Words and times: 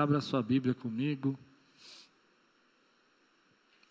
33. 0.00 0.02
Abra 0.02 0.20
sua 0.20 0.42
Bíblia 0.42 0.74
comigo. 0.74 1.38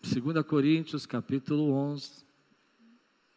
2 0.02 0.44
Coríntios, 0.44 1.06
capítulo 1.06 1.72
11, 1.72 2.24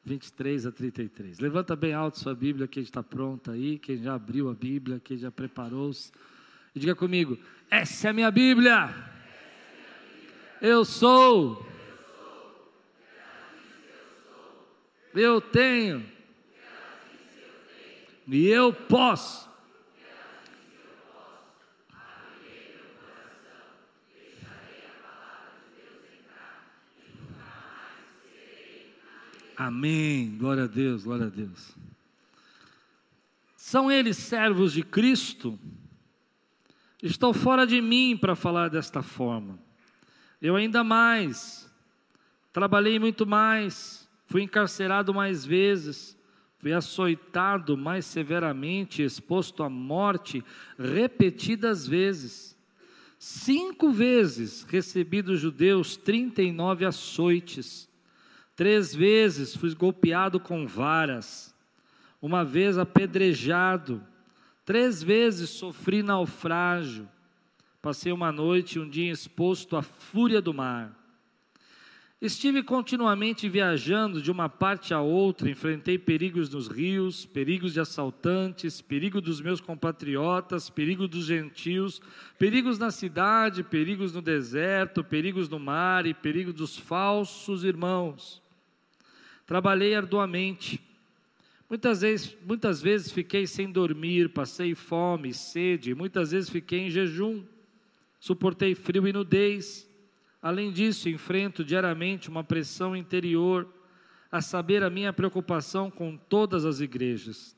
23 0.04 0.66
a 0.66 0.72
33. 0.72 1.40
Levanta 1.40 1.76
bem 1.76 1.94
alto 1.94 2.20
sua 2.20 2.34
Bíblia, 2.34 2.68
quem 2.68 2.82
está 2.82 3.04
pronta 3.04 3.52
aí, 3.52 3.78
quem 3.78 3.98
já 3.98 4.16
abriu 4.16 4.50
a 4.50 4.54
Bíblia, 4.54 5.00
quem 5.00 5.18
já 5.18 5.30
preparou-se. 5.30 6.12
E 6.74 6.80
diga 6.80 6.96
comigo: 6.96 7.38
essa 7.70 8.08
é 8.08 8.10
a 8.10 8.14
minha 8.14 8.32
Bíblia. 8.32 8.94
Eu 10.60 10.84
sou. 10.84 11.64
Eu 15.14 15.40
tenho. 15.40 16.04
E 18.28 18.48
eu 18.48 18.74
posso. 18.74 19.53
Amém. 29.56 30.36
Glória 30.38 30.64
a 30.64 30.68
Deus, 30.68 31.04
glória 31.04 31.28
a 31.28 31.30
Deus. 31.30 31.76
São 33.56 33.92
eles 33.92 34.18
servos 34.18 34.74
de 34.74 34.84
Cristo? 34.84 35.58
Estou 37.02 37.34
fora 37.34 37.66
de 37.66 37.82
mim 37.82 38.18
para 38.18 38.36
falar 38.36 38.70
desta 38.70 39.02
forma. 39.02 39.60
Eu 40.42 40.56
ainda 40.56 40.84
mais, 40.84 41.72
trabalhei 42.52 43.00
muito 43.00 43.26
mais, 43.26 44.10
fui 44.26 44.42
encarcerado 44.42 45.14
mais 45.14 45.46
vezes, 45.46 46.18
fui 46.60 46.74
açoitado 46.74 47.78
mais 47.78 48.06
severamente, 48.06 49.04
exposto 49.04 49.64
à 49.64 49.70
morte 49.70 50.44
repetidas 50.78 51.88
vezes. 51.88 52.58
Cinco 53.20 53.92
vezes 53.92 54.64
recebi 54.64 55.22
dos 55.22 55.40
judeus 55.40 55.96
39 55.96 56.86
açoites 56.86 57.88
Três 58.56 58.94
vezes 58.94 59.56
fui 59.56 59.74
golpeado 59.74 60.40
com 60.40 60.68
varas, 60.68 61.56
uma 62.22 62.46
vez 62.46 62.78
apedrejado, 62.78 64.02
três 64.64 65.02
vezes 65.02 65.50
sofri 65.50 66.04
naufrágio, 66.04 67.10
passei 67.82 68.12
uma 68.12 68.32
noite 68.32 68.78
e 68.78 68.80
um 68.80 68.88
dia 68.88 69.12
exposto 69.12 69.76
à 69.76 69.82
fúria 69.82 70.40
do 70.40 70.54
mar. 70.54 70.96
Estive 72.22 72.62
continuamente 72.64 73.50
viajando 73.50 74.22
de 74.22 74.32
uma 74.32 74.48
parte 74.48 74.94
a 74.94 75.02
outra, 75.02 75.50
enfrentei 75.50 75.98
perigos 75.98 76.50
nos 76.50 76.68
rios, 76.68 77.26
perigos 77.26 77.74
de 77.74 77.82
assaltantes, 77.82 78.80
perigo 78.82 79.20
dos 79.20 79.42
meus 79.42 79.60
compatriotas, 79.60 80.70
perigo 80.70 81.06
dos 81.06 81.26
gentios, 81.26 82.02
perigos 82.38 82.80
na 82.80 82.92
cidade, 82.92 83.64
perigos 83.64 84.14
no 84.14 84.22
deserto, 84.22 85.04
perigos 85.04 85.50
no 85.50 85.60
mar 85.60 86.06
e 86.06 86.14
perigo 86.14 86.54
dos 86.54 86.78
falsos 86.78 87.64
irmãos. 87.66 88.43
Trabalhei 89.46 89.96
arduamente. 89.96 90.82
Muitas 91.70 92.02
vezes, 92.02 92.38
muitas 92.46 92.82
vezes 92.82 93.12
fiquei 93.12 93.48
sem 93.48 93.72
dormir, 93.72 94.30
passei 94.30 94.76
fome, 94.76 95.34
sede, 95.34 95.96
muitas 95.96 96.32
vezes 96.32 96.50
fiquei 96.50 96.80
em 96.80 96.90
jejum, 96.90 97.44
suportei 98.20 98.76
frio 98.76 99.08
e 99.08 99.14
nudez. 99.14 99.90
Além 100.42 100.72
disso, 100.72 101.10
enfrento 101.10 101.64
diariamente 101.64 102.30
uma 102.30 102.44
pressão 102.44 102.96
interior, 102.96 103.68
a 104.32 104.42
saber, 104.42 104.84
a 104.84 104.90
minha 104.90 105.14
preocupação 105.14 105.92
com 105.92 106.18
todas 106.18 106.66
as 106.66 106.80
igrejas. 106.80 107.56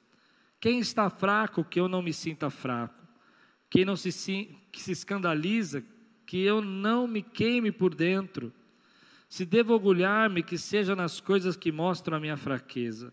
Quem 0.60 0.80
está 0.80 1.10
fraco, 1.10 1.64
que 1.64 1.80
eu 1.80 1.88
não 1.88 2.02
me 2.02 2.12
sinta 2.12 2.50
fraco. 2.50 3.02
Quem 3.70 3.86
não 3.86 3.96
se, 3.96 4.50
que 4.72 4.82
se 4.82 4.92
escandaliza, 4.92 5.84
que 6.26 6.42
eu 6.42 6.62
não 6.62 7.08
me 7.08 7.22
queime 7.22 7.72
por 7.72 7.94
dentro. 7.94 8.52
Se 9.28 9.46
devo 9.46 9.74
orgulhar-me, 9.74 10.44
que 10.44 10.58
seja 10.58 10.96
nas 10.96 11.20
coisas 11.20 11.58
que 11.58 11.72
mostram 11.72 12.18
a 12.18 12.20
minha 12.20 12.38
fraqueza. 12.38 13.12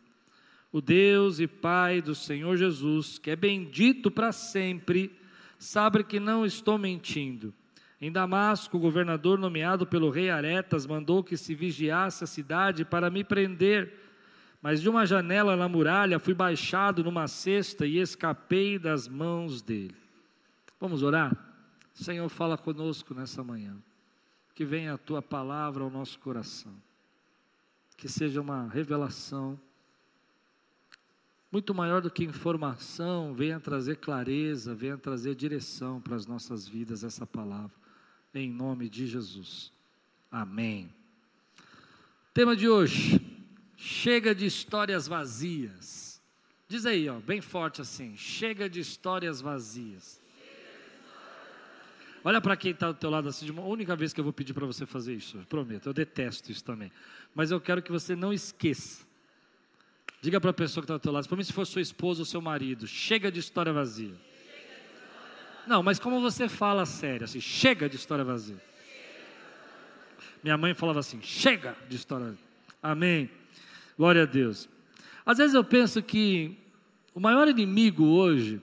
O 0.71 0.81
Deus 0.81 1.41
e 1.41 1.47
Pai 1.47 2.01
do 2.01 2.15
Senhor 2.15 2.57
Jesus, 2.57 3.19
que 3.19 3.31
é 3.31 3.37
bendito 3.37 4.11
para 4.11 4.33
sempre, 4.33 5.13
sabe 5.59 6.03
que 6.03 6.19
não 6.19 6.47
estou 6.47 6.79
mentindo. 6.79 7.53
Em 8.01 8.11
Damasco, 8.11 8.77
o 8.77 8.81
governador 8.81 9.39
nomeado 9.39 9.87
pelo 9.87 10.11
rei 10.11 10.31
Aretas 10.31 10.87
mandou 10.87 11.23
que 11.23 11.37
se 11.37 11.55
vigiasse 11.55 12.25
a 12.25 12.27
cidade 12.27 12.85
para 12.85 13.11
me 13.11 13.23
prender. 13.23 13.93
Mas 14.61 14.81
de 14.81 14.89
uma 14.89 15.07
janela 15.07 15.57
na 15.57 15.69
muralha 15.69 16.19
fui 16.19 16.35
baixado 16.35 17.05
numa 17.05 17.29
cesta 17.29 17.87
e 17.87 17.99
escapei 17.99 18.79
das 18.79 19.07
mãos 19.07 19.61
dele. 19.61 19.95
Vamos 20.81 21.03
orar? 21.03 21.37
Senhor, 21.93 22.29
fala 22.29 22.57
conosco 22.57 23.15
nessa 23.15 23.45
manhã 23.45 23.77
que 24.55 24.65
venha 24.65 24.95
a 24.95 24.99
tua 24.99 25.23
palavra 25.23 25.83
ao 25.83 25.91
nosso 25.91 26.19
coração, 26.19 26.75
que 27.97 28.09
seja 28.09 28.41
uma 28.41 28.69
revelação 28.69 29.59
muito 31.53 31.75
maior 31.75 32.01
do 32.01 32.11
que 32.11 32.25
informação, 32.25 33.35
venha 33.35 33.61
trazer 33.61 33.97
clareza, 33.97 34.75
venha 34.75 34.97
trazer 34.97 35.35
direção 35.35 36.01
para 36.01 36.17
as 36.17 36.27
nossas 36.27 36.67
vidas 36.67 37.05
essa 37.05 37.27
palavra, 37.27 37.77
em 38.35 38.51
nome 38.51 38.89
de 38.89 39.07
Jesus. 39.07 39.71
Amém. 40.31 40.91
Tema 42.33 42.57
de 42.57 42.71
hoje: 42.71 43.21
chega 43.77 44.35
de 44.35 44.47
histórias 44.47 45.07
vazias. 45.07 46.23
Diz 46.67 46.87
aí, 46.87 47.07
ó, 47.11 47.21
bem 47.21 47.43
forte 47.43 47.83
assim: 47.83 48.17
chega 48.17 48.71
de 48.71 48.81
histórias 48.81 49.43
vazias. 49.43 50.22
Olha 52.25 52.41
para 52.41 52.57
quem 52.57 52.71
está 52.71 52.89
do 52.89 52.95
teu 52.95 53.11
lado 53.11 53.29
assim, 53.29 53.45
de 53.45 53.51
uma 53.51 53.63
única 53.63 53.97
vez 53.97 54.13
que 54.13 54.21
eu 54.21 54.25
vou 54.25 54.33
pedir 54.33 54.55
para 54.55 54.65
você 54.65 54.87
fazer 54.87 55.15
isso, 55.15 55.39
eu 55.39 55.45
prometo, 55.45 55.89
eu 55.89 55.93
detesto 55.93 56.53
isso 56.53 56.63
também. 56.63 56.91
Mas 57.35 57.51
eu 57.51 57.61
quero 57.61 57.83
que 57.83 57.91
você 57.91 58.15
não 58.15 58.33
esqueça. 58.33 59.05
Diga 60.21 60.41
para 60.41 60.51
a 60.51 60.55
pessoa 60.55 60.83
que 60.83 60.85
está 60.85 60.97
do 60.97 61.01
teu 61.01 61.11
lado, 61.11 61.27
para 61.27 61.37
mim 61.37 61.43
se 61.43 61.53
for 61.53 61.67
sua 61.67 61.83
esposa 61.83 62.21
ou 62.21 62.25
seu 62.25 62.41
marido, 62.41 62.87
chega 62.87 63.31
de 63.31 63.41
história 63.41 63.73
vazia. 63.73 64.15
Não, 65.67 65.83
mas 65.83 65.99
como 65.99 66.21
você 66.21 66.49
fala 66.49 66.87
sério, 66.87 67.25
assim, 67.25 67.41
chega 67.41 67.89
de 67.89 67.97
história 67.97 68.25
vazia. 68.25 68.61
Minha 70.43 70.57
mãe 70.57 70.75
falava 70.75 71.01
assim, 71.01 71.21
chega 71.23 71.77
de 71.89 71.97
história 71.97 72.27
vazia. 72.27 72.45
Amém. 72.81 73.31
Glória 73.97 74.23
a 74.23 74.27
Deus. 74.27 74.69
Às 75.27 75.39
vezes 75.39 75.55
eu 75.55 75.63
penso 75.63 76.03
que 76.03 76.57
o 77.15 77.21
maior 77.21 77.49
inimigo 77.49 78.05
hoje 78.05 78.61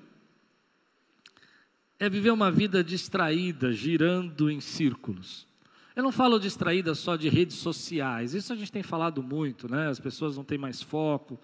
é 2.00 2.10
viver 2.10 2.32
uma 2.32 2.50
vida 2.50 2.82
distraída, 2.82 3.74
girando 3.74 4.50
em 4.50 4.62
círculos. 4.62 5.46
Eu 5.94 6.02
não 6.02 6.14
falo 6.14 6.40
distraída 6.40 6.96
só 6.96 7.18
de 7.18 7.28
redes 7.28 7.58
sociais, 7.58 8.34
isso 8.34 8.54
a 8.54 8.56
gente 8.56 8.72
tem 8.72 8.82
falado 8.82 9.22
muito, 9.22 9.70
né? 9.70 9.90
As 9.90 10.00
pessoas 10.00 10.38
não 10.38 10.46
têm 10.46 10.58
mais 10.58 10.82
foco. 10.82 11.38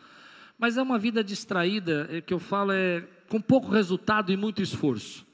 Mas 0.58 0.78
é 0.78 0.82
uma 0.82 0.98
vida 0.98 1.22
distraída, 1.22 2.08
é, 2.10 2.22
que 2.22 2.34
eu 2.34 2.40
falo 2.40 2.72
é 2.72 3.06
com 3.28 3.42
pouco 3.42 3.70
resultado 3.70 4.32
e 4.32 4.38
muito 4.38 4.62
esforço. 4.62 5.26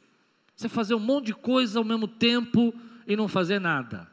Você 0.55 0.67
fazer 0.67 0.95
um 0.95 0.99
monte 0.99 1.27
de 1.27 1.33
coisa 1.35 1.77
ao 1.77 1.85
mesmo 1.85 2.07
tempo 2.07 2.73
e 3.05 3.15
não 3.15 3.27
fazer 3.27 3.59
nada. 3.59 4.07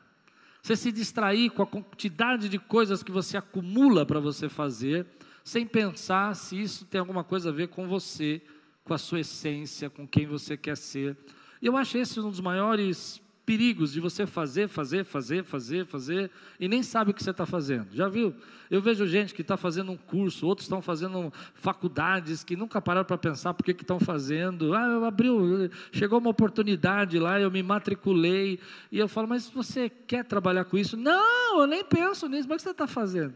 Você 0.61 0.77
se 0.77 0.93
distrair 0.93 1.49
com 1.51 1.63
a 1.63 1.67
quantidade 1.67 2.51
de 2.51 2.59
coisas 2.59 3.03
que 3.03 3.11
você 3.11 3.39
acumula 3.39 4.05
para 4.05 4.21
você 4.21 4.49
fazer, 4.51 5.07
sem 5.43 5.65
pensar 5.65 6.37
se 6.37 6.61
isso 6.61 6.85
tem 6.85 6.99
alguma 6.99 7.25
coisa 7.25 7.49
a 7.49 7.53
ver 7.53 7.69
com 7.69 7.89
você 7.89 8.43
com 8.89 8.95
a 8.95 8.99
sua 8.99 9.21
essência, 9.21 9.91
com 9.91 10.09
quem 10.09 10.27
você 10.27 10.57
quer 10.57 10.77
ser. 10.77 11.15
E 11.61 11.67
eu 11.67 11.77
acho 11.77 11.99
esse 11.99 12.19
um 12.19 12.31
dos 12.31 12.41
maiores 12.41 13.21
perigos 13.45 13.93
de 13.93 14.01
você 14.01 14.27
fazer, 14.27 14.69
fazer, 14.69 15.05
fazer, 15.05 15.45
fazer, 15.45 15.87
fazer 15.87 16.31
e 16.59 16.69
nem 16.69 16.83
sabe 16.83 17.11
o 17.11 17.15
que 17.15 17.23
você 17.23 17.31
está 17.31 17.47
fazendo. 17.47 17.87
Já 17.93 18.09
viu? 18.09 18.35
Eu 18.71 18.81
vejo 18.81 19.07
gente 19.07 19.35
que 19.35 19.43
está 19.43 19.57
fazendo 19.57 19.93
um 19.93 19.97
curso, 19.97 20.47
outros 20.47 20.67
estão 20.67 20.83
fazendo 20.83 21.33
faculdades 21.55 22.43
que 22.43 22.57
nunca 22.57 22.81
pararam 22.81 23.07
para 23.07 23.17
pensar 23.17 23.55
por 23.55 23.65
que 23.65 23.73
estão 23.73 24.01
fazendo. 24.01 24.75
Ah, 24.75 24.87
eu 24.87 25.05
abriu, 25.05 25.71
chegou 25.93 26.19
uma 26.19 26.31
oportunidade 26.31 27.19
lá, 27.19 27.39
eu 27.39 27.51
me 27.51 27.63
matriculei 27.63 28.59
e 28.91 28.99
eu 28.99 29.09
falo, 29.09 29.29
mas 29.29 29.49
você 29.49 29.89
quer 29.89 30.25
trabalhar 30.25 30.65
com 30.65 30.77
isso? 30.77 30.97
Não, 30.97 31.61
eu 31.61 31.67
nem 31.67 31.85
penso 31.85 32.29
nisso. 32.29 32.49
Mas 32.49 32.57
o 32.57 32.59
que 32.59 32.63
você 32.65 32.71
está 32.71 32.87
fazendo? 32.87 33.35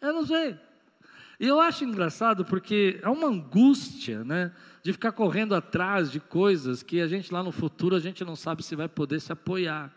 Eu 0.00 0.12
não 0.12 0.26
sei. 0.26 0.58
E 1.40 1.46
eu 1.46 1.58
acho 1.58 1.84
engraçado 1.84 2.44
porque 2.44 3.00
é 3.02 3.08
uma 3.08 3.26
angústia, 3.26 4.22
né? 4.22 4.52
De 4.82 4.92
ficar 4.92 5.10
correndo 5.10 5.54
atrás 5.54 6.12
de 6.12 6.20
coisas 6.20 6.82
que 6.82 7.00
a 7.00 7.06
gente 7.06 7.32
lá 7.32 7.42
no 7.42 7.50
futuro 7.50 7.96
a 7.96 8.00
gente 8.00 8.22
não 8.22 8.36
sabe 8.36 8.62
se 8.62 8.76
vai 8.76 8.86
poder 8.86 9.20
se 9.20 9.32
apoiar. 9.32 9.90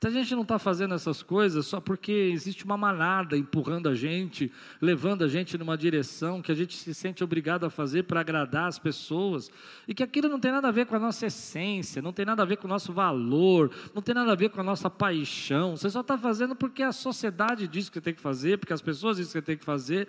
Se 0.00 0.06
a 0.06 0.10
gente 0.10 0.34
não 0.34 0.40
está 0.40 0.58
fazendo 0.58 0.94
essas 0.94 1.22
coisas 1.22 1.66
só 1.66 1.78
porque 1.78 2.10
existe 2.10 2.64
uma 2.64 2.78
manada 2.78 3.36
empurrando 3.36 3.86
a 3.86 3.94
gente, 3.94 4.50
levando 4.80 5.24
a 5.24 5.28
gente 5.28 5.58
numa 5.58 5.76
direção 5.76 6.40
que 6.40 6.50
a 6.50 6.54
gente 6.54 6.74
se 6.74 6.94
sente 6.94 7.22
obrigado 7.22 7.66
a 7.66 7.70
fazer 7.70 8.04
para 8.04 8.20
agradar 8.20 8.66
as 8.66 8.78
pessoas, 8.78 9.50
e 9.86 9.92
que 9.92 10.02
aquilo 10.02 10.26
não 10.26 10.40
tem 10.40 10.52
nada 10.52 10.68
a 10.68 10.70
ver 10.70 10.86
com 10.86 10.96
a 10.96 10.98
nossa 10.98 11.26
essência, 11.26 12.00
não 12.00 12.14
tem 12.14 12.24
nada 12.24 12.42
a 12.42 12.46
ver 12.46 12.56
com 12.56 12.66
o 12.66 12.70
nosso 12.70 12.94
valor, 12.94 13.70
não 13.94 14.00
tem 14.00 14.14
nada 14.14 14.32
a 14.32 14.34
ver 14.34 14.48
com 14.48 14.62
a 14.62 14.64
nossa 14.64 14.88
paixão. 14.88 15.76
Você 15.76 15.90
só 15.90 16.00
está 16.00 16.16
fazendo 16.16 16.56
porque 16.56 16.82
a 16.82 16.92
sociedade 16.92 17.68
diz 17.68 17.90
que 17.90 17.96
você 17.96 18.00
tem 18.00 18.14
que 18.14 18.22
fazer, 18.22 18.56
porque 18.56 18.72
as 18.72 18.80
pessoas 18.80 19.18
dizem 19.18 19.28
que 19.28 19.32
você 19.32 19.42
tem 19.42 19.58
que 19.58 19.64
fazer. 19.66 20.08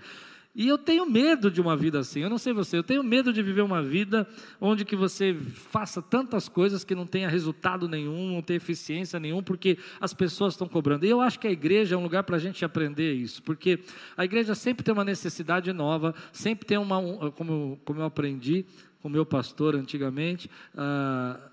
E 0.53 0.67
eu 0.67 0.77
tenho 0.77 1.09
medo 1.09 1.49
de 1.49 1.61
uma 1.61 1.77
vida 1.77 1.99
assim. 1.99 2.19
Eu 2.19 2.29
não 2.29 2.37
sei 2.37 2.51
você, 2.51 2.77
eu 2.77 2.83
tenho 2.83 3.01
medo 3.03 3.31
de 3.31 3.41
viver 3.41 3.61
uma 3.61 3.81
vida 3.81 4.27
onde 4.59 4.83
que 4.83 4.95
você 4.95 5.33
faça 5.33 6.01
tantas 6.01 6.49
coisas 6.49 6.83
que 6.83 6.93
não 6.93 7.05
tenha 7.05 7.29
resultado 7.29 7.87
nenhum, 7.87 8.33
não 8.33 8.41
tenha 8.41 8.57
eficiência 8.57 9.19
nenhum, 9.19 9.41
porque 9.41 9.77
as 9.99 10.13
pessoas 10.13 10.53
estão 10.53 10.67
cobrando. 10.67 11.05
E 11.05 11.09
eu 11.09 11.21
acho 11.21 11.39
que 11.39 11.47
a 11.47 11.51
igreja 11.51 11.95
é 11.95 11.97
um 11.97 12.03
lugar 12.03 12.23
para 12.23 12.35
a 12.35 12.39
gente 12.39 12.65
aprender 12.65 13.13
isso, 13.13 13.41
porque 13.43 13.79
a 14.17 14.25
igreja 14.25 14.53
sempre 14.53 14.83
tem 14.83 14.93
uma 14.93 15.05
necessidade 15.05 15.71
nova, 15.71 16.13
sempre 16.33 16.67
tem 16.67 16.77
uma, 16.77 17.31
como, 17.31 17.79
como 17.85 18.01
eu 18.01 18.05
aprendi 18.05 18.65
com 19.01 19.09
meu 19.09 19.25
pastor 19.25 19.75
antigamente, 19.75 20.49
uh, 20.75 21.51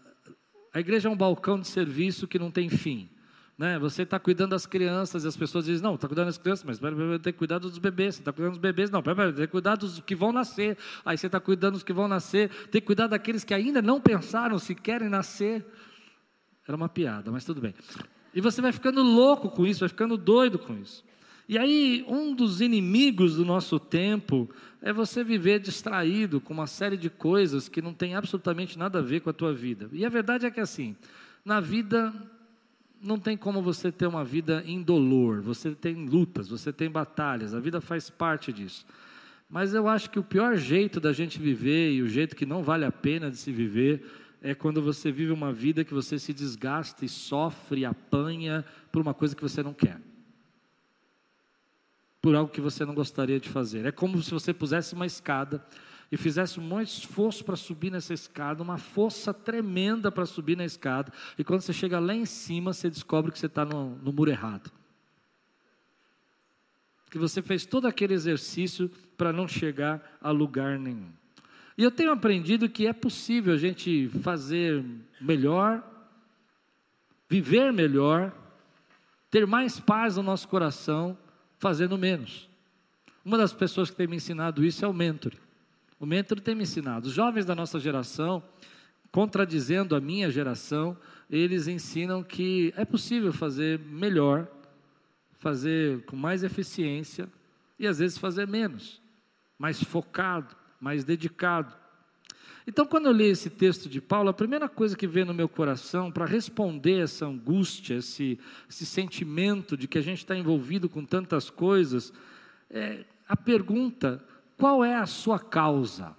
a 0.73 0.81
igreja 0.81 1.09
é 1.09 1.11
um 1.11 1.17
balcão 1.17 1.59
de 1.59 1.67
serviço 1.67 2.29
que 2.29 2.39
não 2.39 2.51
tem 2.51 2.69
fim. 2.69 3.09
Né? 3.59 3.77
Você 3.81 4.03
está 4.03 4.21
cuidando 4.21 4.51
das 4.51 4.67
crianças 4.67 5.25
e 5.25 5.27
as 5.29 5.37
pessoas 5.37 5.65
dizem, 5.65 5.83
não, 5.83 5.97
está 5.97 6.07
cuidando 6.07 6.27
das 6.27 6.39
crianças, 6.39 6.65
mas 6.65 6.79
tem 6.79 7.33
que 7.33 7.39
cuidar 7.39 7.59
dos 7.59 7.77
bebês. 7.77 8.15
Você 8.15 8.21
está 8.21 8.33
cuidando 8.33 8.53
dos 8.53 8.61
bebês? 8.61 8.89
Não, 8.89 9.03
pera, 9.03 9.33
tem 9.33 9.47
que 9.47 9.51
cuidar 9.51 9.75
dos 9.75 9.99
que 9.99 10.15
vão 10.15 10.31
nascer. 10.31 10.79
Aí 11.05 11.19
você 11.19 11.27
está 11.27 11.41
cuidando 11.41 11.73
dos 11.73 11.83
que 11.83 11.93
vão 11.93 12.07
nascer. 12.07 12.51
Tem 12.71 12.81
que 12.81 12.87
cuidar 12.87 13.09
daqueles 13.09 13.43
que 13.43 13.53
ainda 13.53 13.83
não 13.83 14.01
pensaram 14.01 14.61
se 14.61 14.77
querem 14.77 15.09
nascer. 15.09 15.67
Era 16.69 16.77
uma 16.77 16.89
piada, 16.89 17.33
mas 17.33 17.45
tudo 17.45 17.61
bem. 17.61 17.75
E 18.33 18.41
você 18.41 18.63
vai 18.63 18.71
ficando 18.71 19.03
louco 19.03 19.51
com 19.51 19.67
isso, 19.67 19.81
vai 19.81 19.89
ficando 19.89 20.17
doido 20.17 20.59
com 20.61 20.75
isso. 20.75 21.05
E 21.49 21.59
aí, 21.59 22.05
um 22.07 22.35
dos 22.35 22.61
inimigos 22.61 23.37
do 23.37 23.45
nosso 23.45 23.81
tempo 23.81 24.49
é 24.81 24.93
você 24.93 25.25
viver 25.25 25.59
distraído 25.59 26.41
com 26.41 26.53
uma 26.53 26.67
série 26.67 26.97
de 26.97 27.11
coisas 27.11 27.69
que 27.69 27.83
não 27.83 27.93
tem 27.93 28.15
absolutamente 28.15 28.79
nada 28.79 29.01
a 29.01 29.03
ver 29.03 29.21
com 29.21 29.31
a 29.31 29.33
tua 29.33 29.53
vida. 29.53 29.89
E 29.91 30.05
a 30.05 30.09
verdade 30.09 30.47
é 30.47 30.51
que 30.51 30.61
assim, 30.61 30.95
na 31.45 31.59
vida 31.59 32.13
não 33.01 33.19
tem 33.19 33.37
como 33.37 33.63
você 33.63 33.93
ter 33.93 34.07
uma 34.07 34.25
vida 34.25 34.63
indolor, 34.67 35.41
você 35.41 35.75
tem 35.75 36.07
lutas, 36.07 36.49
você 36.49 36.73
tem 36.73 36.91
batalhas, 36.91 37.55
a 37.55 37.61
vida 37.61 37.81
faz 37.81 38.11
parte 38.11 38.53
disso. 38.53 38.85
Mas 39.49 39.73
eu 39.73 39.89
acho 39.89 40.11
que 40.11 40.19
o 40.19 40.25
pior 40.25 40.57
jeito 40.57 41.01
da 41.01 41.13
gente 41.13 41.39
viver 41.39 41.93
e 41.93 42.03
o 42.03 42.09
jeito 42.09 42.37
que 42.37 42.45
não 42.45 42.63
vale 42.63 42.85
a 42.85 42.93
pena 42.93 43.31
de 43.31 43.37
se 43.37 43.51
viver 43.51 44.05
é 44.43 44.55
quando 44.55 44.83
você 44.83 45.11
vive 45.11 45.33
uma 45.33 45.53
vida 45.53 45.85
que 45.85 45.95
você 45.95 46.19
se 46.19 46.33
desgasta 46.33 47.05
e 47.05 47.09
sofre, 47.09 47.85
apanha 47.85 48.65
por 48.93 49.01
uma 49.01 49.15
coisa 49.15 49.35
que 49.35 49.43
você 49.43 49.63
não 49.63 49.73
quer. 49.73 50.01
Por 52.21 52.35
algo 52.35 52.53
que 52.53 52.61
você 52.61 52.85
não 52.85 52.95
gostaria 52.95 53.41
de 53.41 53.49
fazer. 53.49 53.87
É 53.87 53.93
como 53.93 54.23
se 54.23 54.31
você 54.31 54.53
pusesse 54.53 54.95
uma 54.95 55.07
escada 55.07 55.65
e 56.11 56.17
fizesse 56.17 56.59
um 56.59 56.81
esforço 56.81 57.45
para 57.45 57.57
subir 57.57 57.91
nessa 57.91 58.15
escada, 58.15 58.63
uma 58.63 58.79
força 58.79 59.35
tremenda 59.35 60.11
para 60.11 60.25
subir 60.25 60.57
na 60.57 60.65
escada, 60.65 61.13
e 61.37 61.45
quando 61.45 61.61
você 61.61 61.73
chega 61.73 61.99
lá 61.99 62.15
em 62.15 62.25
cima, 62.25 62.73
você 62.73 62.89
descobre 62.89 63.31
que 63.31 63.39
você 63.39 63.47
está 63.47 63.65
no, 63.65 63.97
no 63.97 64.13
muro 64.13 64.31
errado. 64.31 64.73
Que 67.11 67.19
você 67.19 67.43
fez 67.43 67.67
todo 67.67 67.87
aquele 67.87 68.15
exercício 68.15 68.91
para 69.17 69.33
não 69.33 69.47
chegar 69.47 70.19
a 70.21 70.31
lugar 70.31 70.79
nenhum. 70.79 71.11
E 71.77 71.83
eu 71.83 71.91
tenho 71.91 72.11
aprendido 72.11 72.69
que 72.69 72.87
é 72.87 72.93
possível 72.93 73.55
a 73.55 73.57
gente 73.57 74.09
fazer 74.23 74.85
melhor, 75.21 75.83
viver 77.29 77.73
melhor, 77.73 78.33
ter 79.31 79.47
mais 79.47 79.79
paz 79.79 80.17
no 80.17 80.23
nosso 80.23 80.49
coração, 80.49 81.17
fazendo 81.59 81.97
menos. 81.97 82.49
Uma 83.25 83.37
das 83.37 83.53
pessoas 83.53 83.91
que 83.91 83.97
tem 83.97 84.07
me 84.07 84.17
ensinado 84.17 84.65
isso 84.65 84.85
é 84.85 84.89
o 84.89 84.93
mentor. 84.93 85.33
O 86.01 86.07
mentor 86.07 86.41
tem 86.41 86.55
me 86.55 86.63
ensinado. 86.63 87.09
Os 87.09 87.15
jovens 87.15 87.45
da 87.45 87.55
nossa 87.55 87.81
geração, 87.81 88.43
contradizendo 89.11 89.97
a 89.97 90.01
minha 90.01 90.31
geração, 90.31 90.97
eles 91.31 91.67
ensinam 91.67 92.23
que 92.23 92.73
é 92.77 92.85
possível 92.85 93.33
fazer 93.33 93.79
melhor, 93.81 94.47
fazer 95.39 96.05
com 96.05 96.17
mais 96.17 96.43
eficiência 96.43 97.29
e 97.79 97.87
às 97.87 97.99
vezes 97.99 98.19
fazer 98.19 98.47
menos, 98.47 99.01
mais 99.59 99.83
focado, 99.83 100.55
mais 100.81 101.05
dedicado. 101.05 101.75
Então, 102.67 102.85
quando 102.85 103.07
eu 103.07 103.13
li 103.13 103.25
esse 103.25 103.49
texto 103.49 103.89
de 103.89 104.01
Paulo, 104.01 104.29
a 104.29 104.35
primeira 104.35 104.69
coisa 104.69 104.95
que 104.95 105.07
veio 105.07 105.25
no 105.25 105.33
meu 105.33 105.49
coração 105.49 106.13
para 106.13 106.27
responder 106.27 107.03
essa 107.03 107.25
angústia, 107.25 107.95
esse, 107.95 108.39
esse 108.69 108.85
sentimento 108.85 109.75
de 109.75 109.89
que 109.89 109.97
a 109.97 110.03
gente 110.03 110.19
está 110.19 110.37
envolvido 110.37 110.87
com 110.87 111.03
tantas 111.03 111.49
coisas, 111.49 112.13
é 112.71 113.05
a 113.27 113.35
pergunta: 113.35 114.23
qual 114.59 114.85
é 114.85 114.97
a 114.97 115.07
sua 115.07 115.39
causa? 115.39 116.17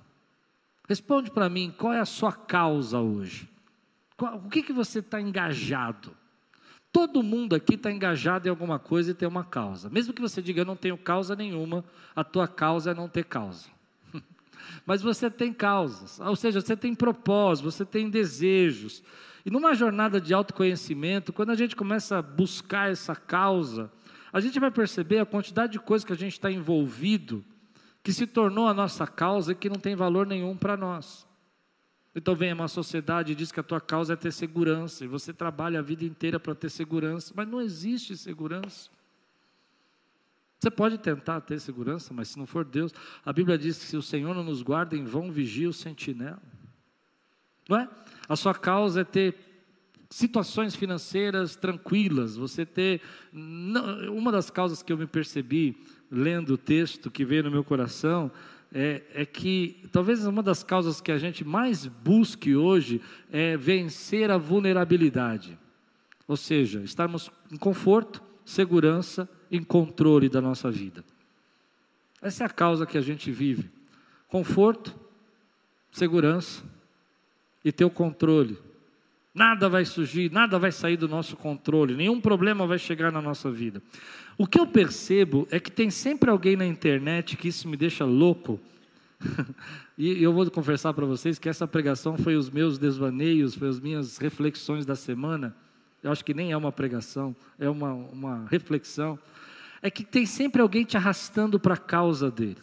Responde 0.88 1.30
para 1.30 1.50
mim, 1.50 1.74
qual 1.78 1.94
é 1.94 2.00
a 2.00 2.06
sua 2.06 2.32
causa 2.32 2.98
hoje? 2.98 3.50
Qual, 4.18 4.38
o 4.38 4.50
que, 4.50 4.64
que 4.64 4.74
você 4.74 5.00
está 5.00 5.22
engajado? 5.22 6.16
Todo 6.92 7.22
mundo 7.22 7.54
aqui 7.54 7.76
está 7.76 7.92
engajado 7.92 8.48
em 8.48 8.50
alguma 8.50 8.80
coisa 8.80 9.12
e 9.12 9.14
tem 9.14 9.28
uma 9.28 9.44
causa. 9.44 9.90
Mesmo 9.90 10.14
que 10.14 10.22
você 10.22 10.42
diga, 10.42 10.62
eu 10.62 10.66
não 10.66 10.76
tenho 10.76 10.98
causa 10.98 11.36
nenhuma, 11.36 11.84
a 12.16 12.24
tua 12.24 12.48
causa 12.48 12.92
é 12.92 12.94
não 12.94 13.08
ter 13.08 13.26
causa. 13.26 13.68
Mas 14.86 15.02
você 15.02 15.30
tem 15.30 15.54
causas, 15.54 16.20
ou 16.20 16.36
seja, 16.36 16.62
você 16.62 16.76
tem 16.76 16.96
propósitos, 16.96 17.76
você 17.76 17.86
tem 17.86 18.10
desejos. 18.10 19.04
E 19.46 19.52
numa 19.52 19.76
jornada 19.76 20.20
de 20.20 20.34
autoconhecimento, 20.34 21.32
quando 21.32 21.52
a 21.52 21.56
gente 21.56 21.76
começa 21.76 22.18
a 22.18 22.22
buscar 22.22 22.90
essa 22.90 23.16
causa, 23.16 23.92
a 24.32 24.40
gente 24.40 24.60
vai 24.60 24.72
perceber 24.72 25.20
a 25.20 25.26
quantidade 25.26 25.74
de 25.74 25.80
coisas 25.80 26.06
que 26.06 26.14
a 26.14 26.18
gente 26.18 26.34
está 26.34 26.50
envolvido 26.50 27.44
que 28.04 28.14
se 28.14 28.26
tornou 28.26 28.68
a 28.68 28.74
nossa 28.74 29.06
causa 29.06 29.52
e 29.52 29.56
que 29.56 29.70
não 29.70 29.78
tem 29.78 29.96
valor 29.96 30.26
nenhum 30.26 30.56
para 30.56 30.78
nós. 30.78 31.28
Então 32.16 32.36
vem 32.36 32.52
uma 32.52 32.68
sociedade 32.68 33.32
e 33.32 33.36
diz 33.36 33.52
que 33.52 33.60
a 33.60 33.64
tua 33.64 33.80
causa 33.80 34.14
é 34.14 34.16
ter 34.16 34.32
segurança, 34.32 35.06
e 35.06 35.08
você 35.08 35.32
trabalha 35.32 35.80
a 35.80 35.82
vida 35.82 36.04
inteira 36.04 36.40
para 36.40 36.56
ter 36.56 36.70
segurança, 36.70 37.34
mas 37.36 37.48
não 37.48 37.62
existe 37.62 38.18
segurança. 38.18 38.90
Você 40.60 40.70
pode 40.70 40.98
tentar 40.98 41.40
ter 41.42 41.60
segurança, 41.60 42.14
mas 42.14 42.30
se 42.30 42.38
não 42.38 42.46
for 42.46 42.66
Deus, 42.66 42.94
a 43.24 43.32
Bíblia 43.32 43.58
diz 43.58 43.78
que 43.78 43.86
se 43.86 43.96
o 43.96 44.02
Senhor 44.02 44.36
não 44.36 44.44
nos 44.44 44.62
guarda, 44.62 44.98
em 44.98 45.06
vão 45.06 45.32
vigia 45.32 45.70
o 45.70 45.74
sentinela. 45.74 46.42
Não 47.70 47.78
é? 47.78 47.88
A 48.28 48.36
sua 48.36 48.54
causa 48.54 49.02
é 49.02 49.04
ter 49.06 49.38
situações 50.10 50.76
financeiras 50.76 51.56
tranquilas, 51.56 52.36
você 52.36 52.66
ter. 52.66 53.02
Uma 53.32 54.32
das 54.32 54.50
causas 54.50 54.84
que 54.84 54.92
eu 54.92 54.98
me 54.98 55.08
percebi 55.08 55.78
lendo 56.12 56.56
o 56.56 56.58
texto 56.58 57.12
que 57.12 57.26
veio 57.26 57.44
no 57.44 57.52
meu 57.52 57.64
coração, 57.64 58.32
é, 58.72 59.02
é, 59.14 59.26
que 59.26 59.84
talvez 59.92 60.26
uma 60.26 60.44
das 60.44 60.64
causas 60.64 61.02
que 61.02 61.12
a 61.12 61.18
gente 61.18 61.44
mais 61.44 61.86
busque 61.86 62.56
hoje 62.56 63.02
é 63.32 63.58
vencer 63.58 64.30
a 64.30 64.38
vulnerabilidade. 64.38 65.58
Ou 66.28 66.38
seja, 66.38 66.82
estarmos 66.82 67.32
em 67.52 67.58
conforto, 67.58 68.22
segurança, 68.46 69.28
em 69.52 69.64
controle 69.64 70.30
da 70.30 70.40
nossa 70.40 70.70
vida. 70.70 71.04
Essa 72.22 72.44
é 72.44 72.46
a 72.46 72.50
causa 72.50 72.86
que 72.86 72.98
a 72.98 73.02
gente 73.02 73.32
vive. 73.32 73.70
Conforto, 74.28 74.96
segurança 75.92 76.64
e 77.64 77.72
ter 77.72 77.86
o 77.86 77.90
controle. 77.90 78.58
Nada 79.34 79.70
vai 79.70 79.86
surgir, 79.86 80.32
nada 80.32 80.58
vai 80.58 80.72
sair 80.72 80.98
do 80.98 81.08
nosso 81.08 81.38
controle, 81.38 81.96
nenhum 81.96 82.20
problema 82.20 82.66
vai 82.66 82.80
chegar 82.80 83.12
na 83.12 83.22
nossa 83.22 83.52
vida. 83.52 83.82
O 84.38 84.48
que 84.48 84.60
eu 84.60 84.66
percebo 84.66 85.48
é 85.52 85.60
que 85.60 85.72
tem 85.72 85.92
sempre 85.92 86.30
alguém 86.30 86.56
na 86.56 86.66
internet 86.66 87.38
que 87.38 87.48
isso 87.48 87.68
me 87.68 87.78
deixa 87.78 88.06
louco. 88.06 88.60
e 89.98 90.24
eu 90.24 90.34
vou 90.34 90.50
confessar 90.50 90.94
para 90.94 91.06
vocês 91.06 91.38
que 91.38 91.50
essa 91.50 91.68
pregação 91.68 92.18
foi 92.18 92.36
os 92.36 92.50
meus 92.50 92.78
desvaneios, 92.78 93.54
foi 93.54 93.68
as 93.68 93.80
minhas 93.80 94.18
reflexões 94.18 94.86
da 94.86 94.96
semana. 94.96 95.56
Eu 96.02 96.12
acho 96.12 96.24
que 96.24 96.34
nem 96.34 96.52
é 96.52 96.58
uma 96.58 96.72
pregação, 96.72 97.36
é 97.60 97.70
uma, 97.70 97.94
uma 97.94 98.46
reflexão. 98.50 99.20
É 99.82 99.92
que 99.92 100.04
tem 100.04 100.26
sempre 100.26 100.62
alguém 100.62 100.84
te 100.86 100.98
arrastando 100.98 101.60
para 101.60 101.76
a 101.76 101.78
causa 101.78 102.32
dele. 102.32 102.58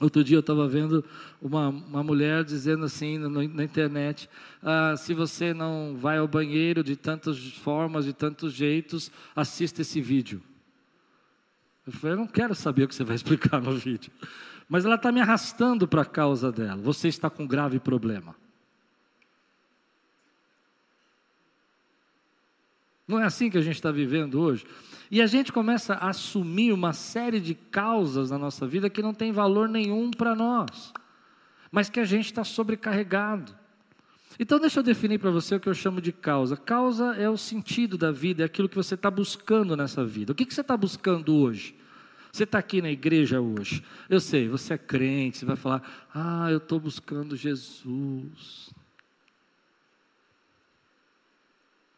Outro 0.00 0.22
dia 0.22 0.36
eu 0.36 0.40
estava 0.40 0.68
vendo 0.68 1.04
uma, 1.42 1.68
uma 1.68 2.02
mulher 2.02 2.44
dizendo 2.44 2.84
assim 2.84 3.18
no, 3.18 3.28
na 3.28 3.64
internet: 3.64 4.28
ah, 4.62 4.94
se 4.96 5.12
você 5.12 5.52
não 5.52 5.96
vai 5.96 6.18
ao 6.18 6.28
banheiro 6.28 6.84
de 6.84 6.94
tantas 6.94 7.38
formas, 7.54 8.04
de 8.04 8.12
tantos 8.12 8.52
jeitos, 8.52 9.10
assista 9.34 9.82
esse 9.82 10.00
vídeo. 10.00 10.40
Eu 11.86 11.92
falei: 11.92 12.14
eu 12.14 12.20
não 12.20 12.26
quero 12.26 12.54
saber 12.54 12.84
o 12.84 12.88
que 12.88 12.94
você 12.94 13.04
vai 13.04 13.16
explicar 13.16 13.60
no 13.60 13.72
vídeo. 13.72 14.12
Mas 14.68 14.84
ela 14.84 14.96
está 14.96 15.10
me 15.10 15.20
arrastando 15.20 15.88
para 15.88 16.02
a 16.02 16.04
causa 16.04 16.52
dela. 16.52 16.80
Você 16.82 17.08
está 17.08 17.28
com 17.28 17.44
um 17.44 17.48
grave 17.48 17.80
problema. 17.80 18.36
Não 23.08 23.18
é 23.18 23.24
assim 23.24 23.48
que 23.48 23.56
a 23.56 23.62
gente 23.62 23.76
está 23.76 23.90
vivendo 23.90 24.38
hoje? 24.38 24.66
E 25.10 25.22
a 25.22 25.26
gente 25.26 25.50
começa 25.50 25.94
a 25.94 26.10
assumir 26.10 26.72
uma 26.72 26.92
série 26.92 27.40
de 27.40 27.54
causas 27.54 28.30
na 28.30 28.38
nossa 28.38 28.66
vida 28.66 28.90
que 28.90 29.00
não 29.00 29.14
tem 29.14 29.32
valor 29.32 29.66
nenhum 29.66 30.10
para 30.10 30.34
nós, 30.34 30.92
mas 31.72 31.88
que 31.88 31.98
a 31.98 32.04
gente 32.04 32.26
está 32.26 32.44
sobrecarregado. 32.44 33.56
Então, 34.38 34.60
deixa 34.60 34.78
eu 34.78 34.84
definir 34.84 35.18
para 35.18 35.30
você 35.30 35.54
o 35.54 35.60
que 35.60 35.68
eu 35.68 35.74
chamo 35.74 36.00
de 36.00 36.12
causa. 36.12 36.56
Causa 36.56 37.14
é 37.16 37.28
o 37.28 37.36
sentido 37.36 37.96
da 37.98 38.12
vida, 38.12 38.42
é 38.42 38.46
aquilo 38.46 38.68
que 38.68 38.76
você 38.76 38.94
está 38.94 39.10
buscando 39.10 39.76
nessa 39.76 40.04
vida. 40.04 40.32
O 40.32 40.34
que, 40.34 40.44
que 40.44 40.54
você 40.54 40.60
está 40.60 40.76
buscando 40.76 41.34
hoje? 41.34 41.74
Você 42.30 42.44
está 42.44 42.58
aqui 42.58 42.80
na 42.80 42.90
igreja 42.90 43.40
hoje. 43.40 43.82
Eu 44.08 44.20
sei, 44.20 44.46
você 44.46 44.74
é 44.74 44.78
crente, 44.78 45.38
você 45.38 45.46
vai 45.46 45.56
falar: 45.56 45.82
Ah, 46.14 46.48
eu 46.50 46.58
estou 46.58 46.78
buscando 46.78 47.34
Jesus. 47.34 48.70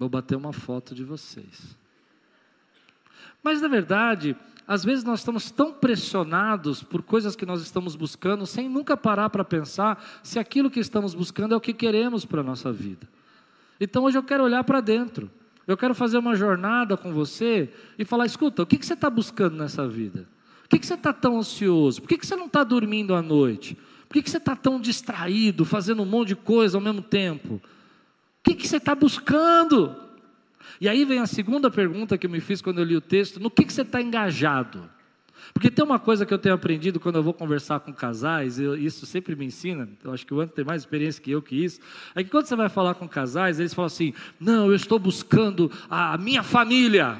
Vou 0.00 0.08
bater 0.08 0.34
uma 0.34 0.50
foto 0.50 0.94
de 0.94 1.04
vocês. 1.04 1.76
Mas 3.42 3.60
na 3.60 3.68
verdade, 3.68 4.34
às 4.66 4.82
vezes 4.82 5.04
nós 5.04 5.20
estamos 5.20 5.50
tão 5.50 5.74
pressionados 5.74 6.82
por 6.82 7.02
coisas 7.02 7.36
que 7.36 7.44
nós 7.44 7.60
estamos 7.60 7.94
buscando, 7.94 8.46
sem 8.46 8.66
nunca 8.66 8.96
parar 8.96 9.28
para 9.28 9.44
pensar 9.44 10.02
se 10.22 10.38
aquilo 10.38 10.70
que 10.70 10.80
estamos 10.80 11.14
buscando 11.14 11.52
é 11.52 11.56
o 11.56 11.60
que 11.60 11.74
queremos 11.74 12.24
para 12.24 12.40
a 12.40 12.42
nossa 12.42 12.72
vida. 12.72 13.06
Então 13.78 14.04
hoje 14.04 14.16
eu 14.16 14.22
quero 14.22 14.42
olhar 14.42 14.64
para 14.64 14.80
dentro. 14.80 15.30
Eu 15.66 15.76
quero 15.76 15.94
fazer 15.94 16.16
uma 16.16 16.34
jornada 16.34 16.96
com 16.96 17.12
você 17.12 17.70
e 17.98 18.04
falar: 18.04 18.24
escuta, 18.24 18.62
o 18.62 18.66
que, 18.66 18.78
que 18.78 18.86
você 18.86 18.94
está 18.94 19.10
buscando 19.10 19.58
nessa 19.58 19.86
vida? 19.86 20.26
Por 20.62 20.70
que, 20.70 20.78
que 20.78 20.86
você 20.86 20.94
está 20.94 21.12
tão 21.12 21.38
ansioso? 21.38 22.00
Por 22.00 22.08
que, 22.08 22.16
que 22.16 22.26
você 22.26 22.36
não 22.36 22.46
está 22.46 22.64
dormindo 22.64 23.14
à 23.14 23.20
noite? 23.20 23.76
Por 24.08 24.14
que, 24.14 24.22
que 24.22 24.30
você 24.30 24.38
está 24.38 24.56
tão 24.56 24.80
distraído, 24.80 25.66
fazendo 25.66 26.02
um 26.02 26.06
monte 26.06 26.28
de 26.28 26.36
coisa 26.36 26.78
ao 26.78 26.80
mesmo 26.80 27.02
tempo? 27.02 27.60
O 28.40 28.50
que, 28.50 28.54
que 28.54 28.66
você 28.66 28.78
está 28.78 28.94
buscando? 28.94 29.94
E 30.80 30.88
aí 30.88 31.04
vem 31.04 31.18
a 31.18 31.26
segunda 31.26 31.70
pergunta 31.70 32.16
que 32.16 32.26
eu 32.26 32.30
me 32.30 32.40
fiz 32.40 32.62
quando 32.62 32.78
eu 32.78 32.84
li 32.84 32.96
o 32.96 33.00
texto: 33.00 33.38
no 33.38 33.50
que, 33.50 33.64
que 33.64 33.72
você 33.72 33.82
está 33.82 34.00
engajado? 34.00 34.88
Porque 35.52 35.70
tem 35.70 35.84
uma 35.84 35.98
coisa 35.98 36.24
que 36.24 36.32
eu 36.32 36.38
tenho 36.38 36.54
aprendido 36.54 37.00
quando 37.00 37.16
eu 37.16 37.22
vou 37.22 37.34
conversar 37.34 37.80
com 37.80 37.92
casais, 37.92 38.58
eu, 38.58 38.76
isso 38.76 39.04
sempre 39.06 39.34
me 39.34 39.46
ensina, 39.46 39.88
eu 40.04 40.12
acho 40.12 40.24
que 40.24 40.32
o 40.32 40.40
André 40.40 40.54
tem 40.54 40.64
mais 40.64 40.82
experiência 40.82 41.22
que 41.22 41.30
eu 41.30 41.42
que 41.42 41.56
isso, 41.56 41.80
é 42.14 42.22
que 42.22 42.30
quando 42.30 42.46
você 42.46 42.54
vai 42.54 42.68
falar 42.68 42.94
com 42.94 43.08
casais, 43.08 43.58
eles 43.58 43.74
falam 43.74 43.86
assim: 43.86 44.14
não, 44.38 44.68
eu 44.68 44.74
estou 44.74 44.98
buscando 44.98 45.70
a 45.88 46.16
minha 46.18 46.42
família. 46.42 47.18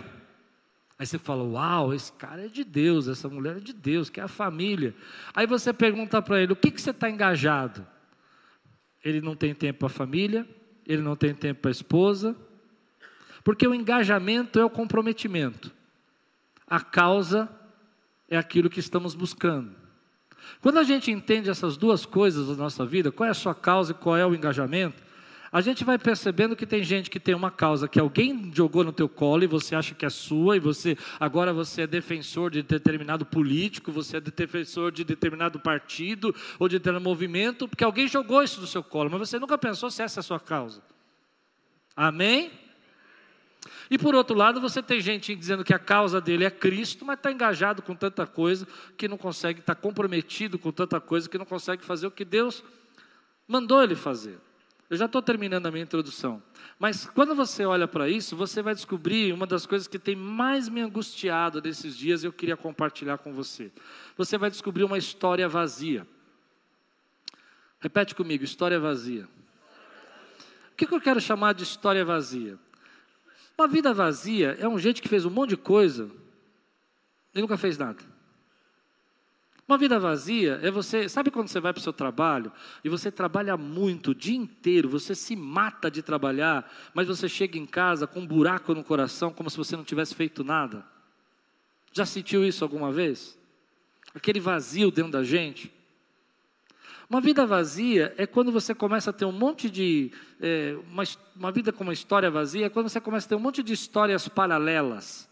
Aí 0.99 1.07
você 1.07 1.19
fala: 1.19 1.43
uau, 1.43 1.95
esse 1.95 2.13
cara 2.13 2.45
é 2.45 2.49
de 2.49 2.63
Deus, 2.63 3.09
essa 3.09 3.29
mulher 3.29 3.57
é 3.57 3.61
de 3.61 3.73
Deus, 3.73 4.11
que 4.11 4.21
é 4.21 4.23
a 4.23 4.29
família. 4.29 4.95
Aí 5.35 5.47
você 5.47 5.73
pergunta 5.73 6.21
para 6.23 6.41
ele: 6.41 6.53
o 6.53 6.57
que, 6.57 6.71
que 6.71 6.81
você 6.81 6.91
está 6.91 7.11
engajado? 7.11 7.87
Ele 9.03 9.21
não 9.21 9.35
tem 9.35 9.55
tempo 9.55 9.81
para 9.81 9.87
a 9.87 9.91
família, 9.91 10.47
ele 10.93 11.03
não 11.03 11.15
tem 11.15 11.33
tempo 11.33 11.61
para 11.61 11.71
a 11.71 11.73
esposa, 11.73 12.35
porque 13.45 13.67
o 13.67 13.73
engajamento 13.73 14.59
é 14.59 14.65
o 14.65 14.71
comprometimento, 14.71 15.71
a 16.67 16.81
causa 16.81 17.49
é 18.29 18.37
aquilo 18.37 18.69
que 18.69 18.81
estamos 18.81 19.15
buscando. 19.15 19.71
Quando 20.61 20.79
a 20.79 20.83
gente 20.83 21.11
entende 21.11 21.49
essas 21.49 21.77
duas 21.77 22.05
coisas 22.05 22.49
da 22.49 22.55
nossa 22.55 22.85
vida, 22.85 23.13
qual 23.13 23.29
é 23.29 23.31
a 23.31 23.35
sua 23.35 23.55
causa 23.55 23.93
e 23.93 23.95
qual 23.95 24.17
é 24.17 24.27
o 24.27 24.35
engajamento, 24.35 25.01
a 25.53 25.61
gente 25.61 25.83
vai 25.83 25.99
percebendo 25.99 26.55
que 26.55 26.65
tem 26.65 26.83
gente 26.85 27.11
que 27.11 27.19
tem 27.19 27.35
uma 27.35 27.51
causa 27.51 27.89
que 27.89 27.99
alguém 27.99 28.53
jogou 28.55 28.85
no 28.85 28.93
teu 28.93 29.09
colo 29.09 29.43
e 29.43 29.49
você 29.49 29.75
acha 29.75 29.95
que 29.95 30.07
é 30.07 30.11
sua 30.11 30.57
e 30.57 30.61
você 30.61 30.97
agora 31.19 31.53
você 31.53 31.83
é 31.83 31.87
defensor 31.87 32.51
de 32.51 32.63
determinado 32.63 33.27
político, 33.27 33.91
você 33.91 34.19
é 34.19 34.21
defensor 34.21 34.93
de 34.93 35.03
determinado 35.03 35.59
partido 35.59 36.35
ou 36.59 36.69
de 36.69 36.79
determinado 36.79 37.09
movimento, 37.09 37.67
porque 37.67 37.83
alguém 37.83 38.07
jogou 38.07 38.43
isso 38.43 38.61
no 38.61 38.67
seu 38.67 38.83
colo, 38.83 39.11
mas 39.11 39.29
você 39.29 39.39
nunca 39.39 39.59
pensou 39.59 39.91
se 39.91 40.03
essa 40.03 40.21
é 40.21 40.23
a 40.23 40.25
sua 40.25 40.39
causa. 40.39 40.83
Amém? 41.97 42.53
E 43.91 43.99
por 43.99 44.15
outro 44.15 44.37
lado, 44.37 44.61
você 44.61 44.81
tem 44.81 45.01
gente 45.01 45.35
dizendo 45.35 45.65
que 45.65 45.75
a 45.75 45.79
causa 45.79 46.21
dele 46.21 46.45
é 46.45 46.51
Cristo, 46.51 47.05
mas 47.05 47.17
está 47.19 47.33
engajado 47.33 47.83
com 47.83 47.95
tanta 47.95 48.25
coisa 48.25 48.67
que 48.97 49.09
não 49.09 49.19
consegue, 49.19 49.59
está 49.59 49.75
comprometido 49.75 50.61
com 50.61 50.71
tanta 50.71 51.01
coisa 51.01 51.29
que 51.29 51.37
não 51.37 51.45
consegue 51.45 51.85
fazer 51.85 52.07
o 52.07 52.11
que 52.11 52.25
Deus 52.25 52.63
mandou 53.49 53.83
ele 53.83 53.97
fazer. 53.97 54.39
Eu 54.91 54.97
já 54.97 55.05
estou 55.05 55.23
terminando 55.23 55.67
a 55.67 55.71
minha 55.71 55.85
introdução. 55.85 56.43
Mas 56.77 57.07
quando 57.07 57.33
você 57.33 57.65
olha 57.65 57.87
para 57.87 58.09
isso, 58.09 58.37
você 58.37 58.61
vai 58.61 58.75
descobrir 58.75 59.33
uma 59.33 59.47
das 59.47 59.65
coisas 59.65 59.87
que 59.87 60.01
tem 60.01 60.17
mais 60.17 60.69
me 60.69 60.81
angustiado 60.81 61.63
nesses 61.63 61.97
dias 61.97 62.25
e 62.25 62.27
eu 62.27 62.33
queria 62.33 62.57
compartilhar 62.57 63.19
com 63.19 63.33
você. 63.33 63.71
Você 64.17 64.37
vai 64.37 64.51
descobrir 64.51 64.83
uma 64.83 64.99
história 64.99 65.49
vazia. 65.49 66.05
Repete 67.79 68.17
comigo: 68.17 68.43
história 68.43 68.81
vazia. 68.81 69.29
O 70.73 70.77
que 70.77 70.93
eu 70.93 71.01
quero 71.01 71.21
chamar 71.21 71.55
de 71.55 71.63
história 71.63 72.05
vazia? 72.05 72.59
Uma 73.57 73.69
vida 73.69 73.95
vazia 73.95 74.57
é 74.59 74.67
um 74.67 74.79
gente 74.79 75.01
que 75.01 75.09
fez 75.09 75.25
um 75.25 75.31
monte 75.31 75.51
de 75.51 75.57
coisa 75.57 76.11
e 77.33 77.41
nunca 77.41 77.57
fez 77.57 77.79
nada. 77.79 78.10
Uma 79.71 79.79
vida 79.79 80.01
vazia 80.01 80.59
é 80.65 80.69
você, 80.69 81.09
sabe 81.09 81.31
quando 81.31 81.47
você 81.47 81.61
vai 81.61 81.73
para 81.73 81.79
o 81.79 81.83
seu 81.83 81.93
trabalho 81.93 82.51
e 82.83 82.89
você 82.89 83.09
trabalha 83.09 83.57
muito 83.57 84.11
o 84.11 84.15
dia 84.17 84.37
inteiro, 84.37 84.89
você 84.89 85.15
se 85.15 85.37
mata 85.37 85.89
de 85.89 86.03
trabalhar, 86.03 86.69
mas 86.93 87.07
você 87.07 87.29
chega 87.29 87.57
em 87.57 87.65
casa 87.65 88.05
com 88.05 88.19
um 88.19 88.27
buraco 88.27 88.75
no 88.75 88.83
coração, 88.83 89.33
como 89.33 89.49
se 89.49 89.57
você 89.57 89.77
não 89.77 89.85
tivesse 89.85 90.13
feito 90.13 90.43
nada? 90.43 90.85
Já 91.93 92.05
sentiu 92.05 92.45
isso 92.45 92.65
alguma 92.65 92.91
vez? 92.91 93.39
Aquele 94.13 94.41
vazio 94.41 94.91
dentro 94.91 95.13
da 95.13 95.23
gente? 95.23 95.73
Uma 97.09 97.21
vida 97.21 97.47
vazia 97.47 98.13
é 98.19 98.27
quando 98.27 98.51
você 98.51 98.75
começa 98.75 99.11
a 99.11 99.13
ter 99.13 99.25
um 99.25 99.31
monte 99.31 99.71
de. 99.71 100.11
É, 100.41 100.77
uma, 100.91 101.05
uma 101.37 101.53
vida 101.53 101.73
com 101.73 101.85
uma 101.85 101.93
história 101.93 102.29
vazia 102.29 102.67
é 102.67 102.69
quando 102.69 102.89
você 102.89 103.01
começa 103.01 103.27
a 103.27 103.29
ter 103.29 103.37
um 103.37 103.41
monte 103.41 103.63
de 103.63 103.73
histórias 103.73 104.27
paralelas. 104.27 105.31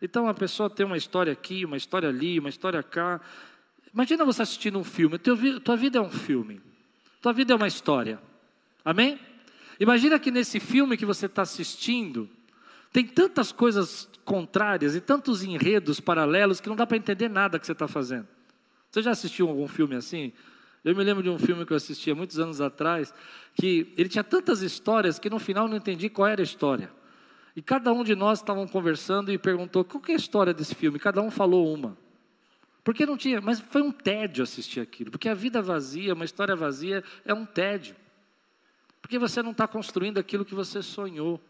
Então 0.00 0.28
a 0.28 0.32
pessoa 0.34 0.70
tem 0.70 0.86
uma 0.86 0.96
história 0.96 1.30
aqui, 1.30 1.62
uma 1.66 1.76
história 1.76 2.08
ali, 2.08 2.38
uma 2.38 2.48
história 2.48 2.82
cá. 2.82 3.20
Imagina 3.96 4.26
você 4.26 4.42
assistindo 4.42 4.78
um 4.78 4.84
filme. 4.84 5.16
Teu, 5.18 5.58
tua 5.58 5.74
vida 5.74 5.96
é 5.96 6.00
um 6.02 6.10
filme. 6.10 6.60
Tua 7.22 7.32
vida 7.32 7.54
é 7.54 7.56
uma 7.56 7.66
história. 7.66 8.20
Amém? 8.84 9.18
Imagina 9.80 10.18
que 10.18 10.30
nesse 10.30 10.60
filme 10.60 10.98
que 10.98 11.06
você 11.06 11.24
está 11.24 11.40
assistindo, 11.40 12.28
tem 12.92 13.06
tantas 13.06 13.52
coisas 13.52 14.06
contrárias 14.22 14.94
e 14.94 15.00
tantos 15.00 15.42
enredos 15.42 15.98
paralelos 15.98 16.60
que 16.60 16.68
não 16.68 16.76
dá 16.76 16.86
para 16.86 16.98
entender 16.98 17.30
nada 17.30 17.58
que 17.58 17.64
você 17.64 17.72
está 17.72 17.88
fazendo. 17.88 18.28
Você 18.90 19.00
já 19.00 19.12
assistiu 19.12 19.48
algum 19.48 19.66
filme 19.66 19.96
assim? 19.96 20.30
Eu 20.84 20.94
me 20.94 21.02
lembro 21.02 21.22
de 21.22 21.30
um 21.30 21.38
filme 21.38 21.64
que 21.64 21.72
eu 21.72 21.76
assisti 21.78 22.10
há 22.10 22.14
muitos 22.14 22.38
anos 22.38 22.60
atrás, 22.60 23.14
que 23.54 23.94
ele 23.96 24.10
tinha 24.10 24.22
tantas 24.22 24.60
histórias 24.60 25.18
que 25.18 25.30
no 25.30 25.38
final 25.38 25.64
eu 25.64 25.70
não 25.70 25.76
entendi 25.78 26.10
qual 26.10 26.28
era 26.28 26.42
a 26.42 26.44
história. 26.44 26.90
E 27.56 27.62
cada 27.62 27.90
um 27.94 28.04
de 28.04 28.14
nós 28.14 28.40
estavam 28.40 28.68
conversando 28.68 29.32
e 29.32 29.38
perguntou 29.38 29.82
qual 29.84 30.02
é 30.08 30.12
a 30.12 30.16
história 30.16 30.52
desse 30.52 30.74
filme. 30.74 30.98
Cada 30.98 31.22
um 31.22 31.30
falou 31.30 31.72
uma. 31.72 31.96
Porque 32.86 33.04
não 33.04 33.16
tinha, 33.16 33.40
mas 33.40 33.58
foi 33.58 33.82
um 33.82 33.90
tédio 33.90 34.44
assistir 34.44 34.78
aquilo. 34.78 35.10
Porque 35.10 35.28
a 35.28 35.34
vida 35.34 35.60
vazia, 35.60 36.14
uma 36.14 36.24
história 36.24 36.54
vazia, 36.54 37.02
é 37.24 37.34
um 37.34 37.44
tédio. 37.44 37.96
Porque 39.02 39.18
você 39.18 39.42
não 39.42 39.50
está 39.50 39.66
construindo 39.66 40.18
aquilo 40.18 40.44
que 40.44 40.54
você 40.54 40.80
sonhou. 40.80 41.42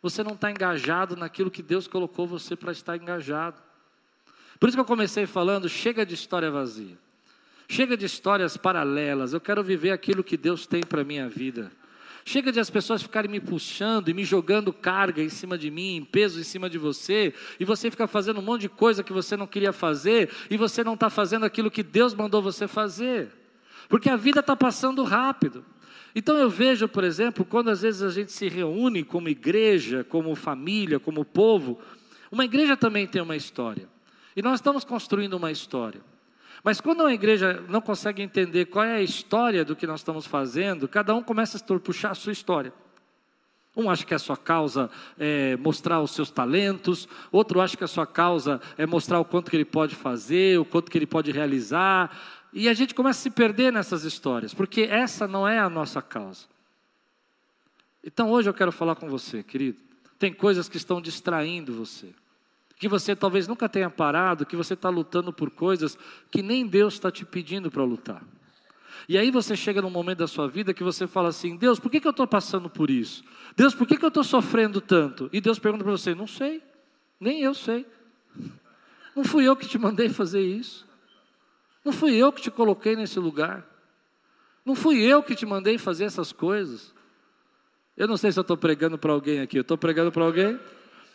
Você 0.00 0.22
não 0.22 0.34
está 0.34 0.52
engajado 0.52 1.16
naquilo 1.16 1.50
que 1.50 1.64
Deus 1.64 1.88
colocou 1.88 2.28
você 2.28 2.54
para 2.54 2.70
estar 2.70 2.96
engajado. 2.96 3.60
Por 4.60 4.68
isso 4.68 4.76
que 4.76 4.80
eu 4.80 4.84
comecei 4.84 5.26
falando, 5.26 5.68
chega 5.68 6.06
de 6.06 6.14
história 6.14 6.48
vazia. 6.48 6.96
Chega 7.68 7.96
de 7.96 8.06
histórias 8.06 8.56
paralelas, 8.56 9.32
eu 9.32 9.40
quero 9.40 9.64
viver 9.64 9.90
aquilo 9.90 10.22
que 10.22 10.36
Deus 10.36 10.64
tem 10.64 10.82
para 10.82 11.00
a 11.00 11.04
minha 11.04 11.28
vida. 11.28 11.72
Chega 12.26 12.50
de 12.50 12.58
as 12.58 12.70
pessoas 12.70 13.02
ficarem 13.02 13.30
me 13.30 13.38
puxando 13.38 14.08
e 14.08 14.14
me 14.14 14.24
jogando 14.24 14.72
carga 14.72 15.22
em 15.22 15.28
cima 15.28 15.58
de 15.58 15.70
mim, 15.70 16.06
peso 16.10 16.40
em 16.40 16.42
cima 16.42 16.70
de 16.70 16.78
você, 16.78 17.34
e 17.60 17.66
você 17.66 17.90
fica 17.90 18.06
fazendo 18.06 18.40
um 18.40 18.42
monte 18.42 18.62
de 18.62 18.68
coisa 18.70 19.04
que 19.04 19.12
você 19.12 19.36
não 19.36 19.46
queria 19.46 19.74
fazer, 19.74 20.30
e 20.48 20.56
você 20.56 20.82
não 20.82 20.94
está 20.94 21.10
fazendo 21.10 21.44
aquilo 21.44 21.70
que 21.70 21.82
Deus 21.82 22.14
mandou 22.14 22.40
você 22.40 22.66
fazer, 22.66 23.28
porque 23.90 24.08
a 24.08 24.16
vida 24.16 24.40
está 24.40 24.56
passando 24.56 25.04
rápido. 25.04 25.66
Então 26.14 26.38
eu 26.38 26.48
vejo, 26.48 26.88
por 26.88 27.04
exemplo, 27.04 27.44
quando 27.44 27.68
às 27.68 27.82
vezes 27.82 28.00
a 28.02 28.10
gente 28.10 28.32
se 28.32 28.48
reúne 28.48 29.04
como 29.04 29.28
igreja, 29.28 30.02
como 30.02 30.34
família, 30.34 30.98
como 30.98 31.26
povo, 31.26 31.78
uma 32.32 32.46
igreja 32.46 32.74
também 32.74 33.06
tem 33.06 33.20
uma 33.20 33.36
história, 33.36 33.86
e 34.34 34.40
nós 34.40 34.60
estamos 34.60 34.82
construindo 34.82 35.34
uma 35.34 35.52
história. 35.52 36.00
Mas 36.64 36.80
quando 36.80 37.04
a 37.04 37.12
igreja 37.12 37.62
não 37.68 37.82
consegue 37.82 38.22
entender 38.22 38.64
qual 38.64 38.86
é 38.86 38.94
a 38.94 39.02
história 39.02 39.66
do 39.66 39.76
que 39.76 39.86
nós 39.86 40.00
estamos 40.00 40.26
fazendo, 40.26 40.88
cada 40.88 41.14
um 41.14 41.22
começa 41.22 41.58
a 41.58 41.78
puxar 41.78 42.12
a 42.12 42.14
sua 42.14 42.32
história. 42.32 42.72
Um 43.76 43.90
acha 43.90 44.06
que 44.06 44.14
a 44.14 44.18
sua 44.18 44.36
causa 44.36 44.90
é 45.18 45.58
mostrar 45.58 46.00
os 46.00 46.12
seus 46.12 46.30
talentos, 46.30 47.06
outro 47.30 47.60
acha 47.60 47.76
que 47.76 47.84
a 47.84 47.88
sua 47.88 48.06
causa 48.06 48.62
é 48.78 48.86
mostrar 48.86 49.20
o 49.20 49.26
quanto 49.26 49.50
que 49.50 49.56
ele 49.58 49.64
pode 49.64 49.94
fazer, 49.94 50.58
o 50.58 50.64
quanto 50.64 50.90
que 50.90 50.96
ele 50.96 51.06
pode 51.06 51.30
realizar. 51.30 52.16
E 52.50 52.66
a 52.66 52.72
gente 52.72 52.94
começa 52.94 53.20
a 53.20 53.22
se 53.24 53.30
perder 53.30 53.70
nessas 53.70 54.04
histórias, 54.04 54.54
porque 54.54 54.82
essa 54.82 55.28
não 55.28 55.46
é 55.46 55.58
a 55.58 55.68
nossa 55.68 56.00
causa. 56.00 56.46
Então 58.02 58.30
hoje 58.30 58.48
eu 58.48 58.54
quero 58.54 58.72
falar 58.72 58.94
com 58.94 59.10
você, 59.10 59.42
querido. 59.42 59.78
Tem 60.18 60.32
coisas 60.32 60.66
que 60.66 60.78
estão 60.78 60.98
distraindo 60.98 61.74
você 61.74 62.14
que 62.76 62.88
você 62.88 63.14
talvez 63.14 63.46
nunca 63.46 63.68
tenha 63.68 63.88
parado, 63.88 64.46
que 64.46 64.56
você 64.56 64.74
está 64.74 64.88
lutando 64.88 65.32
por 65.32 65.50
coisas 65.50 65.96
que 66.30 66.42
nem 66.42 66.66
Deus 66.66 66.94
está 66.94 67.10
te 67.10 67.24
pedindo 67.24 67.70
para 67.70 67.84
lutar. 67.84 68.22
E 69.08 69.18
aí 69.18 69.30
você 69.30 69.54
chega 69.54 69.82
num 69.82 69.90
momento 69.90 70.18
da 70.18 70.26
sua 70.26 70.48
vida 70.48 70.72
que 70.72 70.82
você 70.82 71.06
fala 71.06 71.28
assim: 71.28 71.56
Deus, 71.56 71.78
por 71.78 71.90
que, 71.90 72.00
que 72.00 72.06
eu 72.06 72.10
estou 72.10 72.26
passando 72.26 72.70
por 72.70 72.90
isso? 72.90 73.22
Deus, 73.56 73.74
por 73.74 73.86
que, 73.86 73.96
que 73.96 74.04
eu 74.04 74.08
estou 74.08 74.24
sofrendo 74.24 74.80
tanto? 74.80 75.28
E 75.32 75.40
Deus 75.40 75.58
pergunta 75.58 75.84
para 75.84 75.92
você: 75.92 76.14
Não 76.14 76.26
sei, 76.26 76.62
nem 77.20 77.42
eu 77.42 77.54
sei. 77.54 77.86
Não 79.14 79.24
fui 79.24 79.44
eu 79.44 79.54
que 79.54 79.66
te 79.66 79.78
mandei 79.78 80.08
fazer 80.08 80.40
isso. 80.40 80.86
Não 81.84 81.92
fui 81.92 82.14
eu 82.14 82.32
que 82.32 82.42
te 82.42 82.50
coloquei 82.50 82.96
nesse 82.96 83.18
lugar. 83.20 83.64
Não 84.64 84.74
fui 84.74 85.00
eu 85.00 85.22
que 85.22 85.34
te 85.34 85.44
mandei 85.44 85.76
fazer 85.76 86.04
essas 86.04 86.32
coisas. 86.32 86.94
Eu 87.96 88.08
não 88.08 88.16
sei 88.16 88.32
se 88.32 88.38
eu 88.38 88.42
estou 88.42 88.56
pregando 88.56 88.98
para 88.98 89.12
alguém 89.12 89.40
aqui. 89.40 89.58
Eu 89.58 89.62
estou 89.62 89.78
pregando 89.78 90.10
para 90.10 90.24
alguém? 90.24 90.58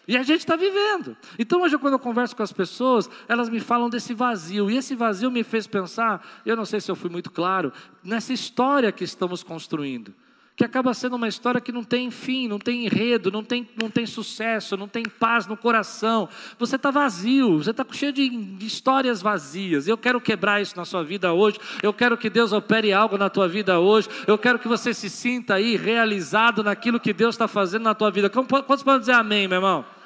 E 0.10 0.18
a 0.18 0.24
gente 0.24 0.40
está 0.40 0.56
vivendo. 0.56 1.16
Então, 1.38 1.62
hoje, 1.62 1.78
quando 1.78 1.94
eu 1.94 2.00
converso 2.00 2.36
com 2.36 2.42
as 2.42 2.52
pessoas, 2.52 3.08
elas 3.28 3.48
me 3.48 3.60
falam 3.60 3.92
desse 3.92 4.12
vazio. 4.12 4.72
E 4.72 4.76
esse 4.76 4.96
vazio 4.96 5.30
me 5.30 5.44
fez 5.44 5.68
pensar, 5.68 6.28
eu 6.44 6.56
não 6.56 6.66
sei 6.66 6.82
se 6.82 6.90
eu 6.90 6.96
fui 6.96 7.12
muito 7.12 7.30
claro, 7.30 7.72
nessa 8.04 8.34
história 8.34 8.92
que 8.92 9.04
estamos 9.04 9.44
construindo. 9.44 10.12
que 10.56 10.64
acaba 10.66 10.96
sendo 10.96 11.16
uma 11.16 11.28
história 11.28 11.62
que 11.62 11.72
não 11.72 11.84
tem 11.84 12.10
fim, 12.10 12.48
não 12.48 12.58
tem 12.58 12.86
enredo, 12.86 13.32
não 13.32 13.44
tem, 13.44 13.70
não 13.80 13.88
tem 13.90 14.08
sucesso, 14.08 14.76
não 14.76 14.88
tem 14.88 15.04
paz 15.04 15.46
no 15.46 15.56
coração. 15.56 16.28
Você 16.58 16.76
está 16.76 16.90
vazio, 16.90 17.60
você 17.60 17.70
está 17.70 17.86
cheio 17.92 18.12
de, 18.12 18.24
histórias 18.66 19.22
vazias. 19.22 19.88
Eu 19.88 19.96
quero 19.96 20.20
quebrar 20.20 20.60
isso 20.60 20.76
na 20.76 20.86
sua 20.86 21.04
vida 21.04 21.32
hoje. 21.32 21.60
Eu 21.84 21.94
quero 21.94 22.18
que 22.18 22.32
Deus 22.32 22.52
opere 22.52 22.92
algo 22.92 23.16
na 23.16 23.30
tua 23.30 23.48
vida 23.48 23.80
hoje. 23.80 24.10
Eu 24.26 24.40
quero 24.40 24.58
que 24.58 24.68
você 24.68 24.92
se 24.92 25.08
sinta 25.08 25.54
aí 25.54 25.78
realizado 25.78 26.64
naquilo 26.64 27.00
que 27.00 27.14
Deus 27.14 27.36
está 27.36 27.48
fazendo 27.48 27.84
na 27.84 27.94
tua 27.94 28.10
vida. 28.10 28.28
Quantos 28.28 28.82
podem 28.82 29.02
dizer 29.02 29.14
amém, 29.14 29.48
meu 29.48 29.58
irmão? 29.58 29.99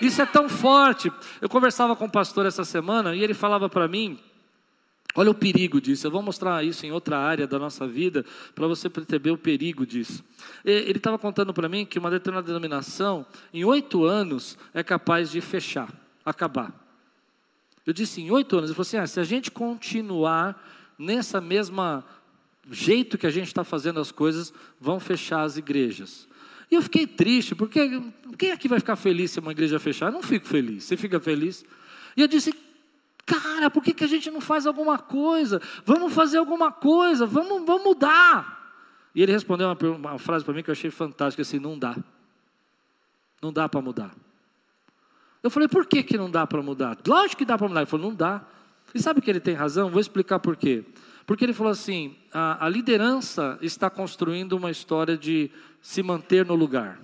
Isso 0.00 0.22
é 0.22 0.26
tão 0.26 0.48
forte. 0.48 1.12
Eu 1.40 1.48
conversava 1.48 1.94
com 1.94 2.06
o 2.06 2.10
pastor 2.10 2.46
essa 2.46 2.64
semana 2.64 3.14
e 3.14 3.22
ele 3.22 3.34
falava 3.34 3.68
para 3.68 3.86
mim 3.86 4.18
Olha 5.14 5.30
o 5.30 5.34
perigo 5.34 5.80
disso. 5.80 6.06
Eu 6.06 6.10
vou 6.10 6.22
mostrar 6.22 6.64
isso 6.64 6.86
em 6.86 6.92
outra 6.92 7.18
área 7.18 7.46
da 7.46 7.58
nossa 7.58 7.86
vida 7.86 8.24
para 8.54 8.66
você 8.66 8.88
perceber 8.88 9.30
o 9.30 9.38
perigo 9.38 9.84
disso. 9.84 10.24
Ele 10.64 10.98
estava 10.98 11.18
contando 11.18 11.52
para 11.52 11.68
mim 11.68 11.84
que 11.84 11.98
uma 11.98 12.10
determinada 12.10 12.46
denominação, 12.46 13.26
em 13.52 13.64
oito 13.64 14.04
anos, 14.04 14.56
é 14.72 14.82
capaz 14.82 15.30
de 15.30 15.40
fechar, 15.40 15.92
acabar. 16.24 16.72
Eu 17.84 17.92
disse 17.92 18.20
em 18.20 18.30
oito 18.30 18.56
anos. 18.56 18.70
Ele 18.70 18.76
falou 18.76 18.86
assim: 18.86 18.98
ah, 18.98 19.06
se 19.06 19.18
a 19.18 19.24
gente 19.24 19.50
continuar 19.50 20.62
nessa 20.96 21.40
mesma 21.40 22.04
jeito 22.70 23.18
que 23.18 23.26
a 23.26 23.30
gente 23.30 23.48
está 23.48 23.64
fazendo 23.64 23.98
as 23.98 24.12
coisas, 24.12 24.52
vão 24.80 25.00
fechar 25.00 25.42
as 25.42 25.56
igrejas. 25.56 26.28
E 26.70 26.74
eu 26.74 26.82
fiquei 26.82 27.06
triste, 27.06 27.54
porque 27.54 28.00
quem 28.38 28.52
aqui 28.52 28.68
vai 28.68 28.78
ficar 28.78 28.96
feliz 28.96 29.32
se 29.32 29.40
uma 29.40 29.52
igreja 29.52 29.78
fechar? 29.80 30.06
Eu 30.06 30.12
não 30.12 30.22
fico 30.22 30.46
feliz. 30.46 30.84
Você 30.84 30.96
fica 30.96 31.18
feliz? 31.18 31.64
E 32.16 32.22
eu 32.22 32.28
disse: 32.28 32.54
Cara, 33.26 33.70
por 33.70 33.82
que, 33.82 33.92
que 33.92 34.04
a 34.04 34.06
gente 34.06 34.30
não 34.30 34.40
faz 34.40 34.66
alguma 34.66 34.98
coisa? 34.98 35.60
Vamos 35.84 36.12
fazer 36.12 36.38
alguma 36.38 36.72
coisa, 36.72 37.26
vamos, 37.26 37.66
vamos 37.66 37.84
mudar. 37.84 38.58
E 39.14 39.22
ele 39.22 39.32
respondeu 39.32 39.68
uma, 39.68 39.96
uma 39.96 40.18
frase 40.18 40.44
para 40.44 40.54
mim 40.54 40.62
que 40.62 40.70
eu 40.70 40.72
achei 40.72 40.90
fantástica, 40.90 41.42
assim, 41.42 41.58
não 41.58 41.78
dá. 41.78 41.96
Não 43.42 43.52
dá 43.52 43.68
para 43.68 43.80
mudar. 43.80 44.14
Eu 45.42 45.50
falei, 45.50 45.68
por 45.68 45.86
que, 45.86 46.02
que 46.02 46.18
não 46.18 46.30
dá 46.30 46.46
para 46.46 46.62
mudar? 46.62 46.98
Lógico 47.06 47.38
que 47.38 47.44
dá 47.44 47.56
para 47.56 47.68
mudar. 47.68 47.80
Ele 47.80 47.90
falou, 47.90 48.10
não 48.10 48.14
dá. 48.14 48.44
E 48.94 49.00
sabe 49.00 49.20
que 49.20 49.30
ele 49.30 49.40
tem 49.40 49.54
razão? 49.54 49.90
Vou 49.90 50.00
explicar 50.00 50.38
por 50.38 50.56
quê. 50.56 50.84
Porque 51.26 51.44
ele 51.44 51.52
falou 51.52 51.70
assim: 51.70 52.16
a, 52.32 52.66
a 52.66 52.68
liderança 52.68 53.56
está 53.62 53.88
construindo 53.88 54.54
uma 54.54 54.70
história 54.70 55.16
de 55.16 55.48
se 55.80 56.02
manter 56.02 56.44
no 56.44 56.54
lugar. 56.54 57.00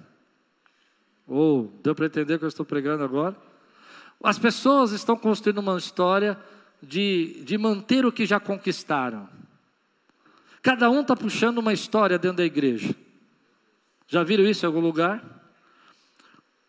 Ou, 1.27 1.65
oh, 1.65 1.83
deu 1.83 1.95
para 1.95 2.07
entender 2.07 2.35
o 2.35 2.39
que 2.39 2.45
eu 2.45 2.49
estou 2.49 2.65
pregando 2.65 3.03
agora? 3.03 3.37
As 4.23 4.39
pessoas 4.39 4.93
estão 4.93 5.17
construindo 5.17 5.59
uma 5.59 5.77
história 5.77 6.39
de, 6.83 7.43
de 7.45 7.59
manter 7.59 8.07
o 8.07 8.13
que 8.13 8.25
já 8.25 8.39
conquistaram. 8.39 9.29
Cada 10.63 10.91
um 10.91 11.01
está 11.01 11.17
puxando 11.17 11.59
uma 11.59 11.73
história 11.73 12.19
dentro 12.19 12.39
da 12.39 12.45
igreja. 12.45 12.95
Já 14.09 14.23
viram 14.23 14.45
isso 14.45 14.65
em 14.65 14.69
algum 14.69 14.81
lugar? 14.81 15.25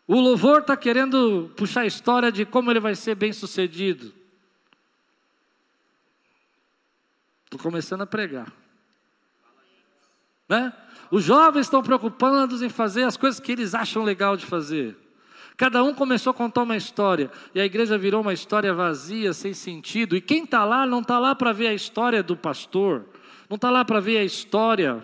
O 0.06 0.18
louvor 0.20 0.60
está 0.60 0.76
querendo 0.76 1.52
puxar 1.56 1.82
a 1.82 1.86
história 1.86 2.32
de 2.32 2.44
como 2.46 2.70
ele 2.70 2.80
vai 2.80 2.94
ser 2.94 3.14
bem 3.14 3.32
sucedido. 3.32 4.12
Estou 7.44 7.60
começando 7.60 8.02
a 8.02 8.06
pregar. 8.06 8.52
Né? 10.48 10.72
Os 11.10 11.24
jovens 11.24 11.62
estão 11.62 11.82
preocupados 11.82 12.62
em 12.62 12.68
fazer 12.68 13.04
as 13.04 13.16
coisas 13.16 13.40
que 13.40 13.52
eles 13.52 13.74
acham 13.74 14.02
legal 14.02 14.36
de 14.36 14.46
fazer. 14.46 14.96
Cada 15.56 15.82
um 15.82 15.92
começou 15.92 16.30
a 16.30 16.34
contar 16.34 16.62
uma 16.62 16.76
história, 16.76 17.30
e 17.52 17.60
a 17.60 17.64
igreja 17.64 17.98
virou 17.98 18.20
uma 18.20 18.32
história 18.32 18.72
vazia, 18.72 19.32
sem 19.32 19.52
sentido. 19.52 20.16
E 20.16 20.20
quem 20.20 20.44
está 20.44 20.64
lá 20.64 20.86
não 20.86 21.00
está 21.00 21.18
lá 21.18 21.34
para 21.34 21.52
ver 21.52 21.66
a 21.66 21.74
história 21.74 22.22
do 22.22 22.36
pastor, 22.36 23.06
não 23.50 23.56
está 23.56 23.68
lá 23.68 23.84
para 23.84 23.98
ver 23.98 24.18
a 24.18 24.24
história 24.24 25.02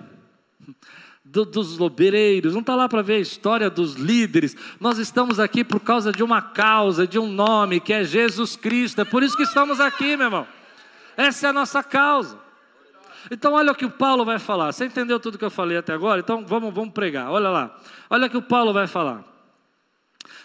do, 1.25 1.45
dos 1.45 1.77
lobreiros, 1.77 2.53
não 2.53 2.61
está 2.61 2.77
lá 2.77 2.89
para 2.89 3.03
ver 3.03 3.15
a 3.15 3.21
história 3.21 3.69
dos 3.69 3.95
líderes. 3.95 4.57
Nós 4.79 4.99
estamos 4.99 5.41
aqui 5.41 5.65
por 5.65 5.81
causa 5.81 6.13
de 6.13 6.23
uma 6.23 6.41
causa, 6.41 7.05
de 7.05 7.19
um 7.19 7.27
nome, 7.27 7.81
que 7.81 7.93
é 7.93 8.05
Jesus 8.05 8.55
Cristo. 8.55 9.01
É 9.01 9.05
por 9.05 9.25
isso 9.25 9.37
que 9.37 9.43
estamos 9.43 9.81
aqui, 9.81 10.17
meu 10.17 10.27
irmão. 10.27 10.47
Essa 11.17 11.49
é 11.49 11.51
a 11.51 11.53
nossa 11.53 11.83
causa. 11.83 12.44
Então, 13.31 13.55
olha 13.55 13.73
o 13.73 13.75
que 13.75 13.85
o 13.85 13.91
Paulo 13.91 14.25
vai 14.25 14.39
falar. 14.39 14.73
Você 14.73 14.85
entendeu 14.85 15.19
tudo 15.19 15.39
que 15.39 15.45
eu 15.45 15.51
falei 15.51 15.77
até 15.77 15.93
agora? 15.93 16.21
Então, 16.21 16.45
vamos, 16.47 16.75
vamos 16.75 16.93
pregar. 16.93 17.31
Olha 17.31 17.49
lá. 17.49 17.77
Olha 18.11 18.27
o 18.27 18.31
que 18.31 18.37
o 18.37 18.43
Paulo 18.43 18.73
vai 18.73 18.87
falar. 18.87 19.25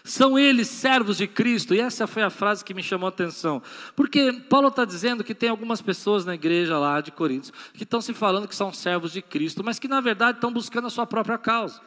São 0.04 0.38
eles 0.38 0.68
servos 0.68 1.18
de 1.18 1.26
Cristo, 1.26 1.74
e 1.74 1.80
essa 1.80 2.06
foi 2.06 2.22
a 2.22 2.30
frase 2.30 2.64
que 2.64 2.72
me 2.72 2.82
chamou 2.82 3.06
a 3.06 3.10
atenção, 3.10 3.62
porque 3.94 4.32
Paulo 4.48 4.68
está 4.68 4.84
dizendo 4.84 5.22
que 5.22 5.34
tem 5.34 5.50
algumas 5.50 5.82
pessoas 5.82 6.24
na 6.24 6.34
igreja 6.34 6.78
lá 6.78 7.00
de 7.00 7.10
Coríntios 7.10 7.52
que 7.74 7.82
estão 7.82 8.00
se 8.00 8.14
falando 8.14 8.48
que 8.48 8.56
são 8.56 8.72
servos 8.72 9.12
de 9.12 9.20
Cristo, 9.20 9.62
mas 9.62 9.78
que 9.78 9.88
na 9.88 10.00
verdade 10.00 10.38
estão 10.38 10.52
buscando 10.52 10.86
a 10.86 10.90
sua 10.90 11.06
própria 11.06 11.36
causa, 11.36 11.80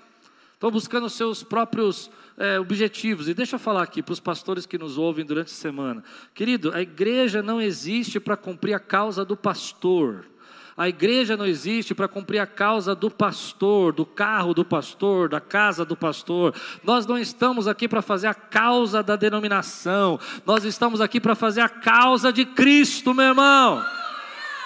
estão 0.54 0.70
buscando 0.70 1.08
os 1.08 1.14
seus 1.14 1.44
próprios 1.44 2.12
é, 2.38 2.60
objetivos. 2.60 3.28
E 3.28 3.34
deixa 3.34 3.56
eu 3.56 3.60
falar 3.60 3.84
aqui 3.84 4.04
para 4.04 4.14
os 4.14 4.20
pastores 4.20 4.66
que 4.66 4.78
nos 4.78 4.98
ouvem 4.98 5.26
durante 5.26 5.52
a 5.52 5.56
semana, 5.56 6.04
querido, 6.36 6.72
a 6.74 6.82
igreja 6.82 7.42
não 7.42 7.60
existe 7.60 8.20
para 8.20 8.38
cumprir 8.38 8.74
a 8.76 8.80
causa 8.80 9.26
do 9.26 9.36
pastor. 9.36 10.26
A 10.76 10.90
igreja 10.90 11.38
não 11.38 11.46
existe 11.46 11.94
para 11.94 12.08
cumprir 12.08 12.40
a 12.40 12.48
causa 12.48 12.96
do 12.96 13.10
pastor, 13.12 13.94
do 13.94 14.06
carro 14.06 14.54
do 14.54 14.66
pastor, 14.66 15.30
da 15.30 15.40
casa 15.40 15.86
do 15.86 15.96
pastor. 15.96 16.56
Nós 16.84 17.06
não 17.06 17.18
estamos 17.18 17.68
aqui 17.68 17.88
para 17.88 18.02
fazer 18.02 18.28
a 18.28 18.34
causa 18.34 19.04
da 19.04 19.16
denominação. 19.16 20.20
Nós 20.46 20.64
estamos 20.64 21.00
aqui 21.00 21.20
para 21.20 21.36
fazer 21.36 21.62
a 21.62 21.70
causa 21.70 22.34
de 22.34 22.44
Cristo, 22.44 23.14
meu 23.14 23.26
irmão. 23.26 23.86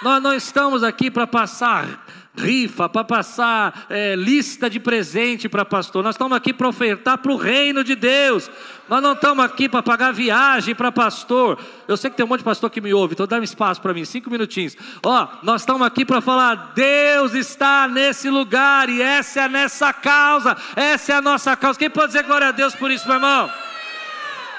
Nós 0.02 0.22
não 0.22 0.32
estamos 0.32 0.82
aqui 0.82 1.10
para 1.10 1.26
passar 1.26 2.06
rifa, 2.38 2.88
para 2.88 3.04
passar 3.04 3.86
é, 3.90 4.14
lista 4.14 4.70
de 4.70 4.80
presente 4.80 5.48
para 5.48 5.64
pastor. 5.64 6.02
Nós 6.02 6.14
estamos 6.14 6.36
aqui 6.36 6.52
para 6.52 6.68
ofertar 6.68 7.18
para 7.18 7.32
o 7.32 7.36
reino 7.36 7.84
de 7.84 7.94
Deus. 7.94 8.50
Nós 8.88 9.02
não 9.02 9.12
estamos 9.12 9.44
aqui 9.44 9.68
para 9.68 9.82
pagar 9.82 10.12
viagem 10.12 10.74
para 10.74 10.90
pastor. 10.90 11.58
Eu 11.86 11.96
sei 11.96 12.10
que 12.10 12.16
tem 12.16 12.24
um 12.24 12.28
monte 12.28 12.38
de 12.38 12.44
pastor 12.44 12.70
que 12.70 12.80
me 12.80 12.94
ouve, 12.94 13.12
então 13.12 13.26
dá 13.26 13.38
um 13.38 13.42
espaço 13.42 13.82
para 13.82 13.92
mim, 13.92 14.04
cinco 14.04 14.30
minutinhos. 14.30 14.76
Ó, 15.02 15.28
nós 15.42 15.62
estamos 15.62 15.86
aqui 15.86 16.04
para 16.04 16.20
falar: 16.20 16.72
Deus 16.74 17.34
está 17.34 17.86
nesse 17.86 18.30
lugar 18.30 18.88
e 18.88 19.02
essa 19.02 19.42
é 19.42 19.48
nessa 19.48 19.92
causa, 19.92 20.56
essa 20.74 21.12
é 21.12 21.16
a 21.16 21.22
nossa 21.22 21.54
causa. 21.56 21.78
Quem 21.78 21.90
pode 21.90 22.08
dizer 22.08 22.22
glória 22.22 22.48
a 22.48 22.52
Deus 22.52 22.74
por 22.74 22.90
isso, 22.90 23.06
meu 23.06 23.16
irmão? 23.16 23.50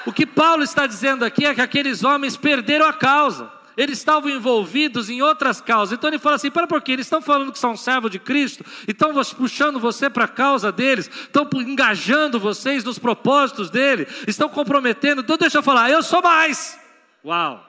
O 0.06 0.12
que 0.12 0.24
Paulo 0.24 0.62
está 0.62 0.86
dizendo 0.86 1.24
aqui 1.24 1.44
é 1.44 1.54
que 1.54 1.60
aqueles 1.60 2.04
homens 2.04 2.36
perderam 2.36 2.86
a 2.86 2.92
causa 2.92 3.59
eles 3.76 3.98
estavam 3.98 4.30
envolvidos 4.30 5.08
em 5.08 5.22
outras 5.22 5.60
causas. 5.60 5.96
Então 5.96 6.08
ele 6.08 6.18
fala 6.18 6.36
assim: 6.36 6.50
para 6.50 6.66
por 6.66 6.82
quê? 6.82 6.92
Eles 6.92 7.06
estão 7.06 7.22
falando 7.22 7.52
que 7.52 7.58
são 7.58 7.76
servos 7.76 8.10
de 8.10 8.18
Cristo, 8.18 8.64
estão 8.86 9.12
puxando 9.36 9.78
você 9.78 10.10
para 10.10 10.24
a 10.24 10.28
causa 10.28 10.70
deles, 10.70 11.08
estão 11.08 11.48
engajando 11.54 12.38
vocês 12.38 12.84
nos 12.84 12.98
propósitos 12.98 13.70
dele, 13.70 14.06
estão 14.26 14.48
comprometendo. 14.48 15.22
Então 15.22 15.36
deixa 15.36 15.58
eu 15.58 15.62
falar, 15.62 15.90
eu 15.90 16.02
sou 16.02 16.22
mais. 16.22 16.78
Uau, 17.24 17.66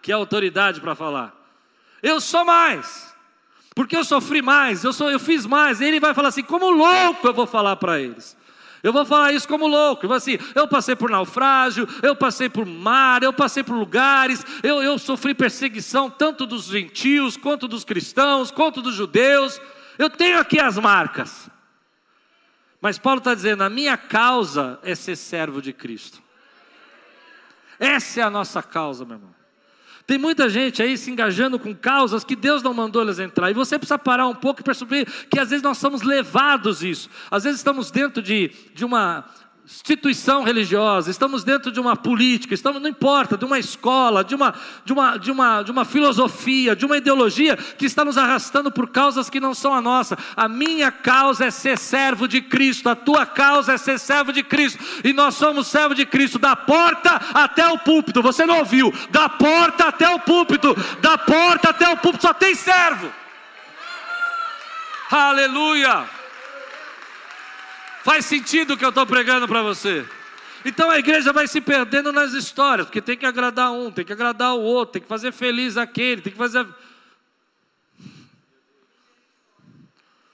que 0.00 0.12
autoridade 0.12 0.80
para 0.80 0.94
falar. 0.94 1.34
Eu 2.02 2.20
sou 2.20 2.44
mais. 2.44 3.12
Porque 3.74 3.96
eu 3.96 4.04
sofri 4.04 4.42
mais, 4.42 4.84
eu, 4.84 4.92
sou, 4.92 5.10
eu 5.10 5.18
fiz 5.18 5.46
mais. 5.46 5.80
E 5.80 5.84
ele 5.86 6.00
vai 6.00 6.12
falar 6.14 6.28
assim: 6.28 6.42
como 6.42 6.70
louco 6.70 7.26
eu 7.26 7.32
vou 7.32 7.46
falar 7.46 7.76
para 7.76 8.00
eles. 8.00 8.36
Eu 8.82 8.92
vou 8.92 9.06
falar 9.06 9.32
isso 9.32 9.46
como 9.46 9.66
louco. 9.66 10.06
Eu 10.06 10.12
assim, 10.12 10.38
eu 10.54 10.66
passei 10.66 10.96
por 10.96 11.08
naufrágio, 11.08 11.88
eu 12.02 12.16
passei 12.16 12.48
por 12.48 12.66
mar, 12.66 13.22
eu 13.22 13.32
passei 13.32 13.62
por 13.62 13.76
lugares, 13.76 14.44
eu, 14.62 14.82
eu 14.82 14.98
sofri 14.98 15.34
perseguição 15.34 16.10
tanto 16.10 16.46
dos 16.46 16.64
gentios, 16.64 17.36
quanto 17.36 17.68
dos 17.68 17.84
cristãos, 17.84 18.50
quanto 18.50 18.82
dos 18.82 18.94
judeus. 18.94 19.60
Eu 19.98 20.10
tenho 20.10 20.38
aqui 20.38 20.58
as 20.58 20.78
marcas. 20.78 21.48
Mas 22.80 22.98
Paulo 22.98 23.18
está 23.18 23.34
dizendo: 23.34 23.62
a 23.62 23.70
minha 23.70 23.96
causa 23.96 24.80
é 24.82 24.94
ser 24.96 25.16
servo 25.16 25.62
de 25.62 25.72
Cristo. 25.72 26.20
Essa 27.78 28.20
é 28.20 28.22
a 28.24 28.30
nossa 28.30 28.62
causa, 28.62 29.04
meu 29.04 29.16
irmão. 29.16 29.31
Tem 30.06 30.18
muita 30.18 30.48
gente 30.48 30.82
aí 30.82 30.98
se 30.98 31.10
engajando 31.10 31.58
com 31.58 31.74
causas 31.74 32.24
que 32.24 32.34
Deus 32.34 32.62
não 32.62 32.74
mandou 32.74 33.02
eles 33.02 33.18
entrar. 33.18 33.50
E 33.50 33.54
você 33.54 33.78
precisa 33.78 33.98
parar 33.98 34.26
um 34.26 34.34
pouco 34.34 34.60
e 34.60 34.64
perceber 34.64 35.06
que 35.30 35.38
às 35.38 35.50
vezes 35.50 35.62
nós 35.62 35.78
somos 35.78 36.02
levados 36.02 36.82
isso. 36.82 37.08
Às 37.30 37.44
vezes 37.44 37.60
estamos 37.60 37.90
dentro 37.90 38.22
de, 38.22 38.50
de 38.74 38.84
uma 38.84 39.24
instituição 39.72 40.42
religiosa, 40.42 41.10
estamos 41.10 41.42
dentro 41.42 41.72
de 41.72 41.80
uma 41.80 41.96
política, 41.96 42.52
estamos, 42.52 42.80
não 42.80 42.88
importa, 42.88 43.38
de 43.38 43.44
uma 43.44 43.58
escola, 43.58 44.22
de 44.22 44.34
uma, 44.34 44.54
de, 44.84 44.92
uma, 44.92 45.16
de, 45.16 45.30
uma, 45.30 45.62
de 45.62 45.70
uma 45.70 45.84
filosofia, 45.84 46.76
de 46.76 46.84
uma 46.84 46.98
ideologia 46.98 47.56
que 47.56 47.86
está 47.86 48.04
nos 48.04 48.18
arrastando 48.18 48.70
por 48.70 48.90
causas 48.90 49.30
que 49.30 49.40
não 49.40 49.54
são 49.54 49.74
a 49.74 49.80
nossa. 49.80 50.16
A 50.36 50.46
minha 50.46 50.92
causa 50.92 51.46
é 51.46 51.50
ser 51.50 51.78
servo 51.78 52.28
de 52.28 52.42
Cristo, 52.42 52.88
a 52.90 52.94
tua 52.94 53.24
causa 53.24 53.72
é 53.72 53.78
ser 53.78 53.98
servo 53.98 54.32
de 54.32 54.42
Cristo, 54.42 54.78
e 55.02 55.12
nós 55.12 55.34
somos 55.36 55.66
servo 55.66 55.94
de 55.94 56.04
Cristo, 56.04 56.38
da 56.38 56.54
porta 56.54 57.20
até 57.32 57.66
o 57.66 57.78
púlpito. 57.78 58.22
Você 58.22 58.44
não 58.44 58.58
ouviu? 58.58 58.92
Da 59.10 59.28
porta 59.28 59.86
até 59.86 60.08
o 60.08 60.20
púlpito, 60.20 60.76
da 61.00 61.16
porta 61.16 61.70
até 61.70 61.88
o 61.88 61.96
púlpito, 61.96 62.22
só 62.22 62.34
tem 62.34 62.54
servo. 62.54 63.10
Aleluia! 65.10 66.21
Faz 68.02 68.24
sentido 68.26 68.74
o 68.74 68.76
que 68.76 68.84
eu 68.84 68.88
estou 68.88 69.06
pregando 69.06 69.46
para 69.46 69.62
você? 69.62 70.04
Então 70.64 70.90
a 70.90 70.98
igreja 70.98 71.32
vai 71.32 71.46
se 71.46 71.60
perdendo 71.60 72.12
nas 72.12 72.32
histórias, 72.32 72.86
porque 72.86 73.00
tem 73.00 73.16
que 73.16 73.26
agradar 73.26 73.72
um, 73.72 73.90
tem 73.90 74.04
que 74.04 74.12
agradar 74.12 74.54
o 74.54 74.60
outro, 74.60 74.94
tem 74.94 75.02
que 75.02 75.08
fazer 75.08 75.32
feliz 75.32 75.76
aquele, 75.76 76.20
tem 76.20 76.32
que 76.32 76.38
fazer. 76.38 76.66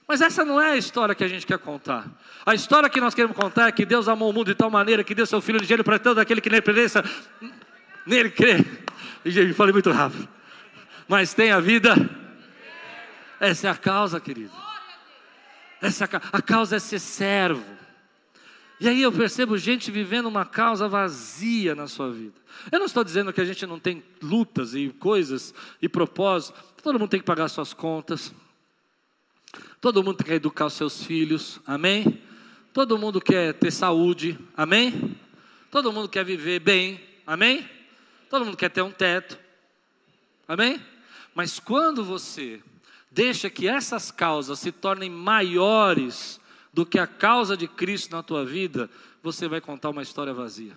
Mas 0.07 0.21
essa 0.21 0.43
não 0.43 0.59
é 0.59 0.71
a 0.71 0.77
história 0.77 1.13
que 1.13 1.23
a 1.23 1.27
gente 1.27 1.45
quer 1.45 1.59
contar. 1.59 2.07
A 2.43 2.55
história 2.55 2.89
que 2.89 2.99
nós 2.99 3.13
queremos 3.13 3.37
contar 3.37 3.67
é 3.67 3.71
que 3.71 3.85
Deus 3.85 4.07
amou 4.07 4.31
o 4.31 4.33
mundo 4.33 4.47
de 4.47 4.55
tal 4.55 4.71
maneira 4.71 5.03
que 5.03 5.13
deu 5.13 5.25
seu 5.25 5.39
Filho 5.39 5.59
de 5.59 5.67
gênero 5.67 5.83
para 5.83 5.99
todo 5.99 6.17
aquele 6.17 6.41
que 6.41 6.49
nele 6.49 6.63
presença, 6.63 7.03
nele 8.05 8.31
crê. 8.31 8.65
E 9.23 9.53
falei 9.53 9.73
muito 9.73 9.91
rápido. 9.91 10.27
Mas 11.07 11.33
tem 11.35 11.51
a 11.51 11.59
vida. 11.59 11.95
Essa 13.39 13.67
é 13.67 13.69
a 13.69 13.75
causa, 13.75 14.19
querido. 14.19 14.68
Essa 15.81 16.05
a 16.05 16.41
causa 16.41 16.75
é 16.75 16.79
ser 16.79 16.99
servo. 16.99 17.63
E 18.79 18.87
aí 18.87 19.01
eu 19.01 19.11
percebo 19.11 19.57
gente 19.57 19.91
vivendo 19.91 20.27
uma 20.27 20.45
causa 20.45 20.87
vazia 20.87 21.75
na 21.75 21.87
sua 21.87 22.11
vida. 22.11 22.35
Eu 22.71 22.79
não 22.79 22.85
estou 22.85 23.03
dizendo 23.03 23.33
que 23.33 23.41
a 23.41 23.45
gente 23.45 23.65
não 23.65 23.77
tem 23.77 24.01
lutas 24.21 24.73
e 24.73 24.89
coisas 24.89 25.53
e 25.81 25.89
propósitos. 25.89 26.61
Todo 26.81 26.97
mundo 26.97 27.09
tem 27.09 27.19
que 27.19 27.25
pagar 27.25 27.49
suas 27.49 27.73
contas. 27.73 28.33
Todo 29.81 30.03
mundo 30.03 30.23
quer 30.23 30.35
educar 30.35 30.67
os 30.67 30.73
seus 30.73 31.03
filhos, 31.03 31.59
amém? 31.65 32.21
Todo 32.71 32.97
mundo 32.97 33.19
quer 33.19 33.53
ter 33.53 33.71
saúde, 33.71 34.39
amém? 34.55 35.17
Todo 35.71 35.91
mundo 35.91 36.07
quer 36.07 36.23
viver 36.23 36.59
bem, 36.59 37.01
amém? 37.25 37.69
Todo 38.29 38.45
mundo 38.45 38.57
quer 38.57 38.69
ter 38.69 38.81
um 38.81 38.91
teto, 38.91 39.37
amém? 40.47 40.81
Mas 41.33 41.59
quando 41.59 42.03
você 42.03 42.61
deixa 43.19 43.49
que 43.49 43.67
essas 43.67 44.11
causas 44.11 44.59
se 44.59 44.71
tornem 44.71 45.09
maiores 45.09 46.39
do 46.71 46.85
que 46.85 46.97
a 46.97 47.05
causa 47.05 47.57
de 47.57 47.67
Cristo 47.67 48.15
na 48.15 48.23
tua 48.23 48.45
vida, 48.45 48.89
você 49.21 49.45
vai 49.45 49.59
contar 49.59 49.89
uma 49.89 50.01
história 50.01 50.33
vazia. 50.33 50.71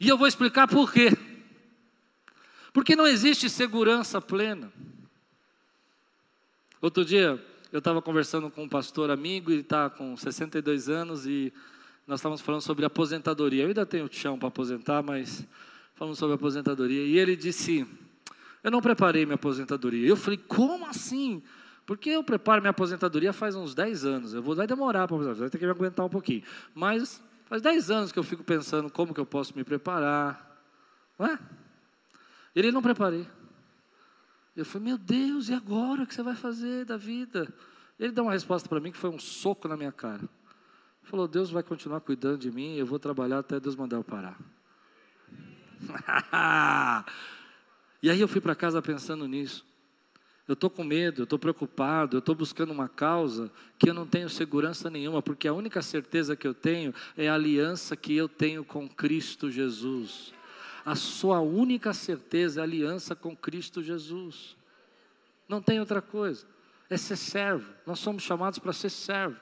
E 0.00 0.08
eu 0.08 0.16
vou 0.16 0.26
explicar 0.26 0.66
por 0.66 0.90
quê. 0.90 1.10
Porque 2.72 2.96
não 2.96 3.06
existe 3.06 3.50
segurança 3.50 4.18
plena. 4.18 4.72
Outro 6.80 7.04
dia, 7.04 7.38
eu 7.70 7.78
estava 7.78 8.00
conversando 8.00 8.50
com 8.50 8.64
um 8.64 8.68
pastor 8.68 9.10
amigo, 9.10 9.50
ele 9.50 9.60
está 9.60 9.90
com 9.90 10.16
62 10.16 10.88
anos 10.88 11.26
e 11.26 11.52
nós 12.06 12.20
estávamos 12.20 12.40
falando 12.40 12.62
sobre 12.62 12.86
aposentadoria. 12.86 13.64
Eu 13.64 13.68
ainda 13.68 13.84
tenho 13.84 14.08
chão 14.10 14.38
para 14.38 14.48
aposentar, 14.48 15.02
mas 15.02 15.46
falando 15.96 16.16
sobre 16.16 16.34
aposentadoria. 16.34 17.04
E 17.04 17.18
ele 17.18 17.36
disse: 17.36 17.86
Eu 18.62 18.70
não 18.70 18.80
preparei 18.80 19.24
minha 19.24 19.34
aposentadoria. 19.34 20.06
Eu 20.06 20.16
falei: 20.16 20.38
Como 20.38 20.86
assim? 20.86 21.42
Porque 21.84 22.10
eu 22.10 22.22
preparo 22.22 22.60
minha 22.60 22.70
aposentadoria 22.70 23.32
faz 23.32 23.54
uns 23.56 23.74
10 23.74 24.04
anos. 24.04 24.34
Eu 24.34 24.42
vou 24.42 24.54
vai 24.54 24.66
demorar 24.66 25.08
para 25.08 25.16
vai 25.16 25.50
ter 25.50 25.58
que 25.58 25.64
me 25.64 25.70
aguentar 25.70 26.06
um 26.06 26.08
pouquinho. 26.08 26.42
Mas 26.74 27.22
faz 27.46 27.60
10 27.60 27.90
anos 27.90 28.12
que 28.12 28.18
eu 28.18 28.22
fico 28.22 28.44
pensando 28.44 28.90
como 28.90 29.12
que 29.12 29.20
eu 29.20 29.26
posso 29.26 29.56
me 29.56 29.64
preparar. 29.64 30.64
Não 31.18 31.26
é? 31.26 31.38
Ele 32.54 32.70
não 32.70 32.82
preparei. 32.82 33.26
Eu 34.54 34.64
falei, 34.64 34.88
meu 34.88 34.98
Deus, 34.98 35.48
e 35.48 35.54
agora 35.54 36.02
o 36.02 36.06
que 36.06 36.14
você 36.14 36.22
vai 36.22 36.36
fazer 36.36 36.84
da 36.84 36.96
vida? 36.96 37.52
Ele 37.98 38.12
deu 38.12 38.24
uma 38.24 38.32
resposta 38.32 38.68
para 38.68 38.80
mim 38.80 38.92
que 38.92 38.98
foi 38.98 39.10
um 39.10 39.18
soco 39.18 39.66
na 39.66 39.76
minha 39.76 39.92
cara. 39.92 40.20
Ele 40.20 41.10
falou, 41.10 41.26
Deus 41.26 41.50
vai 41.50 41.62
continuar 41.62 42.00
cuidando 42.00 42.38
de 42.38 42.50
mim, 42.50 42.76
eu 42.76 42.84
vou 42.84 42.98
trabalhar 42.98 43.38
até 43.38 43.58
Deus 43.58 43.74
mandar 43.74 43.96
eu 43.96 44.04
parar. 44.04 44.38
e 48.02 48.10
aí 48.10 48.20
eu 48.20 48.28
fui 48.28 48.40
para 48.40 48.54
casa 48.54 48.82
pensando 48.82 49.26
nisso. 49.28 49.64
Eu 50.48 50.54
estou 50.54 50.68
com 50.68 50.82
medo, 50.82 51.22
eu 51.22 51.24
estou 51.24 51.38
preocupado, 51.38 52.16
eu 52.16 52.18
estou 52.18 52.34
buscando 52.34 52.72
uma 52.72 52.88
causa 52.88 53.50
que 53.78 53.88
eu 53.88 53.94
não 53.94 54.06
tenho 54.06 54.28
segurança 54.28 54.90
nenhuma, 54.90 55.22
porque 55.22 55.46
a 55.46 55.52
única 55.52 55.80
certeza 55.80 56.34
que 56.34 56.46
eu 56.46 56.52
tenho 56.52 56.92
é 57.16 57.28
a 57.28 57.34
aliança 57.34 57.96
que 57.96 58.14
eu 58.16 58.28
tenho 58.28 58.64
com 58.64 58.88
Cristo 58.88 59.50
Jesus 59.50 60.34
a 60.84 60.94
sua 60.94 61.40
única 61.40 61.92
certeza 61.92 62.60
é 62.60 62.62
a 62.62 62.64
aliança 62.64 63.14
com 63.14 63.36
Cristo 63.36 63.82
Jesus. 63.82 64.56
Não 65.48 65.62
tem 65.62 65.78
outra 65.78 66.02
coisa. 66.02 66.44
É 66.90 66.96
ser 66.96 67.16
servo. 67.16 67.72
Nós 67.86 68.00
somos 68.00 68.22
chamados 68.22 68.58
para 68.58 68.72
ser 68.72 68.90
servo. 68.90 69.36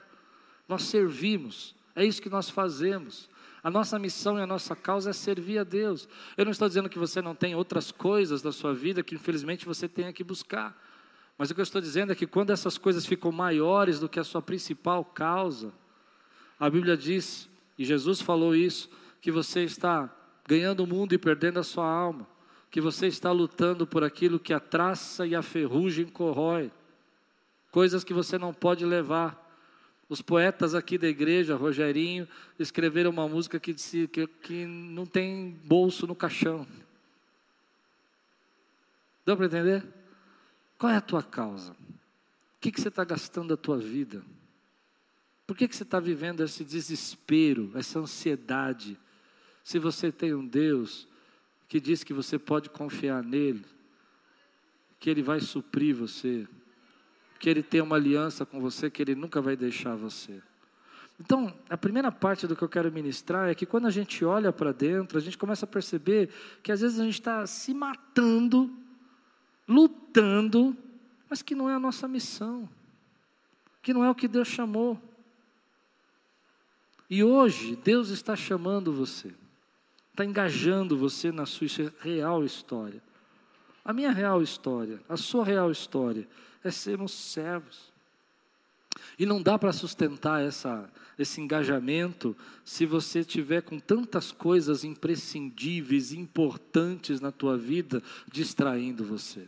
Nós 0.67 0.83
servimos. 0.83 1.75
É 1.95 2.05
isso 2.05 2.21
que 2.21 2.29
nós 2.29 2.49
fazemos. 2.49 3.29
A 3.63 3.69
nossa 3.69 3.99
missão 3.99 4.39
e 4.39 4.41
a 4.41 4.47
nossa 4.47 4.75
causa 4.75 5.11
é 5.11 5.13
servir 5.13 5.59
a 5.59 5.63
Deus. 5.63 6.09
Eu 6.35 6.45
não 6.45 6.51
estou 6.51 6.67
dizendo 6.67 6.89
que 6.89 6.97
você 6.97 7.21
não 7.21 7.35
tem 7.35 7.55
outras 7.55 7.91
coisas 7.91 8.41
da 8.41 8.51
sua 8.51 8.73
vida 8.73 9.03
que 9.03 9.15
infelizmente 9.15 9.65
você 9.65 9.87
tenha 9.87 10.11
que 10.11 10.23
buscar. 10.23 10.75
Mas 11.37 11.49
o 11.49 11.55
que 11.55 11.61
eu 11.61 11.63
estou 11.63 11.81
dizendo 11.81 12.11
é 12.11 12.15
que 12.15 12.27
quando 12.27 12.51
essas 12.51 12.77
coisas 12.77 13.05
ficam 13.05 13.31
maiores 13.31 13.99
do 13.99 14.09
que 14.09 14.19
a 14.19 14.23
sua 14.23 14.41
principal 14.41 15.05
causa, 15.05 15.71
a 16.59 16.69
Bíblia 16.69 16.95
diz, 16.95 17.49
e 17.77 17.85
Jesus 17.85 18.21
falou 18.21 18.55
isso, 18.55 18.89
que 19.19 19.31
você 19.31 19.63
está 19.63 20.09
ganhando 20.47 20.83
o 20.83 20.87
mundo 20.87 21.13
e 21.13 21.17
perdendo 21.17 21.59
a 21.59 21.63
sua 21.63 21.85
alma, 21.85 22.27
que 22.69 22.79
você 22.79 23.07
está 23.07 23.31
lutando 23.31 23.87
por 23.87 24.03
aquilo 24.03 24.39
que 24.39 24.53
a 24.53 24.59
traça 24.59 25.25
e 25.25 25.35
a 25.35 25.41
ferrugem 25.41 26.05
corrói, 26.05 26.71
coisas 27.71 28.03
que 28.03 28.13
você 28.13 28.37
não 28.37 28.53
pode 28.53 28.85
levar. 28.85 29.40
Os 30.11 30.21
poetas 30.21 30.75
aqui 30.75 30.97
da 30.97 31.07
igreja, 31.07 31.55
Rogerinho, 31.55 32.27
escreveram 32.59 33.11
uma 33.11 33.29
música 33.29 33.57
que 33.61 33.71
disse 33.71 34.09
que, 34.09 34.27
que 34.27 34.65
não 34.65 35.05
tem 35.05 35.57
bolso 35.63 36.05
no 36.05 36.13
caixão. 36.13 36.67
Deu 39.25 39.37
para 39.37 39.45
entender? 39.45 39.85
Qual 40.77 40.91
é 40.91 40.97
a 40.97 41.01
tua 41.01 41.23
causa? 41.23 41.71
O 41.71 42.59
que, 42.59 42.73
que 42.73 42.81
você 42.81 42.89
está 42.89 43.05
gastando 43.05 43.53
a 43.53 43.57
tua 43.57 43.77
vida? 43.77 44.21
Por 45.47 45.55
que, 45.55 45.65
que 45.65 45.73
você 45.73 45.83
está 45.83 45.97
vivendo 45.97 46.43
esse 46.43 46.65
desespero, 46.65 47.71
essa 47.73 47.97
ansiedade? 47.97 48.99
Se 49.63 49.79
você 49.79 50.11
tem 50.11 50.33
um 50.33 50.45
Deus 50.45 51.07
que 51.69 51.79
diz 51.79 52.03
que 52.03 52.11
você 52.11 52.37
pode 52.37 52.69
confiar 52.69 53.23
nele, 53.23 53.63
que 54.99 55.09
ele 55.09 55.23
vai 55.23 55.39
suprir 55.39 55.95
você, 55.95 56.45
que 57.41 57.49
ele 57.49 57.61
tem 57.61 57.81
uma 57.81 57.97
aliança 57.97 58.45
com 58.45 58.61
você, 58.61 58.89
que 58.89 59.01
ele 59.01 59.15
nunca 59.15 59.41
vai 59.41 59.57
deixar 59.57 59.95
você. 59.95 60.41
Então, 61.19 61.53
a 61.69 61.75
primeira 61.75 62.09
parte 62.11 62.47
do 62.47 62.55
que 62.55 62.61
eu 62.61 62.69
quero 62.69 62.89
ministrar 62.89 63.49
é 63.49 63.55
que 63.55 63.65
quando 63.65 63.87
a 63.87 63.89
gente 63.89 64.23
olha 64.23 64.53
para 64.53 64.71
dentro, 64.71 65.17
a 65.17 65.21
gente 65.21 65.37
começa 65.37 65.65
a 65.65 65.67
perceber 65.67 66.29
que 66.63 66.71
às 66.71 66.79
vezes 66.79 66.99
a 66.99 67.03
gente 67.03 67.19
está 67.19 67.45
se 67.45 67.73
matando, 67.73 68.71
lutando, 69.67 70.77
mas 71.29 71.41
que 71.41 71.53
não 71.53 71.69
é 71.69 71.73
a 71.73 71.79
nossa 71.79 72.07
missão, 72.07 72.69
que 73.81 73.93
não 73.93 74.05
é 74.05 74.09
o 74.09 74.15
que 74.15 74.27
Deus 74.27 74.47
chamou. 74.47 74.97
E 77.09 77.23
hoje, 77.23 77.75
Deus 77.75 78.09
está 78.09 78.37
chamando 78.37 78.93
você 78.93 79.33
está 80.21 80.25
engajando 80.25 80.97
você 80.97 81.31
na 81.31 81.45
sua 81.45 81.67
real 81.99 82.43
história. 82.43 83.01
A 83.83 83.93
minha 83.93 84.11
real 84.11 84.41
história, 84.41 85.01
a 85.09 85.17
sua 85.17 85.43
real 85.43 85.71
história, 85.71 86.27
é 86.63 86.69
sermos 86.69 87.11
servos. 87.11 87.91
E 89.17 89.25
não 89.25 89.41
dá 89.41 89.57
para 89.57 89.73
sustentar 89.73 90.41
essa, 90.41 90.89
esse 91.17 91.41
engajamento 91.41 92.35
se 92.63 92.85
você 92.85 93.23
tiver 93.23 93.61
com 93.61 93.79
tantas 93.79 94.31
coisas 94.31 94.83
imprescindíveis, 94.83 96.11
importantes 96.11 97.19
na 97.19 97.31
tua 97.31 97.57
vida, 97.57 98.03
distraindo 98.31 99.03
você. 99.03 99.47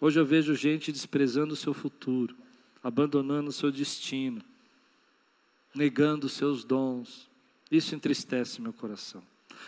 Hoje 0.00 0.20
eu 0.20 0.26
vejo 0.26 0.54
gente 0.54 0.92
desprezando 0.92 1.54
o 1.54 1.56
seu 1.56 1.72
futuro, 1.72 2.36
abandonando 2.82 3.48
o 3.48 3.52
seu 3.52 3.70
destino, 3.70 4.42
negando 5.74 6.26
os 6.26 6.32
seus 6.32 6.64
dons. 6.64 7.30
Isso 7.70 7.94
entristece 7.94 8.60
meu 8.60 8.72
coração. 8.72 9.22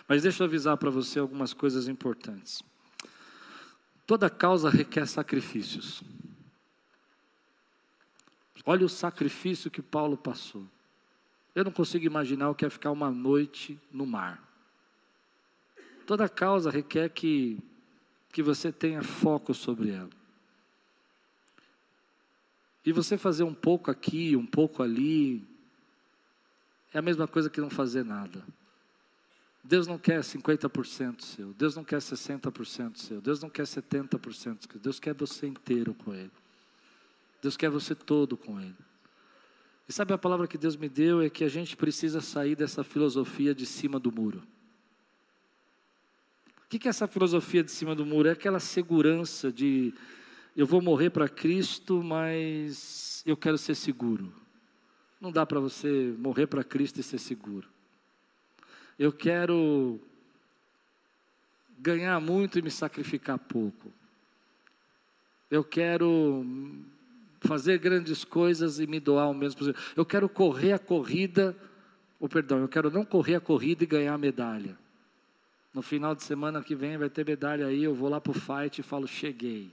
Mas 0.06 0.22
deixa 0.22 0.42
eu 0.42 0.46
avisar 0.46 0.76
para 0.76 0.90
você 0.90 1.18
algumas 1.18 1.54
coisas 1.54 1.88
importantes. 1.88 2.62
Toda 4.08 4.30
causa 4.30 4.70
requer 4.70 5.06
sacrifícios. 5.06 6.02
Olha 8.64 8.86
o 8.86 8.88
sacrifício 8.88 9.70
que 9.70 9.82
Paulo 9.82 10.16
passou. 10.16 10.66
Eu 11.54 11.62
não 11.62 11.70
consigo 11.70 12.06
imaginar 12.06 12.48
o 12.48 12.54
que 12.54 12.64
é 12.64 12.70
ficar 12.70 12.90
uma 12.90 13.10
noite 13.10 13.78
no 13.92 14.06
mar. 14.06 14.42
Toda 16.06 16.26
causa 16.26 16.70
requer 16.70 17.10
que, 17.10 17.58
que 18.32 18.42
você 18.42 18.72
tenha 18.72 19.02
foco 19.02 19.52
sobre 19.52 19.90
ela. 19.90 20.08
E 22.86 22.92
você 22.92 23.18
fazer 23.18 23.42
um 23.44 23.52
pouco 23.52 23.90
aqui, 23.90 24.34
um 24.34 24.46
pouco 24.46 24.82
ali, 24.82 25.46
é 26.94 26.98
a 26.98 27.02
mesma 27.02 27.28
coisa 27.28 27.50
que 27.50 27.60
não 27.60 27.68
fazer 27.68 28.06
nada. 28.06 28.42
Deus 29.62 29.86
não 29.86 29.98
quer 29.98 30.20
50% 30.20 31.22
seu, 31.22 31.52
Deus 31.52 31.76
não 31.76 31.84
quer 31.84 31.98
60% 31.98 32.96
seu, 32.96 33.20
Deus 33.20 33.42
não 33.42 33.50
quer 33.50 33.64
70% 33.64 34.70
seu, 34.70 34.80
Deus 34.80 35.00
quer 35.00 35.14
você 35.14 35.46
inteiro 35.46 35.94
com 35.94 36.14
Ele. 36.14 36.30
Deus 37.42 37.56
quer 37.56 37.70
você 37.70 37.94
todo 37.94 38.36
com 38.36 38.60
Ele. 38.60 38.74
E 39.88 39.92
sabe 39.92 40.12
a 40.12 40.18
palavra 40.18 40.46
que 40.46 40.58
Deus 40.58 40.76
me 40.76 40.88
deu 40.88 41.22
é 41.22 41.30
que 41.30 41.44
a 41.44 41.48
gente 41.48 41.76
precisa 41.76 42.20
sair 42.20 42.54
dessa 42.54 42.84
filosofia 42.84 43.54
de 43.54 43.64
cima 43.64 43.98
do 43.98 44.12
muro. 44.12 44.42
O 46.64 46.68
que 46.68 46.86
é 46.86 46.90
essa 46.90 47.08
filosofia 47.08 47.64
de 47.64 47.70
cima 47.70 47.94
do 47.94 48.04
muro? 48.04 48.28
É 48.28 48.32
aquela 48.32 48.60
segurança 48.60 49.50
de 49.50 49.94
eu 50.54 50.66
vou 50.66 50.82
morrer 50.82 51.10
para 51.10 51.28
Cristo, 51.28 52.02
mas 52.02 53.22
eu 53.24 53.36
quero 53.36 53.56
ser 53.56 53.74
seguro. 53.74 54.32
Não 55.20 55.32
dá 55.32 55.46
para 55.46 55.58
você 55.58 56.14
morrer 56.18 56.46
para 56.46 56.62
Cristo 56.62 57.00
e 57.00 57.02
ser 57.02 57.18
seguro 57.18 57.68
eu 58.98 59.12
quero 59.12 60.00
ganhar 61.78 62.20
muito 62.20 62.58
e 62.58 62.62
me 62.62 62.70
sacrificar 62.70 63.38
pouco. 63.38 63.92
Eu 65.50 65.62
quero 65.62 66.44
fazer 67.40 67.78
grandes 67.78 68.24
coisas 68.24 68.80
e 68.80 68.86
me 68.86 68.98
doar 68.98 69.26
ao 69.26 69.34
mesmo. 69.34 69.72
Eu 69.96 70.04
quero 70.04 70.28
correr 70.28 70.72
a 70.72 70.78
corrida, 70.78 71.56
ou 72.18 72.28
perdão, 72.28 72.58
eu 72.58 72.68
quero 72.68 72.90
não 72.90 73.04
correr 73.04 73.36
a 73.36 73.40
corrida 73.40 73.84
e 73.84 73.86
ganhar 73.86 74.14
a 74.14 74.18
medalha. 74.18 74.76
No 75.72 75.82
final 75.82 76.14
de 76.14 76.24
semana 76.24 76.62
que 76.62 76.74
vem 76.74 76.98
vai 76.98 77.08
ter 77.08 77.24
medalha 77.24 77.66
aí, 77.66 77.84
eu 77.84 77.94
vou 77.94 78.08
lá 78.08 78.20
para 78.20 78.32
o 78.32 78.34
fight 78.34 78.80
e 78.80 78.82
falo, 78.82 79.06
cheguei. 79.06 79.70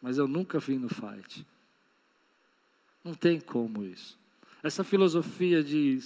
Mas 0.00 0.16
eu 0.16 0.28
nunca 0.28 0.60
vim 0.60 0.78
no 0.78 0.88
fight. 0.88 1.44
Não 3.02 3.14
tem 3.14 3.40
como 3.40 3.82
isso. 3.82 4.16
Essa 4.62 4.84
filosofia 4.84 5.62
de 5.62 5.98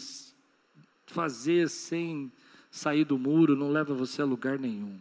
fazer 1.12 1.68
sem 1.68 2.32
sair 2.70 3.04
do 3.04 3.18
muro 3.18 3.54
não 3.54 3.70
leva 3.70 3.94
você 3.94 4.22
a 4.22 4.24
lugar 4.24 4.58
nenhum. 4.58 4.98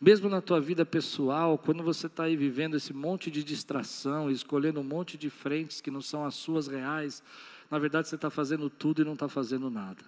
Mesmo 0.00 0.28
na 0.28 0.40
tua 0.40 0.60
vida 0.60 0.84
pessoal, 0.84 1.56
quando 1.56 1.82
você 1.82 2.08
está 2.08 2.24
aí 2.24 2.34
vivendo 2.34 2.76
esse 2.76 2.92
monte 2.92 3.30
de 3.30 3.44
distração, 3.44 4.30
escolhendo 4.30 4.80
um 4.80 4.84
monte 4.84 5.16
de 5.16 5.30
frentes 5.30 5.80
que 5.80 5.92
não 5.92 6.00
são 6.00 6.24
as 6.24 6.34
suas 6.34 6.66
reais, 6.66 7.22
na 7.70 7.78
verdade 7.78 8.08
você 8.08 8.16
está 8.16 8.28
fazendo 8.28 8.68
tudo 8.68 9.02
e 9.02 9.04
não 9.04 9.12
está 9.12 9.28
fazendo 9.28 9.70
nada. 9.70 10.02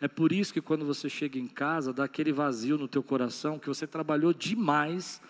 É 0.00 0.08
por 0.08 0.32
isso 0.32 0.52
que 0.52 0.60
quando 0.60 0.84
você 0.84 1.08
chega 1.08 1.38
em 1.38 1.46
casa, 1.46 1.92
dá 1.92 2.04
aquele 2.04 2.32
vazio 2.32 2.76
no 2.76 2.88
teu 2.88 3.02
coração, 3.02 3.58
que 3.58 3.68
você 3.68 3.86
trabalhou 3.86 4.32
demais 4.32 5.20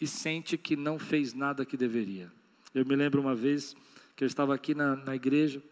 e 0.00 0.06
sente 0.06 0.56
que 0.56 0.74
não 0.74 0.98
fez 0.98 1.34
nada 1.34 1.66
que 1.66 1.76
deveria. 1.76 2.32
Eu 2.74 2.86
me 2.86 2.96
lembro 2.96 3.20
uma 3.20 3.34
vez 3.34 3.76
que 4.16 4.24
eu 4.24 4.26
estava 4.26 4.54
aqui 4.54 4.74
na, 4.74 4.96
na 4.96 5.14
igreja, 5.14 5.62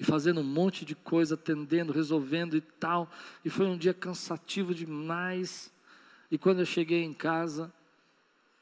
e 0.00 0.04
fazendo 0.04 0.40
um 0.40 0.44
monte 0.44 0.82
de 0.82 0.94
coisa, 0.94 1.34
atendendo, 1.34 1.92
resolvendo 1.92 2.56
e 2.56 2.60
tal. 2.62 3.12
E 3.44 3.50
foi 3.50 3.66
um 3.66 3.76
dia 3.76 3.92
cansativo 3.92 4.74
demais. 4.74 5.70
E 6.30 6.38
quando 6.38 6.60
eu 6.60 6.64
cheguei 6.64 7.04
em 7.04 7.12
casa, 7.12 7.70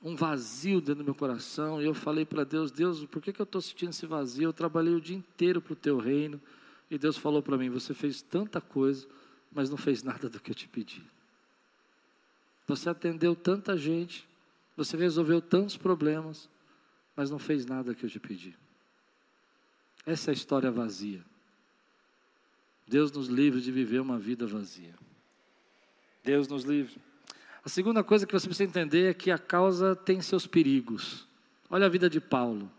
um 0.03 0.17
vazio 0.17 0.81
dentro 0.81 0.97
do 0.97 1.05
meu 1.05 1.15
coração, 1.15 1.81
e 1.81 1.85
eu 1.85 1.95
falei 1.95 2.25
para 2.25 2.43
Deus: 2.43 2.73
Deus, 2.73 3.05
por 3.05 3.23
que, 3.23 3.33
que 3.33 3.41
eu 3.41 3.45
estou 3.45 3.61
sentindo 3.61 3.91
esse 3.91 4.05
vazio? 4.05 4.49
Eu 4.49 4.53
trabalhei 4.53 4.93
o 4.93 5.01
dia 5.01 5.17
inteiro 5.17 5.63
para 5.63 5.75
o 5.75 5.77
teu 5.77 5.99
reino. 5.99 6.41
E 6.91 6.99
Deus 6.99 7.17
falou 7.17 7.41
para 7.41 7.57
mim: 7.57 7.71
Você 7.71 7.95
fez 7.95 8.21
tanta 8.21 8.61
coisa, 8.61 9.07
mas 9.53 9.71
não 9.71 9.77
fez 9.77 10.03
nada 10.03 10.29
do 10.29 10.41
que 10.41 10.51
eu 10.51 10.57
te 10.57 10.67
pedi. 10.67 11.05
Você 12.67 12.91
atendeu 12.91 13.37
tanta 13.37 13.77
gente, 13.77 14.27
você 14.77 14.97
resolveu 14.97 15.41
tantos 15.41 15.77
problemas, 15.77 16.49
mas 17.15 17.31
não 17.31 17.39
fez 17.39 17.65
nada 17.65 17.95
que 17.95 18.05
eu 18.05 18.11
te 18.11 18.19
pedi. 18.19 18.57
Essa 20.07 20.31
é 20.31 20.33
a 20.33 20.35
história 20.35 20.71
vazia. 20.71 21.25
Deus 22.87 23.13
nos 23.13 23.29
livre 23.29 23.61
de 23.61 23.71
viver 23.71 24.01
uma 24.01 24.19
vida 24.19 24.47
vazia. 24.47 24.95
Deus 26.25 26.49
nos 26.49 26.65
livre. 26.65 26.97
A 27.65 27.69
segunda 27.69 28.03
coisa 28.03 28.27
que 28.27 28.33
você 28.33 28.47
precisa 28.47 28.69
entender 28.69 29.11
é 29.11 29.15
que 29.15 29.31
a 29.31 29.39
causa 29.39 29.95
tem 29.95 30.23
seus 30.23 30.47
perigos. 30.47 31.27
Olha 31.69 31.87
a 31.87 31.89
vida 31.91 32.09
de 32.09 32.21
Paulo. 32.21 32.71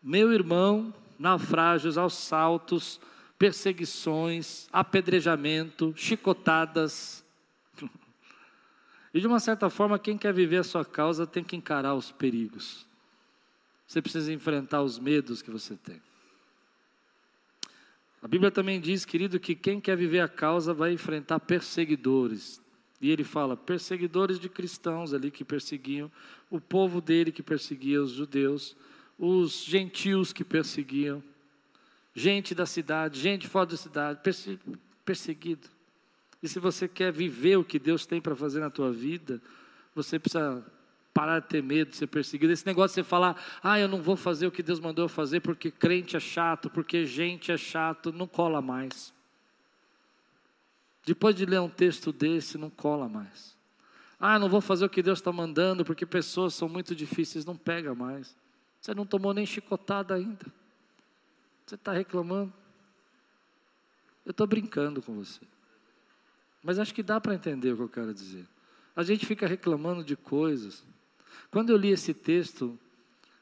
Meu 0.00 0.32
irmão, 0.32 0.94
naufrágios 1.18 1.98
aos 1.98 2.14
saltos, 2.14 3.00
perseguições, 3.38 4.68
apedrejamento, 4.72 5.92
chicotadas. 5.96 7.24
E 9.12 9.20
de 9.20 9.28
uma 9.28 9.38
certa 9.38 9.70
forma, 9.70 9.96
quem 9.96 10.18
quer 10.18 10.34
viver 10.34 10.56
a 10.56 10.64
sua 10.64 10.84
causa 10.84 11.24
tem 11.24 11.44
que 11.44 11.54
encarar 11.54 11.94
os 11.94 12.10
perigos. 12.10 12.84
Você 13.86 14.02
precisa 14.02 14.32
enfrentar 14.32 14.82
os 14.82 14.98
medos 14.98 15.40
que 15.40 15.52
você 15.52 15.76
tem. 15.76 16.02
A 18.24 18.26
Bíblia 18.26 18.50
também 18.50 18.80
diz, 18.80 19.04
querido, 19.04 19.38
que 19.38 19.54
quem 19.54 19.78
quer 19.78 19.98
viver 19.98 20.20
a 20.20 20.28
causa 20.28 20.72
vai 20.72 20.94
enfrentar 20.94 21.38
perseguidores. 21.40 22.58
E 22.98 23.10
ele 23.10 23.22
fala, 23.22 23.54
perseguidores 23.54 24.40
de 24.40 24.48
cristãos 24.48 25.12
ali 25.12 25.30
que 25.30 25.44
perseguiam, 25.44 26.10
o 26.50 26.58
povo 26.58 27.02
dele 27.02 27.30
que 27.30 27.42
perseguia 27.42 28.00
os 28.00 28.12
judeus, 28.12 28.74
os 29.18 29.62
gentios 29.62 30.32
que 30.32 30.42
perseguiam, 30.42 31.22
gente 32.14 32.54
da 32.54 32.64
cidade, 32.64 33.20
gente 33.20 33.46
fora 33.46 33.66
da 33.66 33.76
cidade, 33.76 34.20
perseguido. 35.04 35.68
E 36.42 36.48
se 36.48 36.58
você 36.58 36.88
quer 36.88 37.12
viver 37.12 37.58
o 37.58 37.64
que 37.64 37.78
Deus 37.78 38.06
tem 38.06 38.22
para 38.22 38.34
fazer 38.34 38.60
na 38.60 38.70
tua 38.70 38.90
vida, 38.90 39.38
você 39.94 40.18
precisa 40.18 40.64
parar 41.14 41.38
de 41.38 41.46
ter 41.46 41.62
medo 41.62 41.92
de 41.92 41.96
ser 41.96 42.08
perseguido. 42.08 42.52
Esse 42.52 42.66
negócio 42.66 42.90
de 42.90 42.94
você 42.96 43.08
falar, 43.08 43.40
ah, 43.62 43.78
eu 43.78 43.86
não 43.86 44.02
vou 44.02 44.16
fazer 44.16 44.48
o 44.48 44.50
que 44.50 44.64
Deus 44.64 44.80
mandou 44.80 45.04
eu 45.04 45.08
fazer 45.08 45.40
porque 45.40 45.70
crente 45.70 46.16
é 46.16 46.20
chato, 46.20 46.68
porque 46.68 47.06
gente 47.06 47.52
é 47.52 47.56
chato, 47.56 48.12
não 48.12 48.26
cola 48.26 48.60
mais. 48.60 49.14
Depois 51.06 51.36
de 51.36 51.46
ler 51.46 51.60
um 51.60 51.68
texto 51.68 52.12
desse, 52.12 52.58
não 52.58 52.68
cola 52.68 53.08
mais. 53.08 53.56
Ah, 54.18 54.38
não 54.38 54.48
vou 54.48 54.60
fazer 54.60 54.84
o 54.84 54.88
que 54.88 55.02
Deus 55.02 55.20
está 55.20 55.30
mandando 55.30 55.84
porque 55.84 56.04
pessoas 56.04 56.54
são 56.54 56.68
muito 56.68 56.94
difíceis, 56.96 57.44
não 57.44 57.56
pega 57.56 57.94
mais. 57.94 58.36
Você 58.80 58.92
não 58.92 59.06
tomou 59.06 59.32
nem 59.32 59.46
chicotada 59.46 60.14
ainda. 60.14 60.46
Você 61.64 61.76
está 61.76 61.92
reclamando. 61.92 62.52
Eu 64.26 64.32
estou 64.32 64.46
brincando 64.46 65.00
com 65.00 65.14
você. 65.14 65.40
Mas 66.62 66.78
acho 66.78 66.94
que 66.94 67.02
dá 67.02 67.20
para 67.20 67.34
entender 67.34 67.72
o 67.72 67.76
que 67.76 67.82
eu 67.82 67.88
quero 67.88 68.14
dizer. 68.14 68.46
A 68.96 69.02
gente 69.02 69.26
fica 69.26 69.46
reclamando 69.46 70.02
de 70.02 70.16
coisas 70.16 70.82
quando 71.50 71.70
eu 71.70 71.76
li 71.76 71.90
esse 71.90 72.12
texto, 72.12 72.78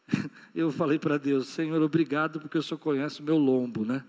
eu 0.55 0.71
falei 0.71 0.99
para 0.99 1.19
Deus, 1.19 1.49
Senhor, 1.49 1.81
obrigado 1.83 2.41
porque 2.41 2.59
o 2.59 2.63
Senhor 2.63 2.79
conhece 2.79 3.21
o 3.21 3.25
meu 3.25 3.39
lombo, 3.39 3.85
né? 3.85 4.05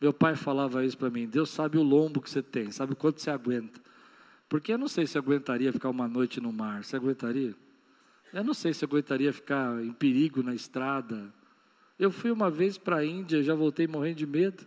Meu 0.00 0.12
pai 0.12 0.36
falava 0.36 0.84
isso 0.84 0.98
para 0.98 1.08
mim, 1.08 1.26
Deus 1.26 1.50
sabe 1.50 1.78
o 1.78 1.82
lombo 1.82 2.20
que 2.20 2.28
você 2.28 2.42
tem, 2.42 2.70
sabe 2.70 2.92
o 2.92 2.96
quanto 2.96 3.20
você 3.20 3.30
aguenta. 3.30 3.80
Porque 4.48 4.72
eu 4.72 4.78
não 4.78 4.88
sei 4.88 5.06
se 5.06 5.16
aguentaria 5.18 5.72
ficar 5.72 5.88
uma 5.88 6.06
noite 6.06 6.40
no 6.40 6.52
mar, 6.52 6.84
você 6.84 6.96
aguentaria? 6.96 7.54
Eu 8.32 8.44
não 8.44 8.54
sei 8.54 8.74
se 8.74 8.84
aguentaria 8.84 9.32
ficar 9.32 9.82
em 9.82 9.92
perigo 9.92 10.42
na 10.42 10.54
estrada. 10.54 11.32
Eu 11.98 12.10
fui 12.10 12.30
uma 12.30 12.50
vez 12.50 12.76
para 12.76 12.96
a 12.96 13.04
Índia, 13.04 13.42
já 13.42 13.54
voltei 13.54 13.86
morrendo 13.86 14.16
de 14.16 14.26
medo. 14.26 14.66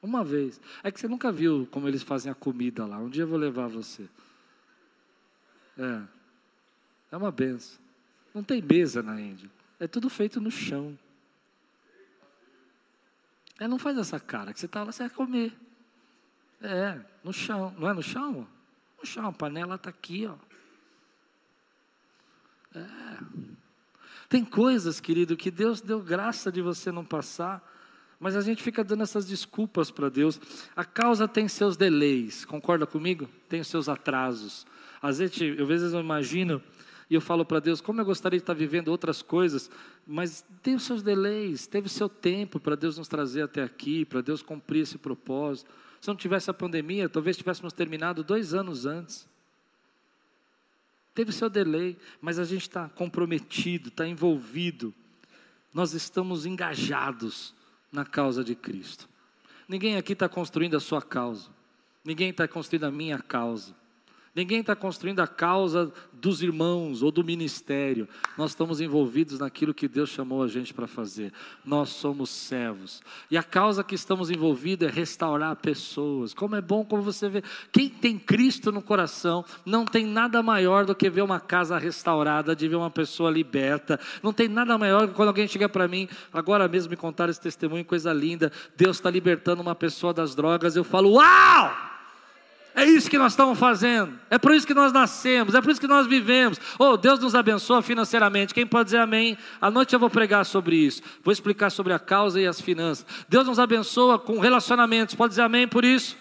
Uma 0.00 0.22
vez. 0.22 0.60
É 0.82 0.92
que 0.92 1.00
você 1.00 1.08
nunca 1.08 1.32
viu 1.32 1.66
como 1.70 1.88
eles 1.88 2.02
fazem 2.02 2.30
a 2.30 2.34
comida 2.34 2.86
lá. 2.86 2.98
Um 2.98 3.08
dia 3.08 3.24
eu 3.24 3.28
vou 3.28 3.38
levar 3.38 3.66
você. 3.66 4.08
É. 5.76 6.02
É 7.10 7.16
uma 7.16 7.30
benção. 7.30 7.78
Não 8.34 8.42
tem 8.42 8.62
mesa 8.62 9.02
na 9.02 9.20
Índia. 9.20 9.50
É 9.80 9.86
tudo 9.86 10.10
feito 10.10 10.40
no 10.40 10.50
chão. 10.50 10.98
É, 13.58 13.66
não 13.66 13.78
faz 13.78 13.98
essa 13.98 14.20
cara, 14.20 14.52
que 14.52 14.60
você 14.60 14.66
está 14.66 14.84
lá, 14.84 14.92
você 14.92 15.04
vai 15.04 15.10
comer. 15.10 15.52
É, 16.60 17.00
no 17.24 17.32
chão. 17.32 17.74
Não 17.78 17.88
é 17.88 17.92
no 17.92 18.02
chão? 18.02 18.46
No 18.98 19.06
chão, 19.06 19.26
a 19.26 19.32
panela 19.32 19.74
está 19.74 19.90
aqui, 19.90 20.26
ó. 20.26 20.36
É. 22.74 22.86
Tem 24.28 24.44
coisas, 24.44 25.00
querido, 25.00 25.36
que 25.36 25.50
Deus 25.50 25.80
deu 25.80 26.00
graça 26.00 26.52
de 26.52 26.60
você 26.60 26.92
não 26.92 27.04
passar, 27.04 27.66
mas 28.20 28.36
a 28.36 28.40
gente 28.40 28.62
fica 28.62 28.84
dando 28.84 29.02
essas 29.02 29.26
desculpas 29.26 29.90
para 29.90 30.08
Deus. 30.08 30.40
A 30.76 30.84
causa 30.84 31.26
tem 31.26 31.48
seus 31.48 31.76
delays, 31.76 32.44
concorda 32.44 32.86
comigo? 32.86 33.28
Tem 33.48 33.60
os 33.60 33.68
seus 33.68 33.88
atrasos. 33.88 34.66
Às 35.00 35.18
vezes, 35.18 35.40
eu, 35.40 35.62
às 35.62 35.68
vezes 35.68 35.92
eu 35.92 36.00
imagino 36.00 36.62
e 37.10 37.14
eu 37.14 37.20
falo 37.20 37.44
para 37.44 37.58
Deus, 37.58 37.80
como 37.80 38.00
eu 38.00 38.04
gostaria 38.04 38.38
de 38.38 38.42
estar 38.42 38.54
vivendo 38.54 38.88
outras 38.88 39.22
coisas, 39.22 39.70
mas 40.06 40.44
os 40.66 40.82
seus 40.82 41.02
delays, 41.02 41.66
teve 41.66 41.88
seu 41.88 42.08
tempo 42.08 42.60
para 42.60 42.76
Deus 42.76 42.98
nos 42.98 43.08
trazer 43.08 43.42
até 43.42 43.62
aqui, 43.62 44.04
para 44.04 44.20
Deus 44.20 44.42
cumprir 44.42 44.82
esse 44.82 44.98
propósito. 44.98 45.70
Se 46.00 46.08
não 46.08 46.14
tivesse 46.14 46.50
a 46.50 46.54
pandemia, 46.54 47.08
talvez 47.08 47.36
tivéssemos 47.36 47.72
terminado 47.72 48.22
dois 48.22 48.52
anos 48.52 48.84
antes. 48.84 49.26
Teve 51.14 51.32
seu 51.32 51.48
delay, 51.48 51.96
mas 52.20 52.38
a 52.38 52.44
gente 52.44 52.62
está 52.62 52.88
comprometido, 52.90 53.88
está 53.88 54.06
envolvido. 54.06 54.94
Nós 55.72 55.94
estamos 55.94 56.44
engajados 56.44 57.54
na 57.90 58.04
causa 58.04 58.44
de 58.44 58.54
Cristo. 58.54 59.08
Ninguém 59.66 59.96
aqui 59.96 60.12
está 60.12 60.28
construindo 60.28 60.76
a 60.76 60.80
sua 60.80 61.00
causa. 61.00 61.48
Ninguém 62.04 62.30
está 62.30 62.46
construindo 62.46 62.84
a 62.84 62.90
minha 62.90 63.18
causa. 63.18 63.74
Ninguém 64.34 64.60
está 64.60 64.76
construindo 64.76 65.20
a 65.20 65.26
causa 65.26 65.92
dos 66.12 66.42
irmãos 66.42 67.02
ou 67.02 67.10
do 67.10 67.24
ministério. 67.24 68.08
Nós 68.36 68.50
estamos 68.50 68.80
envolvidos 68.80 69.38
naquilo 69.38 69.74
que 69.74 69.88
Deus 69.88 70.10
chamou 70.10 70.42
a 70.42 70.48
gente 70.48 70.74
para 70.74 70.86
fazer. 70.86 71.32
Nós 71.64 71.90
somos 71.90 72.30
servos. 72.30 73.02
E 73.30 73.36
a 73.36 73.42
causa 73.42 73.84
que 73.84 73.94
estamos 73.94 74.30
envolvidos 74.30 74.88
é 74.88 74.90
restaurar 74.90 75.56
pessoas. 75.56 76.34
Como 76.34 76.56
é 76.56 76.60
bom 76.60 76.84
como 76.84 77.02
você 77.02 77.28
vê. 77.28 77.42
Quem 77.72 77.88
tem 77.88 78.18
Cristo 78.18 78.70
no 78.70 78.82
coração, 78.82 79.44
não 79.64 79.84
tem 79.84 80.04
nada 80.06 80.42
maior 80.42 80.84
do 80.84 80.94
que 80.94 81.08
ver 81.08 81.22
uma 81.22 81.40
casa 81.40 81.78
restaurada, 81.78 82.54
de 82.54 82.68
ver 82.68 82.76
uma 82.76 82.90
pessoa 82.90 83.30
liberta. 83.30 83.98
Não 84.22 84.32
tem 84.32 84.48
nada 84.48 84.76
maior 84.76 85.02
do 85.02 85.08
que 85.08 85.14
quando 85.14 85.28
alguém 85.28 85.48
chega 85.48 85.68
para 85.68 85.88
mim, 85.88 86.08
agora 86.32 86.68
mesmo 86.68 86.90
me 86.90 86.96
contar 86.96 87.28
esse 87.28 87.40
testemunho, 87.40 87.84
coisa 87.84 88.12
linda. 88.12 88.52
Deus 88.76 88.96
está 88.96 89.10
libertando 89.10 89.62
uma 89.62 89.74
pessoa 89.74 90.12
das 90.12 90.34
drogas. 90.34 90.76
Eu 90.76 90.84
falo, 90.84 91.12
uau! 91.14 91.97
É 92.78 92.84
isso 92.84 93.10
que 93.10 93.18
nós 93.18 93.32
estamos 93.32 93.58
fazendo. 93.58 94.12
É 94.30 94.38
por 94.38 94.54
isso 94.54 94.64
que 94.64 94.72
nós 94.72 94.92
nascemos. 94.92 95.52
É 95.52 95.60
por 95.60 95.68
isso 95.68 95.80
que 95.80 95.88
nós 95.88 96.06
vivemos. 96.06 96.60
Oh, 96.78 96.96
Deus 96.96 97.18
nos 97.18 97.34
abençoa 97.34 97.82
financeiramente. 97.82 98.54
Quem 98.54 98.64
pode 98.64 98.84
dizer 98.84 98.98
amém? 98.98 99.36
À 99.60 99.68
noite 99.68 99.94
eu 99.94 99.98
vou 99.98 100.08
pregar 100.08 100.46
sobre 100.46 100.76
isso. 100.76 101.02
Vou 101.24 101.32
explicar 101.32 101.70
sobre 101.70 101.92
a 101.92 101.98
causa 101.98 102.40
e 102.40 102.46
as 102.46 102.60
finanças. 102.60 103.04
Deus 103.28 103.48
nos 103.48 103.58
abençoa 103.58 104.16
com 104.16 104.38
relacionamentos. 104.38 105.16
Pode 105.16 105.30
dizer 105.30 105.42
amém 105.42 105.66
por 105.66 105.84
isso? 105.84 106.16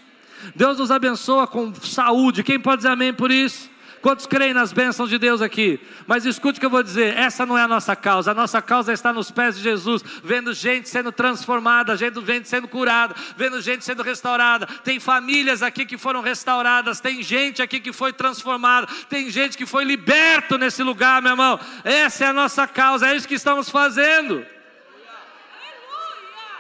Deus 0.56 0.80
nos 0.80 0.90
abençoa 0.90 1.46
com 1.46 1.72
saúde. 1.76 2.44
Quem 2.44 2.60
pode 2.60 2.78
dizer 2.78 2.90
amém 2.90 3.14
por 3.14 3.30
isso? 3.30 3.70
Quantos 4.02 4.26
creem 4.26 4.54
nas 4.54 4.72
bênçãos 4.72 5.10
de 5.10 5.18
Deus 5.18 5.42
aqui? 5.42 5.80
Mas 6.06 6.26
escute 6.26 6.58
o 6.58 6.60
que 6.60 6.66
eu 6.66 6.70
vou 6.70 6.84
dizer: 6.84 7.18
essa 7.18 7.46
não 7.46 7.58
é 7.58 7.64
a 7.64 7.68
nossa 7.68 7.96
causa, 7.96 8.32
a 8.32 8.34
nossa 8.34 8.62
causa 8.62 8.94
está 8.94 9.12
nos 9.12 9.32
pés 9.32 9.58
de 9.58 9.64
Jesus, 9.64 10.04
vendo 10.24 10.54
gente 10.54 10.88
sendo 10.88 11.12
transformada, 11.12 11.96
vendo 11.96 12.26
gente 12.26 12.48
sendo 12.48 12.68
curada, 12.68 13.16
vendo 13.36 13.60
gente 13.62 13.84
sendo 13.84 14.04
restaurada. 14.04 14.68
Tem 14.84 15.00
famílias 15.00 15.64
aqui 15.64 15.86
que 15.86 15.98
foram 15.98 16.22
restauradas, 16.22 17.00
tem 17.00 17.24
gente 17.24 17.62
aqui 17.62 17.80
que 17.80 17.92
foi 17.92 18.14
transformada, 18.14 18.88
tem 19.10 19.30
gente 19.30 19.58
que 19.58 19.66
foi 19.66 19.84
liberto 19.84 20.58
nesse 20.58 20.84
lugar, 20.84 21.22
meu 21.22 21.32
irmão. 21.32 21.60
Essa 21.84 22.26
é 22.26 22.28
a 22.28 22.34
nossa 22.34 22.68
causa, 22.68 23.08
é 23.08 23.16
isso 23.16 23.28
que 23.28 23.36
estamos 23.36 23.70
fazendo. 23.70 24.46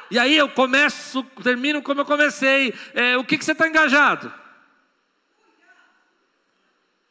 E 0.09 0.17
aí 0.17 0.37
eu 0.37 0.47
começo, 0.47 1.23
termino 1.43 1.81
como 1.81 2.01
eu 2.01 2.05
comecei. 2.05 2.73
É, 2.93 3.17
o 3.17 3.23
que, 3.23 3.37
que 3.37 3.43
você 3.43 3.51
está 3.51 3.67
engajado? 3.67 4.31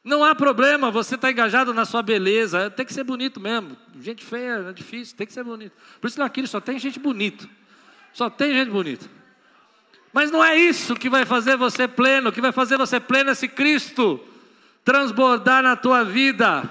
Não 0.06 0.22
há 0.22 0.36
problema, 0.36 0.88
você 0.88 1.16
está 1.16 1.32
engajado 1.32 1.74
na 1.74 1.84
sua 1.84 2.00
beleza, 2.00 2.70
tem 2.70 2.86
que 2.86 2.94
ser 2.94 3.02
bonito 3.02 3.40
mesmo. 3.40 3.76
Gente 4.00 4.24
feia 4.24 4.64
é 4.68 4.72
difícil, 4.72 5.16
tem 5.16 5.26
que 5.26 5.32
ser 5.32 5.42
bonito. 5.42 5.72
Por 6.00 6.06
isso 6.06 6.20
naquilo 6.20 6.46
só 6.46 6.60
tem 6.60 6.78
gente 6.78 7.00
bonita. 7.00 7.44
Só 8.12 8.30
tem 8.30 8.52
gente 8.52 8.70
bonita. 8.70 9.04
Mas 10.12 10.30
não 10.30 10.44
é 10.44 10.56
isso 10.56 10.94
que 10.94 11.10
vai 11.10 11.26
fazer 11.26 11.56
você 11.56 11.88
pleno, 11.88 12.30
o 12.30 12.32
que 12.32 12.40
vai 12.40 12.52
fazer 12.52 12.78
você 12.78 13.00
pleno 13.00 13.30
é 13.30 13.34
se 13.34 13.48
Cristo 13.48 14.20
transbordar 14.84 15.60
na 15.60 15.74
tua 15.74 16.04
vida. 16.04 16.70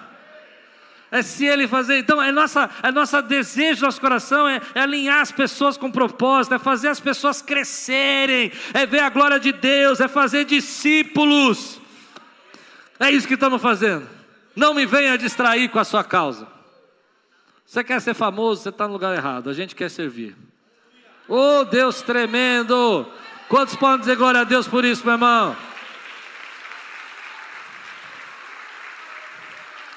É 1.12 1.22
se 1.22 1.46
Ele 1.46 1.68
fazer. 1.68 1.98
Então, 1.98 2.22
é 2.22 2.32
nossa, 2.32 2.70
é 2.82 2.90
nosso 2.90 3.22
desejo, 3.22 3.86
nosso 3.86 4.00
coração 4.00 4.48
é, 4.48 4.62
é 4.74 4.80
alinhar 4.80 5.20
as 5.20 5.34
pessoas 5.34 5.76
com 5.76 5.92
propósito, 5.92 6.54
é 6.56 6.58
fazer 6.58 6.88
as 6.88 7.02
pessoas 7.02 7.42
crescerem, 7.42 8.50
é 8.74 8.86
ver 8.86 9.00
a 9.00 9.10
glória 9.10 9.42
de 9.42 9.52
Deus, 9.52 10.00
é 10.00 10.08
fazer 10.08 10.46
discípulos. 10.46 11.82
É 13.00 13.12
isso 13.12 13.28
que 13.28 13.34
estamos 13.34 13.62
fazendo. 13.62 14.08
Não 14.56 14.74
me 14.74 14.86
venha 14.86 15.18
distrair 15.18 15.70
com 15.70 15.80
a 15.80 15.84
sua 15.84 16.04
causa. 16.04 16.48
Você 17.66 17.84
quer 17.84 18.00
ser 18.00 18.14
famoso, 18.14 18.62
você 18.62 18.70
está 18.70 18.88
no 18.88 18.94
lugar 18.94 19.16
errado. 19.16 19.50
A 19.50 19.54
gente 19.54 19.76
quer 19.76 19.90
servir. 19.90 20.36
Oh, 21.28 21.66
Deus 21.66 22.02
tremendo! 22.02 23.06
Quantos 23.50 23.76
podem 23.76 24.00
dizer 24.00 24.16
glória 24.16 24.42
a 24.42 24.44
Deus 24.44 24.68
por 24.68 24.86
isso, 24.86 25.04
meu 25.04 25.14
irmão? 25.14 25.56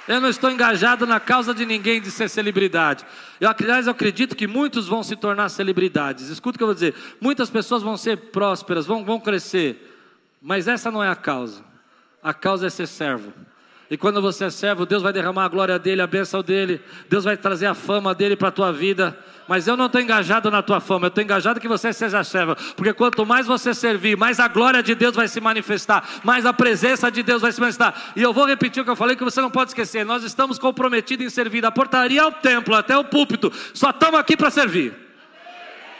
Eu 0.08 0.22
não 0.22 0.28
estou 0.30 0.50
engajado 0.50 1.06
na 1.06 1.20
causa 1.20 1.52
de 1.52 1.66
ninguém 1.66 2.00
de 2.00 2.10
ser 2.10 2.30
celebridade. 2.30 3.04
Eu, 3.38 3.50
aliás, 3.50 3.86
eu 3.86 3.92
acredito 3.92 4.34
que 4.34 4.46
muitos 4.46 4.88
vão 4.88 5.02
se 5.02 5.14
tornar 5.14 5.50
celebridades. 5.50 6.30
Escuta 6.30 6.56
o 6.56 6.58
que 6.58 6.62
eu 6.62 6.68
vou 6.68 6.74
dizer. 6.74 6.94
Muitas 7.20 7.50
pessoas 7.50 7.82
vão 7.82 7.94
ser 7.94 8.16
prósperas, 8.16 8.86
vão, 8.86 9.04
vão 9.04 9.20
crescer. 9.20 9.94
Mas 10.40 10.66
essa 10.66 10.90
não 10.90 11.04
é 11.04 11.10
a 11.10 11.16
causa. 11.16 11.67
A 12.22 12.34
causa 12.34 12.66
é 12.66 12.70
ser 12.70 12.86
servo. 12.86 13.32
E 13.90 13.96
quando 13.96 14.20
você 14.20 14.44
é 14.44 14.50
servo, 14.50 14.84
Deus 14.84 15.02
vai 15.02 15.14
derramar 15.14 15.46
a 15.46 15.48
glória 15.48 15.78
dele, 15.78 16.02
a 16.02 16.06
bênção 16.06 16.42
dele, 16.42 16.78
Deus 17.08 17.24
vai 17.24 17.38
trazer 17.38 17.64
a 17.64 17.72
fama 17.72 18.14
dele 18.14 18.36
para 18.36 18.48
a 18.48 18.52
tua 18.52 18.70
vida. 18.70 19.18
Mas 19.48 19.66
eu 19.66 19.78
não 19.78 19.86
estou 19.86 19.98
engajado 19.98 20.50
na 20.50 20.62
tua 20.62 20.78
fama, 20.78 21.06
eu 21.06 21.08
estou 21.08 21.24
engajado 21.24 21.58
que 21.58 21.66
você 21.66 21.90
seja 21.90 22.22
servo, 22.22 22.54
porque 22.76 22.92
quanto 22.92 23.24
mais 23.24 23.46
você 23.46 23.72
servir, 23.72 24.14
mais 24.14 24.38
a 24.38 24.46
glória 24.46 24.82
de 24.82 24.94
Deus 24.94 25.16
vai 25.16 25.26
se 25.26 25.40
manifestar, 25.40 26.06
mais 26.22 26.44
a 26.44 26.52
presença 26.52 27.10
de 27.10 27.22
Deus 27.22 27.40
vai 27.40 27.50
se 27.50 27.58
manifestar. 27.58 28.12
E 28.14 28.22
eu 28.22 28.30
vou 28.30 28.44
repetir 28.44 28.82
o 28.82 28.84
que 28.84 28.90
eu 28.90 28.96
falei, 28.96 29.16
que 29.16 29.24
você 29.24 29.40
não 29.40 29.50
pode 29.50 29.70
esquecer: 29.70 30.04
nós 30.04 30.22
estamos 30.22 30.58
comprometidos 30.58 31.24
em 31.24 31.30
servir 31.30 31.62
da 31.62 31.72
portaria 31.72 32.22
ao 32.22 32.30
templo, 32.30 32.74
até 32.74 32.94
o 32.98 33.04
púlpito, 33.04 33.50
só 33.72 33.88
estamos 33.88 34.20
aqui 34.20 34.36
para 34.36 34.50
servir. 34.50 35.07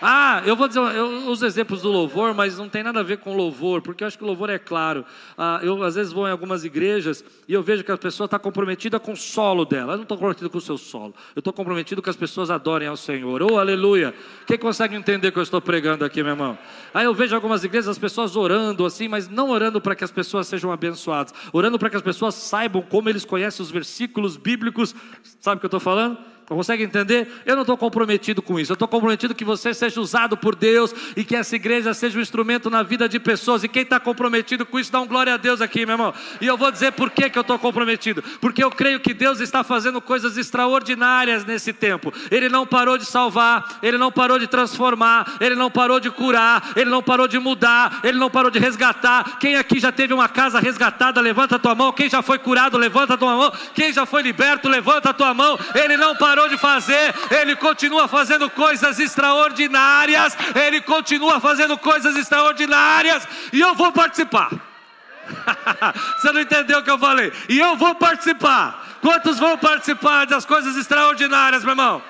Ah, 0.00 0.42
eu 0.46 0.54
vou 0.54 0.68
dizer, 0.68 0.80
eu 0.80 1.28
uso 1.28 1.44
exemplos 1.44 1.82
do 1.82 1.90
louvor, 1.90 2.32
mas 2.32 2.56
não 2.56 2.68
tem 2.68 2.82
nada 2.84 3.00
a 3.00 3.02
ver 3.02 3.18
com 3.18 3.36
louvor, 3.36 3.82
porque 3.82 4.04
eu 4.04 4.08
acho 4.08 4.16
que 4.16 4.22
o 4.22 4.26
louvor 4.26 4.48
é 4.48 4.58
claro. 4.58 5.04
Ah, 5.36 5.58
eu 5.62 5.82
às 5.82 5.96
vezes 5.96 6.12
vou 6.12 6.28
em 6.28 6.30
algumas 6.30 6.64
igrejas 6.64 7.24
e 7.48 7.52
eu 7.52 7.62
vejo 7.62 7.82
que 7.82 7.90
a 7.90 7.98
pessoa 7.98 8.26
está 8.26 8.38
comprometida 8.38 9.00
com 9.00 9.12
o 9.12 9.16
solo 9.16 9.64
dela. 9.64 9.94
Eu 9.94 9.96
não 9.96 10.02
estou 10.04 10.16
comprometido 10.16 10.48
com 10.48 10.58
o 10.58 10.60
seu 10.60 10.78
solo. 10.78 11.14
Eu 11.34 11.40
estou 11.40 11.52
comprometido 11.52 12.00
que 12.00 12.10
as 12.10 12.16
pessoas 12.16 12.50
adorem 12.50 12.86
ao 12.86 12.96
Senhor. 12.96 13.42
Oh, 13.42 13.58
aleluia! 13.58 14.14
Quem 14.46 14.56
consegue 14.56 14.94
entender 14.94 15.32
que 15.32 15.38
eu 15.38 15.42
estou 15.42 15.60
pregando 15.60 16.04
aqui, 16.04 16.22
meu 16.22 16.32
irmão? 16.32 16.56
Aí 16.94 17.04
eu 17.04 17.14
vejo 17.14 17.34
algumas 17.34 17.64
igrejas 17.64 17.88
as 17.88 17.98
pessoas 17.98 18.36
orando 18.36 18.86
assim, 18.86 19.08
mas 19.08 19.28
não 19.28 19.50
orando 19.50 19.80
para 19.80 19.96
que 19.96 20.04
as 20.04 20.12
pessoas 20.12 20.46
sejam 20.46 20.70
abençoadas, 20.70 21.34
orando 21.52 21.78
para 21.78 21.90
que 21.90 21.96
as 21.96 22.02
pessoas 22.02 22.34
saibam 22.36 22.82
como 22.82 23.08
eles 23.08 23.24
conhecem 23.24 23.62
os 23.62 23.70
versículos 23.70 24.36
bíblicos. 24.36 24.94
Sabe 25.40 25.56
o 25.56 25.60
que 25.60 25.66
eu 25.66 25.68
estou 25.68 25.80
falando? 25.80 26.18
Consegue 26.48 26.82
entender? 26.82 27.28
Eu 27.44 27.54
não 27.54 27.62
estou 27.62 27.76
comprometido 27.76 28.40
com 28.40 28.58
isso. 28.58 28.72
Eu 28.72 28.74
estou 28.74 28.88
comprometido 28.88 29.34
que 29.34 29.44
você 29.44 29.74
seja 29.74 30.00
usado 30.00 30.34
por 30.34 30.56
Deus 30.56 30.94
e 31.14 31.22
que 31.22 31.36
essa 31.36 31.54
igreja 31.54 31.92
seja 31.92 32.18
um 32.18 32.22
instrumento 32.22 32.70
na 32.70 32.82
vida 32.82 33.06
de 33.06 33.20
pessoas. 33.20 33.64
E 33.64 33.68
quem 33.68 33.82
está 33.82 34.00
comprometido 34.00 34.64
com 34.64 34.78
isso, 34.78 34.90
dá 34.90 34.98
um 34.98 35.06
glória 35.06 35.34
a 35.34 35.36
Deus 35.36 35.60
aqui, 35.60 35.84
meu 35.84 35.92
irmão. 35.94 36.14
E 36.40 36.46
eu 36.46 36.56
vou 36.56 36.72
dizer 36.72 36.92
por 36.92 37.10
que, 37.10 37.28
que 37.28 37.38
eu 37.38 37.42
estou 37.42 37.58
comprometido. 37.58 38.24
Porque 38.40 38.64
eu 38.64 38.70
creio 38.70 38.98
que 38.98 39.12
Deus 39.12 39.40
está 39.40 39.62
fazendo 39.62 40.00
coisas 40.00 40.38
extraordinárias 40.38 41.44
nesse 41.44 41.70
tempo. 41.70 42.14
Ele 42.30 42.48
não 42.48 42.66
parou 42.66 42.96
de 42.96 43.04
salvar, 43.04 43.78
ele 43.82 43.98
não 43.98 44.10
parou 44.10 44.38
de 44.38 44.46
transformar, 44.46 45.36
ele 45.42 45.54
não 45.54 45.70
parou 45.70 46.00
de 46.00 46.10
curar, 46.10 46.72
ele 46.74 46.88
não 46.88 47.02
parou 47.02 47.28
de 47.28 47.38
mudar, 47.38 48.00
ele 48.02 48.16
não 48.16 48.30
parou 48.30 48.50
de 48.50 48.58
resgatar. 48.58 49.38
Quem 49.38 49.56
aqui 49.56 49.78
já 49.78 49.92
teve 49.92 50.14
uma 50.14 50.30
casa 50.30 50.58
resgatada, 50.60 51.20
levanta 51.20 51.56
a 51.56 51.58
tua 51.58 51.74
mão. 51.74 51.92
Quem 51.92 52.08
já 52.08 52.22
foi 52.22 52.38
curado, 52.38 52.78
levanta 52.78 53.14
a 53.14 53.16
tua 53.18 53.36
mão. 53.36 53.52
Quem 53.74 53.92
já 53.92 54.06
foi 54.06 54.22
liberto, 54.22 54.66
levanta 54.66 55.10
a 55.10 55.12
tua 55.12 55.34
mão. 55.34 55.58
Ele 55.74 55.98
não 55.98 56.16
parou 56.16 56.37
parou 56.38 56.48
de 56.48 56.56
fazer, 56.56 57.14
Ele 57.32 57.56
continua 57.56 58.06
fazendo 58.06 58.48
coisas 58.48 59.00
extraordinárias, 59.00 60.36
Ele 60.54 60.80
continua 60.80 61.40
fazendo 61.40 61.76
coisas 61.76 62.16
extraordinárias, 62.16 63.26
e 63.52 63.60
eu 63.60 63.74
vou 63.74 63.90
participar. 63.90 64.50
Você 66.16 66.32
não 66.32 66.40
entendeu 66.40 66.78
o 66.78 66.82
que 66.84 66.90
eu 66.90 66.98
falei? 66.98 67.32
E 67.48 67.58
eu 67.58 67.76
vou 67.76 67.94
participar. 67.96 68.98
Quantos 69.00 69.38
vão 69.38 69.58
participar 69.58 70.26
das 70.26 70.44
coisas 70.44 70.76
extraordinárias, 70.76 71.64
meu 71.64 71.72
irmão? 71.72 72.02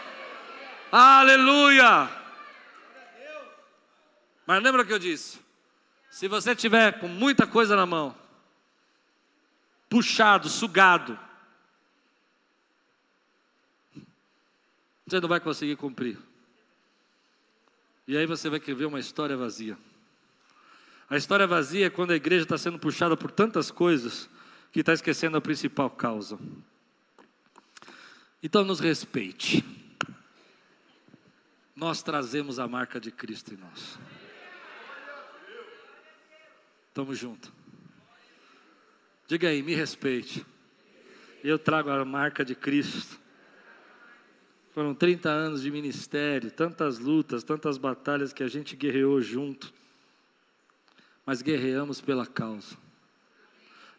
Aleluia! 0.93 2.09
Mas 4.47 4.63
lembra 4.63 4.83
o 4.83 4.85
que 4.85 4.93
eu 4.93 4.99
disse? 4.99 5.39
Se 6.11 6.29
você 6.29 6.55
tiver 6.55 7.01
com 7.01 7.09
muita 7.09 7.47
coisa 7.47 7.77
na 7.77 7.87
mão, 7.87 8.15
puxado, 9.89 10.49
sugado, 10.49 11.19
você 15.09 15.21
não 15.21 15.29
vai 15.29 15.41
conseguir 15.41 15.77
cumprir. 15.77 16.19
E 18.07 18.17
aí 18.17 18.27
você 18.27 18.49
vai 18.49 18.59
ver 18.59 18.87
uma 18.87 19.01
história 19.01 19.37
vazia. 19.37 19.79
A 21.09 21.17
história 21.17 21.47
vazia 21.47 21.87
é 21.87 21.91
quando 21.91 22.11
a 22.11 22.17
igreja 22.17 22.43
está 22.43 22.59
sendo 22.59 22.79
puxada 22.79 23.17
por 23.17 23.31
tantas 23.31 23.71
coisas 23.71 24.29
que 24.73 24.81
está 24.81 24.93
esquecendo 24.93 25.37
a 25.37 25.41
principal 25.41 25.89
causa. 25.91 26.39
Então 28.43 28.65
nos 28.65 28.81
respeite. 28.81 29.65
Nós 31.75 32.03
trazemos 32.03 32.59
a 32.59 32.67
marca 32.67 33.01
de 33.01 33.11
Cristo 33.11 33.55
em 33.55 33.57
nós. 33.57 33.99
Tamo 36.93 37.15
junto. 37.15 37.53
Diga 39.27 39.49
aí, 39.49 39.63
me 39.63 39.75
respeite. 39.75 40.45
Eu 41.45 41.59
trago 41.59 41.91
a 41.91 42.05
marca 42.05 42.45
de 42.45 42.55
Cristo 42.55 43.19
foram 44.71 44.95
30 44.95 45.29
anos 45.29 45.63
de 45.63 45.71
ministério, 45.71 46.51
tantas 46.51 46.99
lutas, 46.99 47.43
tantas 47.43 47.79
batalhas 47.79 48.33
que 48.33 48.43
a 48.43 48.49
gente 48.49 48.77
guerreou 48.77 49.21
junto, 49.21 49.73
mas 51.25 51.43
guerreamos 51.43 52.01
pela 52.01 52.27
causa. 52.27 52.77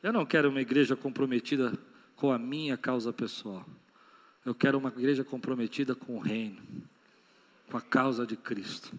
Eu 0.01 0.13
não 0.13 0.25
quero 0.25 0.49
uma 0.49 0.61
igreja 0.61 0.95
comprometida 0.95 1.77
com 2.15 2.31
a 2.31 2.37
minha 2.37 2.77
causa 2.77 3.11
pessoal. 3.11 3.65
Eu 4.45 4.55
quero 4.55 4.77
uma 4.77 4.89
igreja 4.89 5.23
comprometida 5.23 5.93
com 5.93 6.15
o 6.15 6.19
reino, 6.19 6.61
com 7.69 7.77
a 7.77 7.81
causa 7.81 8.25
de 8.25 8.37
Cristo. 8.37 8.97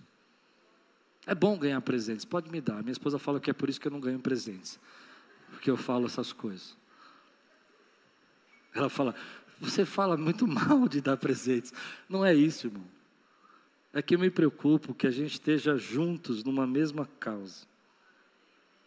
É 1.26 1.34
bom 1.34 1.58
ganhar 1.58 1.80
presentes, 1.80 2.24
pode 2.24 2.50
me 2.50 2.60
dar. 2.60 2.82
Minha 2.82 2.92
esposa 2.92 3.18
fala 3.18 3.40
que 3.40 3.50
é 3.50 3.52
por 3.52 3.68
isso 3.68 3.80
que 3.80 3.88
eu 3.88 3.92
não 3.92 4.00
ganho 4.00 4.20
presentes, 4.20 4.78
porque 5.50 5.70
eu 5.70 5.76
falo 5.76 6.06
essas 6.06 6.32
coisas. 6.32 6.76
Ela 8.74 8.88
fala: 8.88 9.14
você 9.60 9.84
fala 9.84 10.16
muito 10.16 10.46
mal 10.48 10.88
de 10.88 11.00
dar 11.00 11.16
presentes. 11.16 11.72
Não 12.08 12.24
é 12.24 12.34
isso, 12.34 12.68
irmão. 12.68 12.84
É 13.92 14.00
que 14.00 14.14
eu 14.14 14.18
me 14.18 14.30
preocupo 14.30 14.94
que 14.94 15.06
a 15.06 15.10
gente 15.10 15.32
esteja 15.32 15.76
juntos 15.76 16.42
numa 16.44 16.66
mesma 16.66 17.08
causa. 17.18 17.66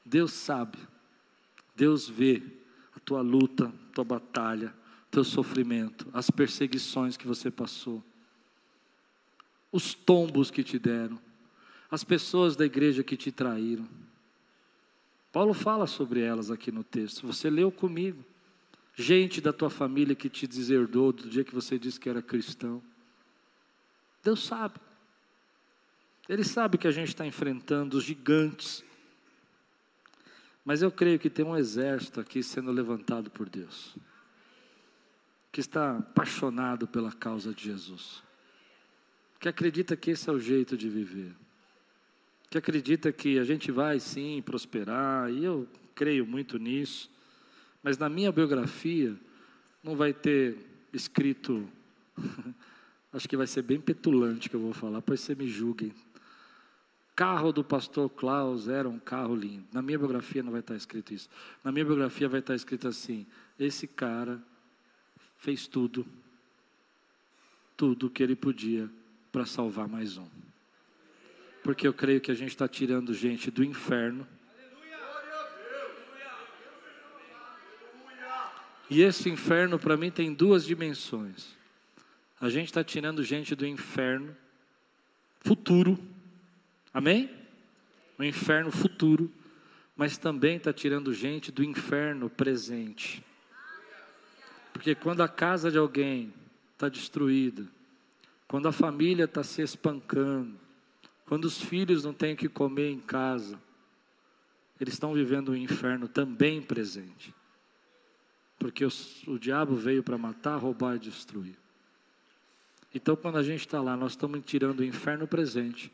Deus 0.06 0.34
sabe, 0.34 0.78
Deus 1.76 2.10
vê 2.10 2.42
a 2.96 3.00
tua 3.00 3.22
luta, 3.22 3.68
a 3.68 3.94
tua 3.94 4.04
batalha, 4.04 4.74
teu 5.12 5.24
sofrimento, 5.24 6.08
as 6.14 6.30
perseguições 6.30 7.16
que 7.16 7.28
você 7.28 7.52
passou, 7.52 8.04
os 9.72 9.94
tombos 9.94 10.50
que 10.50 10.64
te 10.64 10.80
deram, 10.80 11.20
as 11.90 12.04
pessoas 12.04 12.56
da 12.56 12.66
igreja 12.66 13.04
que 13.04 13.16
te 13.16 13.32
traíram. 13.32 13.88
Paulo 15.32 15.54
fala 15.54 15.88
sobre 15.88 16.22
elas 16.22 16.52
aqui 16.52 16.72
no 16.72 16.84
texto. 16.84 17.26
Você 17.28 17.50
leu 17.50 17.72
comigo 17.72 18.24
gente 18.96 19.42
da 19.42 19.52
tua 19.52 19.70
família 19.70 20.16
que 20.16 20.30
te 20.30 20.48
deserdou 20.48 21.12
do 21.12 21.30
dia 21.30 21.44
que 21.44 21.54
você 21.54 21.80
disse 21.80 22.00
que 22.00 22.10
era 22.10 22.22
cristão. 22.22 22.82
Deus 24.24 24.44
sabe. 24.44 24.80
Ele 26.30 26.44
sabe 26.44 26.78
que 26.78 26.88
a 26.88 26.92
gente 26.92 27.10
está 27.10 27.26
enfrentando 27.26 27.98
os 27.98 28.04
gigantes. 28.04 28.84
Mas 30.64 30.82
eu 30.82 30.92
creio 30.92 31.20
que 31.20 31.30
tem 31.30 31.44
um 31.44 31.58
exército 31.58 32.20
aqui 32.20 32.42
sendo 32.42 32.72
levantado 32.72 33.30
por 33.30 33.50
Deus, 33.50 33.96
que 35.52 35.60
está 35.60 35.98
apaixonado 35.98 36.88
pela 36.88 37.12
causa 37.12 37.54
de 37.54 37.66
Jesus, 37.66 38.24
que 39.42 39.50
acredita 39.50 39.98
que 39.98 40.12
esse 40.12 40.30
é 40.30 40.32
o 40.32 40.40
jeito 40.40 40.78
de 40.78 40.88
viver, 40.88 41.34
que 42.50 42.58
acredita 42.58 43.12
que 43.12 43.38
a 43.38 43.44
gente 43.44 43.72
vai 43.72 44.00
sim 44.00 44.42
prosperar, 44.42 45.30
e 45.30 45.44
eu 45.44 45.68
creio 45.94 46.26
muito 46.26 46.58
nisso, 46.58 47.10
mas 47.84 47.98
na 47.98 48.10
minha 48.10 48.32
biografia 48.32 49.16
não 49.84 49.96
vai 49.96 50.14
ter 50.14 50.58
escrito, 50.94 51.68
acho 53.12 53.28
que 53.28 53.38
vai 53.38 53.46
ser 53.46 53.62
bem 53.62 53.80
petulante 53.80 54.50
que 54.50 54.56
eu 54.56 54.62
vou 54.62 54.74
falar, 54.74 55.02
pois 55.02 55.20
você 55.20 55.36
me 55.36 55.48
julguem, 55.48 55.94
carro 57.16 57.52
do 57.52 57.64
pastor 57.64 58.10
Klaus 58.10 58.68
era 58.68 58.88
um 58.88 59.00
carro 59.00 59.36
lindo. 59.36 59.66
Na 59.72 59.82
minha 59.82 59.98
biografia 59.98 60.42
não 60.42 60.52
vai 60.52 60.62
estar 60.62 60.76
escrito 60.76 61.14
isso. 61.14 61.30
Na 61.64 61.72
minha 61.72 61.86
biografia 61.86 62.28
vai 62.28 62.40
estar 62.40 62.56
escrito 62.56 62.88
assim: 62.88 63.26
esse 63.60 63.88
cara 63.88 64.42
fez 65.38 65.68
tudo, 65.68 66.06
tudo 67.76 68.10
que 68.10 68.24
ele 68.24 68.36
podia 68.36 68.90
para 69.32 69.46
salvar 69.46 69.88
mais 69.88 70.18
um. 70.18 70.28
Porque 71.64 71.88
eu 71.88 71.94
creio 71.94 72.20
que 72.20 72.32
a 72.32 72.36
gente 72.36 72.50
está 72.50 72.68
tirando 72.68 73.14
gente 73.14 73.50
do 73.50 73.64
inferno. 73.64 74.28
E 78.90 79.02
esse 79.02 79.30
inferno 79.30 79.80
para 79.80 79.98
mim 79.98 80.12
tem 80.12 80.34
duas 80.34 80.66
dimensões. 80.66 81.56
A 82.40 82.50
gente 82.50 82.68
está 82.68 82.84
tirando 82.84 83.24
gente 83.24 83.56
do 83.56 83.66
inferno 83.66 84.36
futuro 85.40 85.98
Amém? 86.94 87.28
O 88.20 88.24
inferno 88.24 88.72
futuro, 88.72 89.32
mas 89.96 90.18
também 90.18 90.58
está 90.58 90.72
tirando 90.72 91.12
gente 91.12 91.52
do 91.52 91.64
inferno 91.64 92.30
presente. 92.30 93.24
Porque 94.72 94.94
quando 94.94 95.24
a 95.24 95.28
casa 95.28 95.72
de 95.72 95.78
alguém 95.78 96.32
está 96.74 96.88
destruída, 96.88 97.68
quando 98.48 98.68
a 98.68 98.72
família 98.72 99.24
está 99.24 99.44
se 99.44 99.64
espancando, 99.64 100.54
quando 101.26 101.46
os 101.46 101.60
filhos 101.60 102.04
não 102.04 102.14
têm 102.14 102.36
o 102.36 102.38
que 102.38 102.48
comer 102.48 102.92
em 102.92 103.00
casa, 103.00 103.60
eles 104.80 104.94
estão 104.94 105.14
vivendo 105.14 105.50
o 105.50 105.58
inferno 105.58 106.08
também 106.08 106.62
presente. 106.62 107.34
Porque 108.58 108.86
os, 108.86 109.26
o 109.28 109.38
diabo 109.38 109.76
veio 109.76 110.04
para 110.04 110.18
matar, 110.18 110.58
roubar 110.58 110.96
e 110.96 111.00
destruir. 111.00 111.56
Então, 112.94 113.16
quando 113.16 113.38
a 113.38 113.44
gente 113.44 113.62
está 113.62 113.82
lá, 113.82 113.98
nós 113.98 114.12
estamos 114.12 114.42
tirando 114.46 114.82
o 114.82 114.84
inferno 114.84 115.28
presente 115.28 115.92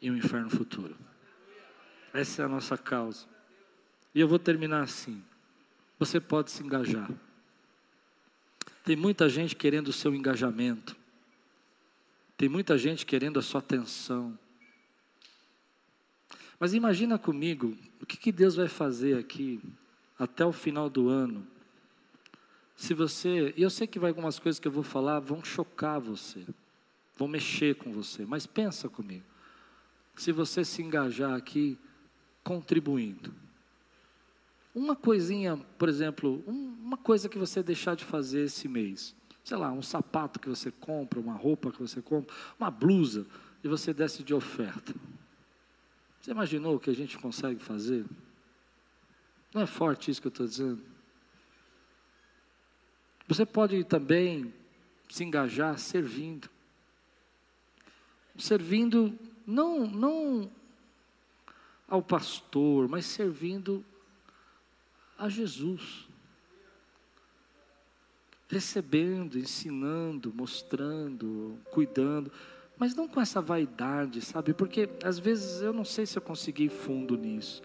e 0.00 0.10
um 0.10 0.16
inferno 0.16 0.50
futuro. 0.50 0.96
Essa 2.12 2.42
é 2.42 2.44
a 2.44 2.48
nossa 2.48 2.76
causa. 2.76 3.26
E 4.14 4.20
eu 4.20 4.26
vou 4.26 4.38
terminar 4.38 4.82
assim. 4.82 5.22
Você 5.98 6.20
pode 6.20 6.50
se 6.50 6.62
engajar. 6.62 7.10
Tem 8.84 8.96
muita 8.96 9.28
gente 9.28 9.54
querendo 9.54 9.88
o 9.88 9.92
seu 9.92 10.14
engajamento. 10.14 10.96
Tem 12.36 12.48
muita 12.48 12.76
gente 12.76 13.06
querendo 13.06 13.38
a 13.38 13.42
sua 13.42 13.60
atenção. 13.60 14.38
Mas 16.58 16.74
imagina 16.74 17.18
comigo 17.18 17.76
o 18.00 18.06
que, 18.06 18.16
que 18.16 18.32
Deus 18.32 18.56
vai 18.56 18.68
fazer 18.68 19.18
aqui 19.18 19.60
até 20.18 20.44
o 20.44 20.52
final 20.52 20.88
do 20.88 21.08
ano. 21.08 21.46
Se 22.76 22.92
você, 22.92 23.54
e 23.56 23.62
eu 23.62 23.70
sei 23.70 23.86
que 23.86 23.98
vai 23.98 24.10
algumas 24.10 24.38
coisas 24.38 24.60
que 24.60 24.68
eu 24.68 24.72
vou 24.72 24.82
falar 24.82 25.20
vão 25.20 25.42
chocar 25.42 25.98
você, 25.98 26.44
vão 27.16 27.26
mexer 27.26 27.74
com 27.76 27.92
você, 27.92 28.24
mas 28.26 28.46
pensa 28.46 28.88
comigo 28.88 29.24
se 30.16 30.32
você 30.32 30.64
se 30.64 30.82
engajar 30.82 31.34
aqui 31.34 31.78
contribuindo. 32.42 33.32
Uma 34.74 34.96
coisinha, 34.96 35.56
por 35.78 35.88
exemplo, 35.88 36.42
uma 36.46 36.96
coisa 36.96 37.28
que 37.28 37.38
você 37.38 37.62
deixar 37.62 37.94
de 37.94 38.04
fazer 38.04 38.44
esse 38.44 38.68
mês. 38.68 39.14
Sei 39.44 39.56
lá, 39.56 39.70
um 39.70 39.82
sapato 39.82 40.40
que 40.40 40.48
você 40.48 40.70
compra, 40.70 41.20
uma 41.20 41.34
roupa 41.34 41.70
que 41.70 41.80
você 41.80 42.02
compra, 42.02 42.34
uma 42.58 42.70
blusa, 42.70 43.26
e 43.62 43.68
você 43.68 43.92
desce 43.92 44.22
de 44.22 44.34
oferta. 44.34 44.94
Você 46.20 46.30
imaginou 46.30 46.76
o 46.76 46.80
que 46.80 46.90
a 46.90 46.94
gente 46.94 47.16
consegue 47.18 47.62
fazer? 47.62 48.04
Não 49.56 49.62
é 49.62 49.66
forte 49.66 50.10
isso 50.10 50.20
que 50.20 50.26
eu 50.26 50.28
estou 50.28 50.46
dizendo? 50.46 50.82
Você 53.26 53.46
pode 53.46 53.82
também 53.84 54.52
se 55.08 55.24
engajar 55.24 55.78
servindo. 55.78 56.50
Servindo 58.36 59.18
não, 59.46 59.86
não 59.86 60.52
ao 61.88 62.02
pastor, 62.02 62.86
mas 62.86 63.06
servindo 63.06 63.82
a 65.18 65.26
Jesus. 65.26 66.06
Recebendo, 68.50 69.38
ensinando, 69.38 70.34
mostrando, 70.34 71.58
cuidando, 71.70 72.30
mas 72.76 72.94
não 72.94 73.08
com 73.08 73.22
essa 73.22 73.40
vaidade, 73.40 74.20
sabe? 74.20 74.52
Porque 74.52 74.86
às 75.02 75.18
vezes 75.18 75.62
eu 75.62 75.72
não 75.72 75.82
sei 75.82 76.04
se 76.04 76.18
eu 76.18 76.22
consegui 76.22 76.68
fundo 76.68 77.16
nisso. 77.16 77.62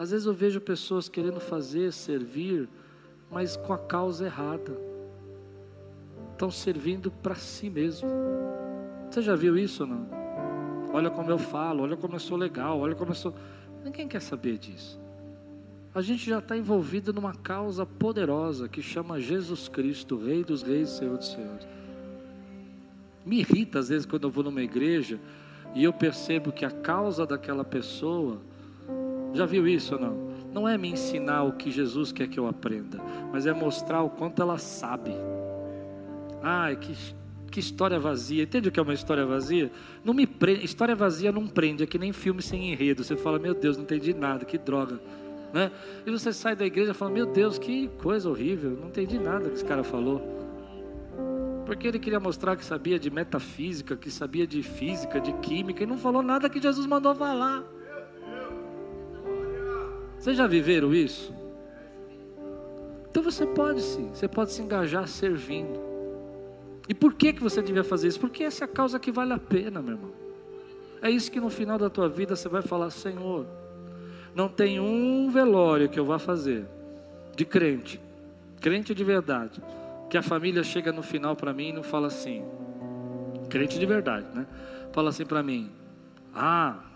Às 0.00 0.12
vezes 0.12 0.26
eu 0.26 0.32
vejo 0.32 0.62
pessoas 0.62 1.10
querendo 1.10 1.38
fazer, 1.38 1.92
servir, 1.92 2.66
mas 3.30 3.54
com 3.54 3.74
a 3.74 3.76
causa 3.76 4.24
errada. 4.24 4.74
Estão 6.32 6.50
servindo 6.50 7.10
para 7.10 7.34
si 7.34 7.68
mesmo. 7.68 8.08
Você 9.10 9.20
já 9.20 9.36
viu 9.36 9.58
isso 9.58 9.82
ou 9.82 9.90
não? 9.90 10.08
olha 10.90 11.10
como 11.10 11.30
eu 11.30 11.36
falo, 11.36 11.82
olha 11.82 11.98
como 11.98 12.14
eu 12.14 12.18
sou 12.18 12.38
legal, 12.38 12.80
olha 12.80 12.94
como 12.94 13.10
eu 13.10 13.14
sou. 13.14 13.34
Ninguém 13.84 14.08
quer 14.08 14.22
saber 14.22 14.56
disso. 14.56 14.98
A 15.94 16.00
gente 16.00 16.30
já 16.30 16.38
está 16.38 16.56
envolvido 16.56 17.12
numa 17.12 17.34
causa 17.34 17.84
poderosa 17.84 18.70
que 18.70 18.80
chama 18.80 19.20
Jesus 19.20 19.68
Cristo, 19.68 20.16
Rei 20.16 20.42
dos 20.42 20.62
Reis, 20.62 20.88
Senhor 20.88 21.18
dos 21.18 21.28
Senhores. 21.28 21.68
Me 23.26 23.40
irrita 23.40 23.80
às 23.80 23.90
vezes 23.90 24.06
quando 24.06 24.24
eu 24.24 24.30
vou 24.30 24.44
numa 24.44 24.62
igreja 24.62 25.20
e 25.74 25.84
eu 25.84 25.92
percebo 25.92 26.50
que 26.50 26.64
a 26.64 26.70
causa 26.70 27.26
daquela 27.26 27.66
pessoa, 27.66 28.40
já 29.32 29.46
viu 29.46 29.66
isso 29.66 29.94
ou 29.94 30.00
não? 30.00 30.30
Não 30.52 30.68
é 30.68 30.76
me 30.76 30.88
ensinar 30.88 31.44
o 31.44 31.52
que 31.52 31.70
Jesus 31.70 32.10
quer 32.12 32.28
que 32.28 32.38
eu 32.38 32.46
aprenda, 32.46 33.00
mas 33.32 33.46
é 33.46 33.52
mostrar 33.52 34.02
o 34.02 34.10
quanto 34.10 34.42
ela 34.42 34.58
sabe. 34.58 35.12
Ai, 36.42 36.76
que 36.76 36.94
que 37.50 37.60
história 37.60 37.98
vazia. 37.98 38.44
Entende 38.44 38.68
o 38.68 38.72
que 38.72 38.78
é 38.78 38.82
uma 38.82 38.94
história 38.94 39.26
vazia? 39.26 39.70
Não 40.04 40.14
me 40.14 40.28
história 40.62 40.94
vazia 40.94 41.32
não 41.32 41.46
prende, 41.46 41.82
é 41.82 41.86
que 41.86 41.98
nem 41.98 42.12
filme 42.12 42.40
sem 42.40 42.72
enredo. 42.72 43.02
Você 43.02 43.16
fala, 43.16 43.38
meu 43.38 43.54
Deus, 43.54 43.76
não 43.76 43.82
entendi 43.82 44.14
nada, 44.14 44.44
que 44.44 44.56
droga. 44.56 45.00
Né? 45.52 45.70
E 46.06 46.10
você 46.10 46.32
sai 46.32 46.54
da 46.54 46.64
igreja 46.64 46.92
e 46.92 46.94
fala, 46.94 47.10
meu 47.10 47.26
Deus, 47.26 47.58
que 47.58 47.88
coisa 48.00 48.30
horrível, 48.30 48.70
não 48.70 48.88
entendi 48.88 49.18
nada 49.18 49.48
que 49.48 49.56
esse 49.56 49.64
cara 49.64 49.82
falou. 49.82 50.38
Porque 51.66 51.88
ele 51.88 51.98
queria 51.98 52.20
mostrar 52.20 52.56
que 52.56 52.64
sabia 52.64 52.98
de 52.98 53.10
metafísica, 53.10 53.96
que 53.96 54.10
sabia 54.10 54.46
de 54.46 54.62
física, 54.62 55.20
de 55.20 55.32
química, 55.34 55.82
e 55.82 55.86
não 55.86 55.98
falou 55.98 56.22
nada 56.22 56.48
que 56.48 56.60
Jesus 56.60 56.86
mandou 56.86 57.14
falar. 57.14 57.64
Vocês 60.20 60.36
já 60.36 60.46
viveram 60.46 60.92
isso? 60.92 61.34
Então 63.10 63.22
você 63.22 63.46
pode 63.46 63.80
sim, 63.80 64.10
você 64.12 64.28
pode 64.28 64.52
se 64.52 64.60
engajar 64.60 65.08
servindo. 65.08 65.80
E 66.86 66.92
por 66.92 67.14
que, 67.14 67.32
que 67.32 67.42
você 67.42 67.62
devia 67.62 67.82
fazer 67.82 68.08
isso? 68.08 68.20
Porque 68.20 68.44
essa 68.44 68.64
é 68.64 68.66
a 68.66 68.68
causa 68.68 68.98
que 68.98 69.10
vale 69.10 69.32
a 69.32 69.38
pena, 69.38 69.80
meu 69.80 69.94
irmão. 69.94 70.12
É 71.00 71.10
isso 71.10 71.32
que 71.32 71.40
no 71.40 71.48
final 71.48 71.78
da 71.78 71.88
tua 71.88 72.06
vida 72.06 72.36
você 72.36 72.50
vai 72.50 72.60
falar: 72.60 72.90
Senhor, 72.90 73.46
não 74.34 74.46
tem 74.46 74.78
um 74.78 75.30
velório 75.30 75.88
que 75.88 75.98
eu 75.98 76.04
vá 76.04 76.18
fazer 76.18 76.66
de 77.34 77.46
crente, 77.46 77.98
crente 78.60 78.94
de 78.94 79.02
verdade, 79.02 79.62
que 80.10 80.18
a 80.18 80.22
família 80.22 80.62
chega 80.62 80.92
no 80.92 81.02
final 81.02 81.34
para 81.34 81.54
mim 81.54 81.70
e 81.70 81.72
não 81.72 81.82
fala 81.82 82.08
assim, 82.08 82.44
crente 83.48 83.78
de 83.78 83.86
verdade, 83.86 84.26
né? 84.34 84.46
Fala 84.92 85.08
assim 85.08 85.24
para 85.24 85.42
mim: 85.42 85.70
Ah, 86.34 86.89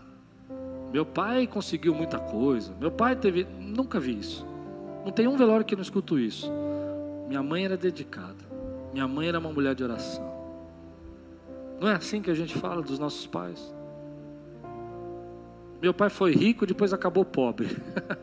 meu 0.94 1.04
pai 1.04 1.44
conseguiu 1.44 1.92
muita 1.92 2.20
coisa, 2.20 2.72
meu 2.78 2.88
pai 2.88 3.16
teve. 3.16 3.44
Nunca 3.58 3.98
vi 3.98 4.16
isso. 4.16 4.46
Não 5.04 5.10
tem 5.10 5.26
um 5.26 5.36
velório 5.36 5.66
que 5.66 5.74
não 5.74 5.82
escuto 5.82 6.16
isso. 6.16 6.48
Minha 7.26 7.42
mãe 7.42 7.64
era 7.64 7.76
dedicada. 7.76 8.44
Minha 8.92 9.08
mãe 9.08 9.26
era 9.26 9.40
uma 9.40 9.52
mulher 9.52 9.74
de 9.74 9.82
oração. 9.82 10.24
Não 11.80 11.88
é 11.88 11.96
assim 11.96 12.22
que 12.22 12.30
a 12.30 12.34
gente 12.34 12.56
fala 12.56 12.80
dos 12.80 12.96
nossos 12.96 13.26
pais? 13.26 13.74
Meu 15.82 15.92
pai 15.92 16.08
foi 16.10 16.32
rico, 16.32 16.64
depois 16.64 16.92
acabou 16.92 17.24
pobre. 17.24 17.76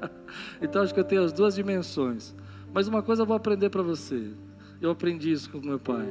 então 0.61 0.81
acho 0.81 0.93
que 0.93 0.99
eu 1.01 1.03
tenho 1.03 1.25
as 1.25 1.33
duas 1.33 1.55
dimensões. 1.55 2.33
Mas 2.73 2.87
uma 2.87 3.03
coisa 3.03 3.23
eu 3.23 3.25
vou 3.25 3.35
aprender 3.35 3.69
para 3.69 3.81
você. 3.81 4.31
Eu 4.79 4.91
aprendi 4.91 5.29
isso 5.29 5.51
com 5.51 5.57
meu 5.57 5.77
pai. 5.77 6.07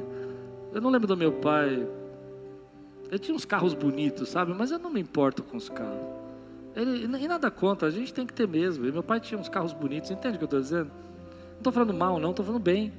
Eu 0.71 0.79
não 0.79 0.91
lembro 0.91 1.07
do 1.07 1.17
meu 1.17 1.33
pai. 1.33 1.87
Ele 3.09 3.17
tinha 3.17 3.35
uns 3.35 3.45
carros 3.45 3.73
bonitos, 3.73 4.29
sabe? 4.29 4.53
Mas 4.53 4.69
eu 4.69 4.77
não 4.77 4.91
me 4.91 5.01
importo 5.01 5.41
com 5.41 5.57
os 5.57 5.67
carros. 5.67 6.20
Ele, 6.75 7.05
e 7.05 7.27
nada 7.27 7.51
contra, 7.51 7.87
a 7.87 7.91
gente 7.91 8.13
tem 8.13 8.25
que 8.25 8.33
ter 8.33 8.47
mesmo. 8.47 8.85
E 8.85 8.91
meu 8.91 9.03
pai 9.03 9.19
tinha 9.19 9.39
uns 9.39 9.49
carros 9.49 9.73
bonitos, 9.73 10.09
entende 10.09 10.35
o 10.35 10.37
que 10.37 10.43
eu 10.43 10.45
estou 10.45 10.61
dizendo? 10.61 10.91
Não 11.51 11.57
estou 11.57 11.73
falando 11.73 11.93
mal, 11.93 12.19
não, 12.19 12.31
estou 12.31 12.45
falando 12.45 12.61
bem. 12.61 12.93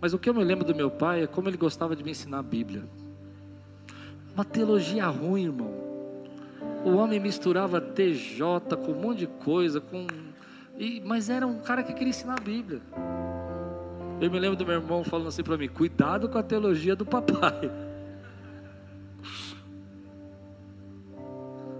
Mas 0.00 0.12
o 0.12 0.18
que 0.18 0.28
eu 0.28 0.34
me 0.34 0.44
lembro 0.44 0.64
do 0.64 0.74
meu 0.74 0.90
pai 0.90 1.22
é 1.22 1.26
como 1.26 1.48
ele 1.48 1.56
gostava 1.56 1.96
de 1.96 2.04
me 2.04 2.10
ensinar 2.10 2.38
a 2.38 2.42
Bíblia. 2.42 2.84
Uma 4.34 4.44
teologia 4.44 5.06
ruim, 5.06 5.44
irmão. 5.44 5.74
O 6.84 6.96
homem 6.96 7.18
misturava 7.18 7.80
TJ 7.80 8.76
com 8.84 8.92
um 8.92 9.00
monte 9.00 9.20
de 9.20 9.26
coisa, 9.26 9.80
com 9.80 10.06
e, 10.78 11.00
mas 11.04 11.30
era 11.30 11.46
um 11.46 11.58
cara 11.58 11.82
que 11.82 11.92
queria 11.92 12.10
ensinar 12.10 12.34
a 12.34 12.42
Bíblia. 12.42 12.80
Eu 14.20 14.30
me 14.30 14.38
lembro 14.38 14.56
do 14.56 14.64
meu 14.64 14.74
irmão 14.76 15.02
falando 15.02 15.28
assim 15.28 15.42
para 15.42 15.56
mim: 15.56 15.68
cuidado 15.68 16.28
com 16.28 16.38
a 16.38 16.42
teologia 16.42 16.94
do 16.94 17.04
papai. 17.04 17.70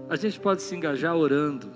A 0.09 0.15
gente 0.15 0.39
pode 0.39 0.61
se 0.61 0.75
engajar 0.75 1.15
orando. 1.15 1.69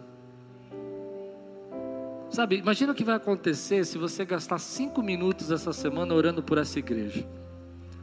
Sabe, 2.30 2.58
imagina 2.58 2.94
o 2.94 2.96
que 2.96 3.04
vai 3.04 3.16
acontecer 3.16 3.86
se 3.86 3.98
você 3.98 4.24
gastar 4.24 4.58
cinco 4.58 5.04
minutos 5.04 5.52
essa 5.52 5.74
semana 5.74 6.14
orando 6.14 6.42
por 6.42 6.58
essa 6.58 6.80
igreja. 6.80 7.28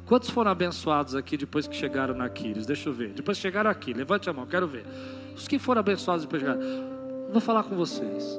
Quantos 0.05 0.29
foram 0.29 0.51
abençoados 0.51 1.15
aqui 1.15 1.37
depois 1.37 1.67
que 1.67 1.75
chegaram 1.75 2.15
na 2.15 2.27
Aquiles? 2.27 2.67
Deixa 2.67 2.91
eu 2.91 2.93
ver. 2.93 3.15
Depois 3.15 3.39
que 3.39 3.43
chegaram 3.43 3.71
aqui, 3.71 3.95
levante 3.95 4.29
a 4.29 4.33
mão, 4.33 4.47
quero 4.47 4.67
ver. 4.67 4.85
Os 5.35 5.49
que 5.49 5.59
foram 5.59 5.81
abençoados 5.81 6.27
depois 6.27 6.43
de 6.43 6.49
chegar. 6.49 6.63
Vou 7.31 7.41
falar 7.41 7.63
com 7.63 7.75
vocês. 7.75 8.39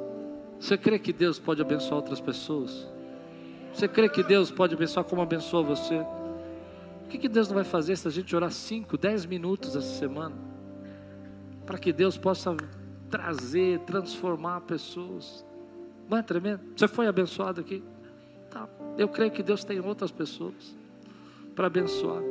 Você 0.60 0.78
crê 0.78 1.00
que 1.00 1.12
Deus 1.12 1.40
pode 1.40 1.62
abençoar 1.62 1.96
outras 1.96 2.20
pessoas? 2.20 2.88
Você 3.74 3.88
crê 3.88 4.10
que 4.10 4.22
Deus 4.22 4.52
pode 4.52 4.76
abençoar 4.76 5.04
como 5.06 5.22
abençoa 5.22 5.64
você? 5.64 5.96
O 7.06 7.08
que, 7.10 7.18
que 7.18 7.30
Deus 7.30 7.48
não 7.48 7.56
vai 7.56 7.64
fazer 7.64 7.96
se 7.96 8.08
a 8.08 8.12
gente 8.12 8.36
orar 8.36 8.52
5, 8.52 8.96
10 8.96 9.26
minutos 9.26 9.76
essa 9.76 9.98
semana? 9.98 10.49
Para 11.70 11.78
que 11.78 11.94
Deus 11.94 12.18
possa 12.18 12.58
trazer, 13.12 13.78
transformar 13.82 14.62
pessoas. 14.62 15.46
Não 16.10 16.18
é 16.18 16.24
tremendo? 16.24 16.62
Você 16.76 16.88
foi 16.88 17.06
abençoado 17.06 17.62
aqui? 17.62 17.84
Tá. 18.50 18.68
Eu 18.98 19.08
creio 19.08 19.30
que 19.30 19.44
Deus 19.44 19.64
tem 19.64 19.80
outras 19.80 20.10
pessoas 20.10 20.76
para 21.56 21.68
abençoar. 21.68 22.24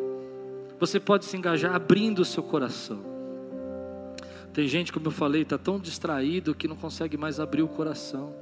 Você 0.81 0.99
pode 0.99 1.25
se 1.25 1.37
engajar 1.37 1.73
abrindo 1.73 2.19
o 2.19 2.25
seu 2.25 2.43
coração. 2.43 3.01
Tem 4.53 4.67
gente, 4.67 4.93
como 4.93 5.07
eu 5.07 5.13
falei, 5.13 5.43
está 5.43 5.57
tão 5.57 5.79
distraído 5.79 6.53
que 6.53 6.67
não 6.67 6.75
consegue 6.75 7.17
mais 7.17 7.39
abrir 7.39 7.63
o 7.63 7.69
coração. 7.69 8.35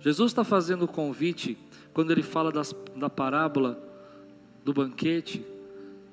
Jesus 0.00 0.32
está 0.32 0.44
fazendo 0.44 0.84
o 0.84 0.88
convite 0.88 1.56
quando 1.94 2.10
ele 2.10 2.22
fala 2.22 2.52
das, 2.52 2.76
da 2.94 3.08
parábola 3.08 3.82
do 4.62 4.74
banquete. 4.74 5.42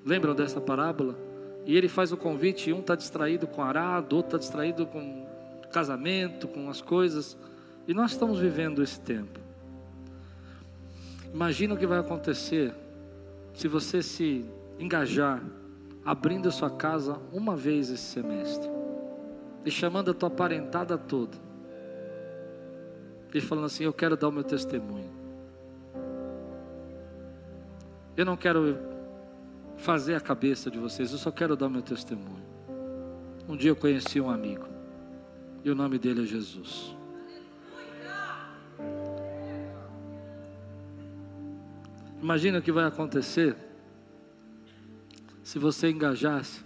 Lembram 0.05 0.33
dessa 0.33 0.61
parábola? 0.61 1.29
E 1.65 1.77
ele 1.77 1.87
faz 1.87 2.11
o 2.11 2.17
convite, 2.17 2.73
um 2.73 2.79
está 2.79 2.95
distraído 2.95 3.47
com 3.47 3.61
arado, 3.61 4.15
outro 4.15 4.29
está 4.29 4.37
distraído 4.37 4.85
com 4.85 5.25
casamento, 5.71 6.47
com 6.47 6.69
as 6.69 6.81
coisas. 6.81 7.37
E 7.87 7.93
nós 7.93 8.11
estamos 8.11 8.39
vivendo 8.39 8.81
esse 8.81 8.99
tempo. 8.99 9.39
Imagina 11.33 11.73
o 11.73 11.77
que 11.77 11.87
vai 11.87 11.99
acontecer 11.99 12.73
se 13.53 13.67
você 13.67 14.01
se 14.01 14.45
engajar 14.79 15.41
abrindo 16.03 16.49
a 16.49 16.51
sua 16.51 16.69
casa 16.69 17.19
uma 17.31 17.55
vez 17.55 17.89
esse 17.89 18.03
semestre 18.03 18.69
e 19.63 19.71
chamando 19.71 20.11
a 20.11 20.13
tua 20.13 20.29
parentada 20.29 20.97
toda, 20.97 21.37
e 23.33 23.39
falando 23.39 23.65
assim: 23.65 23.83
Eu 23.83 23.93
quero 23.93 24.17
dar 24.17 24.27
o 24.27 24.31
meu 24.31 24.43
testemunho. 24.43 25.09
Eu 28.17 28.25
não 28.25 28.35
quero 28.35 28.77
fazer 29.81 30.15
a 30.15 30.21
cabeça 30.21 30.69
de 30.69 30.77
vocês, 30.77 31.11
eu 31.11 31.17
só 31.17 31.31
quero 31.31 31.55
dar 31.55 31.67
meu 31.67 31.81
testemunho. 31.81 32.43
Um 33.49 33.57
dia 33.57 33.71
eu 33.71 33.75
conheci 33.75 34.21
um 34.21 34.29
amigo, 34.29 34.65
e 35.63 35.69
o 35.69 35.75
nome 35.75 35.97
dele 35.97 36.23
é 36.23 36.25
Jesus. 36.25 36.95
Imagina 42.21 42.59
o 42.59 42.61
que 42.61 42.71
vai 42.71 42.85
acontecer 42.85 43.57
se 45.43 45.57
você 45.57 45.89
engajasse 45.89 46.63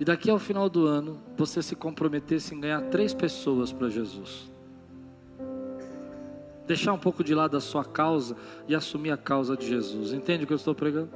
e 0.00 0.04
daqui 0.04 0.30
ao 0.30 0.38
final 0.38 0.68
do 0.68 0.86
ano, 0.86 1.20
você 1.36 1.60
se 1.60 1.74
comprometesse 1.74 2.54
em 2.54 2.60
ganhar 2.60 2.82
três 2.82 3.12
pessoas 3.12 3.72
para 3.72 3.88
Jesus. 3.88 4.50
Deixar 6.66 6.92
um 6.92 6.98
pouco 6.98 7.24
de 7.24 7.34
lado 7.34 7.56
a 7.56 7.60
sua 7.60 7.84
causa 7.84 8.36
e 8.68 8.74
assumir 8.74 9.10
a 9.10 9.16
causa 9.16 9.56
de 9.56 9.66
Jesus. 9.66 10.12
Entende 10.12 10.44
o 10.44 10.46
que 10.46 10.52
eu 10.52 10.56
estou 10.56 10.74
pregando? 10.74 11.10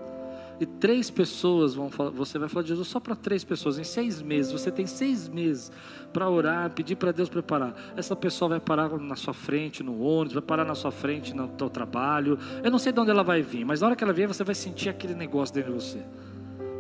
E 0.61 0.66
três 0.66 1.11
pessoas 1.11 1.74
vão 1.74 1.90
falar, 1.90 2.11
você 2.11 2.38
vai 2.38 2.48
falar 2.48 2.62
de 2.62 2.68
Jesus 2.68 2.88
só 2.88 3.00
para 3.00 3.16
três 3.16 3.42
pessoas, 3.42 3.78
em 3.78 3.84
seis 3.84 4.22
meses. 4.22 4.53
Você 4.53 4.70
tem 4.70 4.86
seis 4.86 5.28
meses 5.28 5.72
para 6.12 6.28
orar, 6.28 6.70
pedir 6.70 6.96
para 6.96 7.11
Deus 7.11 7.28
preparar. 7.28 7.74
Essa 7.96 8.14
pessoa 8.14 8.50
vai 8.50 8.61
parar 8.61 8.88
na 8.98 9.16
sua 9.16 9.34
frente, 9.34 9.82
no 9.82 10.00
ônibus, 10.00 10.34
vai 10.34 10.42
parar 10.42 10.64
na 10.64 10.74
sua 10.74 10.90
frente 10.90 11.34
no 11.34 11.50
seu 11.59 11.70
trabalho. 11.70 12.38
Eu 12.62 12.70
não 12.70 12.78
sei 12.78 12.92
de 12.92 13.00
onde 13.00 13.11
ela 13.11 13.24
vai 13.24 13.42
vir, 13.42 13.64
mas 13.64 13.80
na 13.80 13.88
hora 13.88 13.96
que 13.96 14.05
ela 14.05 14.12
vier, 14.12 14.28
você 14.28 14.44
vai 14.44 14.55
sentir 14.55 14.88
aquele 14.88 15.14
negócio 15.14 15.55
dentro 15.55 15.72
de 15.72 15.80
você 15.80 16.03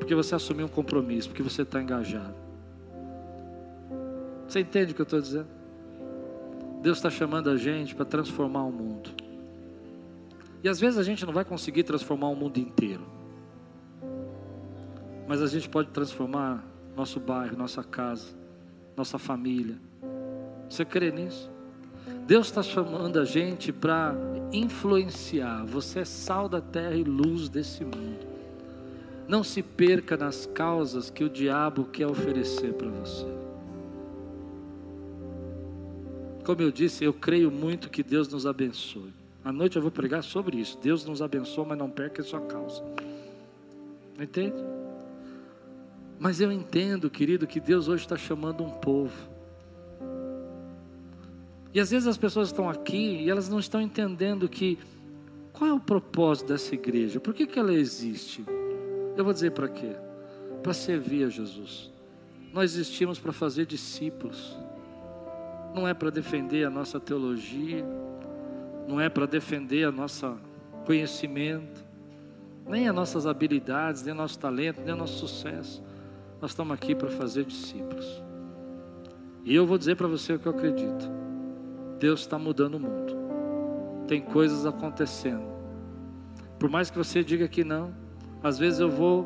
porque 0.02 0.16
você 0.16 0.34
assumiu 0.34 0.66
um 0.66 0.68
compromisso, 0.68 1.28
porque 1.28 1.42
você 1.42 1.62
está 1.62 1.80
engajado. 1.80 2.34
Você 4.48 4.60
entende 4.60 4.90
o 4.92 4.94
que 4.94 5.00
eu 5.00 5.04
estou 5.04 5.20
dizendo? 5.20 5.46
Deus 6.82 6.98
está 6.98 7.08
chamando 7.08 7.48
a 7.48 7.56
gente 7.56 7.94
para 7.94 8.04
transformar 8.04 8.64
o 8.64 8.72
mundo. 8.72 9.10
E 10.62 10.68
às 10.68 10.80
vezes 10.80 10.98
a 10.98 11.04
gente 11.04 11.24
não 11.24 11.32
vai 11.32 11.44
conseguir 11.44 11.84
transformar 11.84 12.28
o 12.28 12.34
mundo 12.34 12.58
inteiro. 12.58 13.06
Mas 15.26 15.42
a 15.42 15.46
gente 15.46 15.68
pode 15.68 15.90
transformar 15.90 16.64
nosso 16.96 17.20
bairro, 17.20 17.56
nossa 17.56 17.82
casa, 17.82 18.28
nossa 18.96 19.18
família. 19.18 19.76
Você 20.68 20.84
crê 20.84 21.10
nisso? 21.10 21.50
Deus 22.26 22.46
está 22.46 22.62
chamando 22.62 23.18
a 23.18 23.24
gente 23.24 23.72
para 23.72 24.14
influenciar. 24.52 25.64
Você 25.66 26.00
é 26.00 26.04
sal 26.04 26.48
da 26.48 26.60
terra 26.60 26.94
e 26.94 27.04
luz 27.04 27.48
desse 27.48 27.84
mundo. 27.84 28.26
Não 29.28 29.42
se 29.42 29.62
perca 29.62 30.16
nas 30.16 30.46
causas 30.46 31.10
que 31.10 31.24
o 31.24 31.28
diabo 31.28 31.84
quer 31.84 32.06
oferecer 32.06 32.74
para 32.74 32.88
você. 32.88 33.26
Como 36.44 36.60
eu 36.60 36.72
disse, 36.72 37.04
eu 37.04 37.12
creio 37.12 37.50
muito 37.50 37.88
que 37.88 38.02
Deus 38.02 38.28
nos 38.28 38.46
abençoe. 38.46 39.12
À 39.44 39.52
noite 39.52 39.76
eu 39.76 39.82
vou 39.82 39.90
pregar 39.90 40.22
sobre 40.22 40.58
isso. 40.58 40.78
Deus 40.82 41.04
nos 41.04 41.22
abençoa, 41.22 41.64
mas 41.64 41.78
não 41.78 41.88
perca 41.88 42.20
a 42.20 42.24
sua 42.24 42.40
causa. 42.40 42.82
Entende? 44.20 44.56
Mas 46.22 46.40
eu 46.40 46.52
entendo, 46.52 47.10
querido, 47.10 47.48
que 47.48 47.58
Deus 47.58 47.88
hoje 47.88 48.04
está 48.04 48.16
chamando 48.16 48.62
um 48.62 48.70
povo. 48.70 49.28
E 51.74 51.80
às 51.80 51.90
vezes 51.90 52.06
as 52.06 52.16
pessoas 52.16 52.46
estão 52.46 52.70
aqui 52.70 53.24
e 53.24 53.28
elas 53.28 53.48
não 53.48 53.58
estão 53.58 53.80
entendendo 53.80 54.48
que 54.48 54.78
qual 55.52 55.68
é 55.68 55.72
o 55.72 55.80
propósito 55.80 56.46
dessa 56.46 56.76
igreja? 56.76 57.18
Por 57.18 57.34
que, 57.34 57.44
que 57.44 57.58
ela 57.58 57.74
existe? 57.74 58.44
Eu 59.16 59.24
vou 59.24 59.32
dizer 59.32 59.50
para 59.50 59.66
quê? 59.66 59.96
Para 60.62 60.72
servir 60.72 61.24
a 61.24 61.28
Jesus. 61.28 61.90
Nós 62.52 62.72
existimos 62.72 63.18
para 63.18 63.32
fazer 63.32 63.66
discípulos. 63.66 64.56
Não 65.74 65.88
é 65.88 65.92
para 65.92 66.08
defender 66.08 66.64
a 66.64 66.70
nossa 66.70 67.00
teologia, 67.00 67.84
não 68.86 69.00
é 69.00 69.08
para 69.08 69.26
defender 69.26 69.88
a 69.88 69.90
nosso 69.90 70.38
conhecimento, 70.86 71.84
nem 72.64 72.88
as 72.88 72.94
nossas 72.94 73.26
habilidades, 73.26 74.04
nem 74.04 74.14
o 74.14 74.16
nosso 74.16 74.38
talento, 74.38 74.82
nem 74.82 74.94
o 74.94 74.96
nosso 74.96 75.18
sucesso. 75.18 75.82
Nós 76.42 76.50
estamos 76.50 76.74
aqui 76.74 76.92
para 76.92 77.08
fazer 77.08 77.44
discípulos. 77.44 78.20
E 79.44 79.54
eu 79.54 79.64
vou 79.64 79.78
dizer 79.78 79.96
para 79.96 80.08
você 80.08 80.32
o 80.32 80.40
que 80.40 80.46
eu 80.46 80.52
acredito. 80.52 81.08
Deus 82.00 82.20
está 82.20 82.36
mudando 82.36 82.74
o 82.74 82.80
mundo. 82.80 83.14
Tem 84.08 84.20
coisas 84.20 84.66
acontecendo. 84.66 85.44
Por 86.58 86.68
mais 86.68 86.90
que 86.90 86.98
você 86.98 87.22
diga 87.22 87.46
que 87.46 87.62
não, 87.62 87.94
às 88.42 88.58
vezes 88.58 88.80
eu 88.80 88.90
vou, 88.90 89.24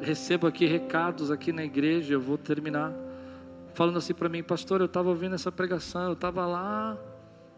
recebo 0.00 0.46
aqui 0.46 0.64
recados 0.64 1.30
aqui 1.30 1.52
na 1.52 1.64
igreja, 1.64 2.14
eu 2.14 2.20
vou 2.20 2.38
terminar 2.38 2.94
falando 3.74 3.98
assim 3.98 4.14
para 4.14 4.28
mim, 4.28 4.42
pastor, 4.42 4.80
eu 4.80 4.86
estava 4.86 5.10
ouvindo 5.10 5.34
essa 5.34 5.52
pregação, 5.52 6.04
eu 6.06 6.12
estava 6.12 6.46
lá 6.46 6.96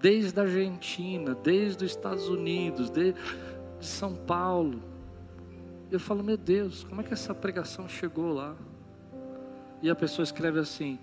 desde 0.01 0.39
a 0.39 0.43
Argentina, 0.43 1.35
desde 1.35 1.85
os 1.85 1.93
Estados 1.93 2.29
Unidos, 2.29 2.91
desde 2.91 3.21
de 3.79 3.87
São 3.87 4.15
Paulo. 4.15 4.94
Eu 5.91 6.01
falo, 6.01 6.23
meu 6.23 6.37
Deus, 6.37 6.85
como 6.85 7.01
é 7.01 7.05
que 7.05 7.13
essa 7.13 7.35
pregação 7.35 7.89
chegou 7.89 8.33
lá? 8.33 8.55
E 9.83 9.91
a 9.91 9.95
pessoa 9.95 10.25
escreve 10.25 10.59
assim: 10.59 10.99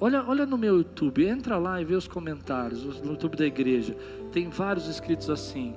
Olha, 0.00 0.24
olha 0.24 0.46
no 0.46 0.56
meu 0.56 0.78
YouTube, 0.78 1.26
entra 1.26 1.58
lá 1.58 1.80
e 1.80 1.84
vê 1.84 1.94
os 1.94 2.08
comentários, 2.08 3.00
no 3.02 3.12
YouTube 3.12 3.36
da 3.36 3.46
igreja. 3.46 3.96
Tem 4.32 4.48
vários 4.48 4.88
escritos 4.88 5.28
assim 5.28 5.74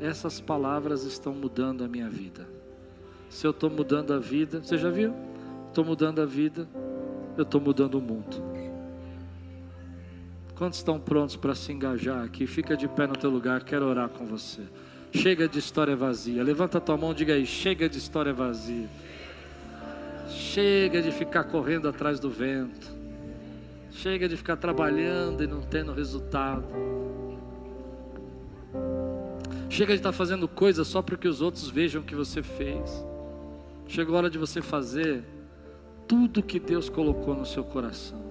essas 0.00 0.40
palavras 0.40 1.04
estão 1.04 1.34
mudando 1.34 1.84
a 1.84 1.88
minha 1.88 2.08
vida. 2.08 2.48
Se 3.28 3.46
eu 3.46 3.50
estou 3.50 3.68
mudando 3.68 4.14
a 4.14 4.18
vida, 4.18 4.62
você 4.62 4.76
já 4.76 4.90
viu? 4.90 5.14
Estou 5.68 5.84
mudando 5.84 6.20
a 6.20 6.26
vida, 6.26 6.66
eu 7.36 7.42
estou 7.42 7.60
mudando 7.60 7.96
o 7.96 8.00
mundo. 8.00 8.42
Quantos 10.56 10.78
estão 10.78 10.98
prontos 10.98 11.36
para 11.36 11.54
se 11.54 11.70
engajar 11.72 12.24
aqui? 12.24 12.46
Fica 12.46 12.76
de 12.76 12.88
pé 12.88 13.06
no 13.06 13.14
teu 13.14 13.30
lugar, 13.30 13.62
quero 13.62 13.86
orar 13.86 14.08
com 14.08 14.26
você. 14.26 14.62
Chega 15.12 15.48
de 15.48 15.58
história 15.58 15.96
vazia. 15.96 16.42
Levanta 16.42 16.80
tua 16.80 16.96
mão, 16.96 17.12
diga 17.12 17.34
aí, 17.34 17.44
chega 17.44 17.88
de 17.88 17.98
história 17.98 18.32
vazia. 18.32 18.88
Chega 20.28 21.02
de 21.02 21.10
ficar 21.10 21.44
correndo 21.44 21.88
atrás 21.88 22.20
do 22.20 22.30
vento. 22.30 22.94
Chega 23.90 24.28
de 24.28 24.36
ficar 24.36 24.56
trabalhando 24.56 25.42
e 25.42 25.46
não 25.46 25.60
tendo 25.62 25.92
resultado. 25.92 26.64
Chega 29.68 29.92
de 29.92 29.98
estar 29.98 30.12
fazendo 30.12 30.46
coisas 30.46 30.86
só 30.86 31.02
para 31.02 31.16
que 31.16 31.26
os 31.26 31.40
outros 31.40 31.68
vejam 31.68 32.02
o 32.02 32.04
que 32.04 32.14
você 32.14 32.42
fez. 32.42 33.04
Chegou 33.88 34.14
a 34.14 34.18
hora 34.18 34.30
de 34.30 34.38
você 34.38 34.62
fazer 34.62 35.24
tudo 36.06 36.42
que 36.42 36.60
Deus 36.60 36.88
colocou 36.88 37.34
no 37.34 37.44
seu 37.44 37.64
coração. 37.64 38.29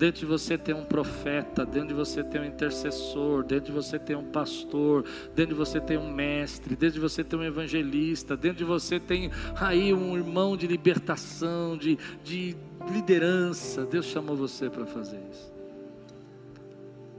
Dentro 0.00 0.20
de 0.20 0.24
você 0.24 0.56
tem 0.56 0.74
um 0.74 0.82
profeta, 0.82 1.66
dentro 1.66 1.88
de 1.88 1.94
você 1.94 2.24
tem 2.24 2.40
um 2.40 2.44
intercessor, 2.46 3.44
dentro 3.44 3.66
de 3.66 3.72
você 3.72 3.98
tem 3.98 4.16
um 4.16 4.24
pastor, 4.24 5.04
dentro 5.34 5.52
de 5.52 5.58
você 5.58 5.78
tem 5.78 5.98
um 5.98 6.10
mestre, 6.10 6.74
dentro 6.74 6.94
de 6.94 7.00
você 7.00 7.22
tem 7.22 7.38
um 7.38 7.42
evangelista, 7.42 8.34
dentro 8.34 8.56
de 8.56 8.64
você 8.64 8.98
tem 8.98 9.30
aí 9.60 9.92
um 9.92 10.16
irmão 10.16 10.56
de 10.56 10.66
libertação, 10.66 11.76
de, 11.76 11.98
de 12.24 12.56
liderança. 12.90 13.84
Deus 13.84 14.06
chamou 14.06 14.34
você 14.34 14.70
para 14.70 14.86
fazer 14.86 15.20
isso. 15.30 15.52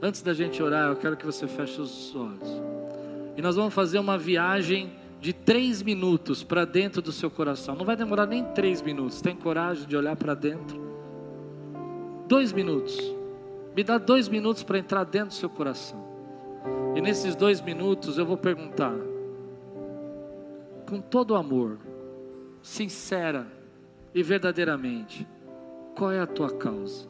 Antes 0.02 0.24
da 0.24 0.34
gente 0.34 0.64
orar, 0.64 0.90
eu 0.90 0.96
quero 0.96 1.16
que 1.16 1.26
você 1.28 1.48
feche 1.48 1.80
os 1.80 2.16
olhos. 2.16 2.50
E 3.38 3.44
nós 3.44 3.56
vamos 3.56 3.76
fazer 3.76 4.00
uma 4.00 4.18
viagem 4.18 4.92
de 5.20 5.34
três 5.34 5.84
minutos 5.84 6.44
para 6.44 6.66
dentro 6.66 7.00
do 7.00 7.12
seu 7.12 7.30
coração. 7.30 7.76
Não 7.76 7.86
vai 7.86 7.96
demorar 7.96 8.26
nem 8.26 8.44
três 8.44 8.82
minutos. 8.82 9.22
Tem 9.22 9.36
coragem 9.36 9.88
de 9.88 9.96
olhar 9.96 10.16
para 10.16 10.34
dentro? 10.34 10.91
Dois 12.32 12.54
minutos. 12.54 12.98
Me 13.76 13.84
dá 13.84 13.98
dois 13.98 14.30
minutos 14.30 14.64
para 14.64 14.80
entrar 14.80 15.04
dentro 15.04 15.28
do 15.28 15.34
seu 15.34 15.50
coração. 15.50 16.02
E 16.96 17.02
nesses 17.02 17.36
dois 17.36 17.60
minutos 17.60 18.18
eu 18.18 18.26
vou 18.26 18.38
perguntar, 18.38 18.96
com 20.90 21.02
todo 21.02 21.36
amor, 21.36 21.78
sincera 22.62 23.46
e 24.16 24.24
verdadeiramente, 24.24 25.28
qual 25.94 26.10
é 26.10 26.22
a 26.22 26.26
tua 26.26 26.50
causa? 26.50 27.06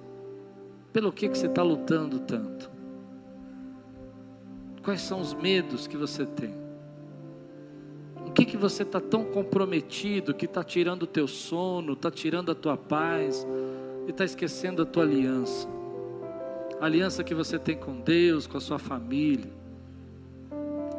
Pelo 0.92 1.12
que, 1.12 1.30
que 1.30 1.38
você 1.38 1.46
está 1.46 1.62
lutando 1.62 2.22
tanto? 2.22 2.72
Quais 4.84 5.02
são 5.02 5.22
os 5.22 5.36
medos 5.36 5.86
que 5.86 5.98
você 5.98 6.26
tem? 6.26 6.56
O 8.26 8.32
que, 8.32 8.44
que 8.44 8.58
você 8.58 8.82
está 8.82 9.00
tão 9.00 9.24
comprometido 9.26 10.34
que 10.34 10.46
está 10.46 10.64
tirando 10.64 11.04
o 11.04 11.08
teu 11.08 11.28
sono, 11.28 11.94
está 11.94 12.10
tirando 12.10 12.52
a 12.52 12.56
tua 12.56 12.76
paz? 12.76 13.46
E 14.08 14.12
está 14.12 14.26
esquecendo 14.26 14.82
a 14.82 14.86
tua 14.86 15.04
aliança. 15.04 15.68
A 16.80 16.86
aliança 16.86 17.24
que 17.24 17.34
você 17.34 17.60
tem 17.60 17.78
com 17.78 18.00
Deus, 18.00 18.48
com 18.48 18.58
a 18.58 18.62
sua 18.62 18.80
família. 18.80 19.52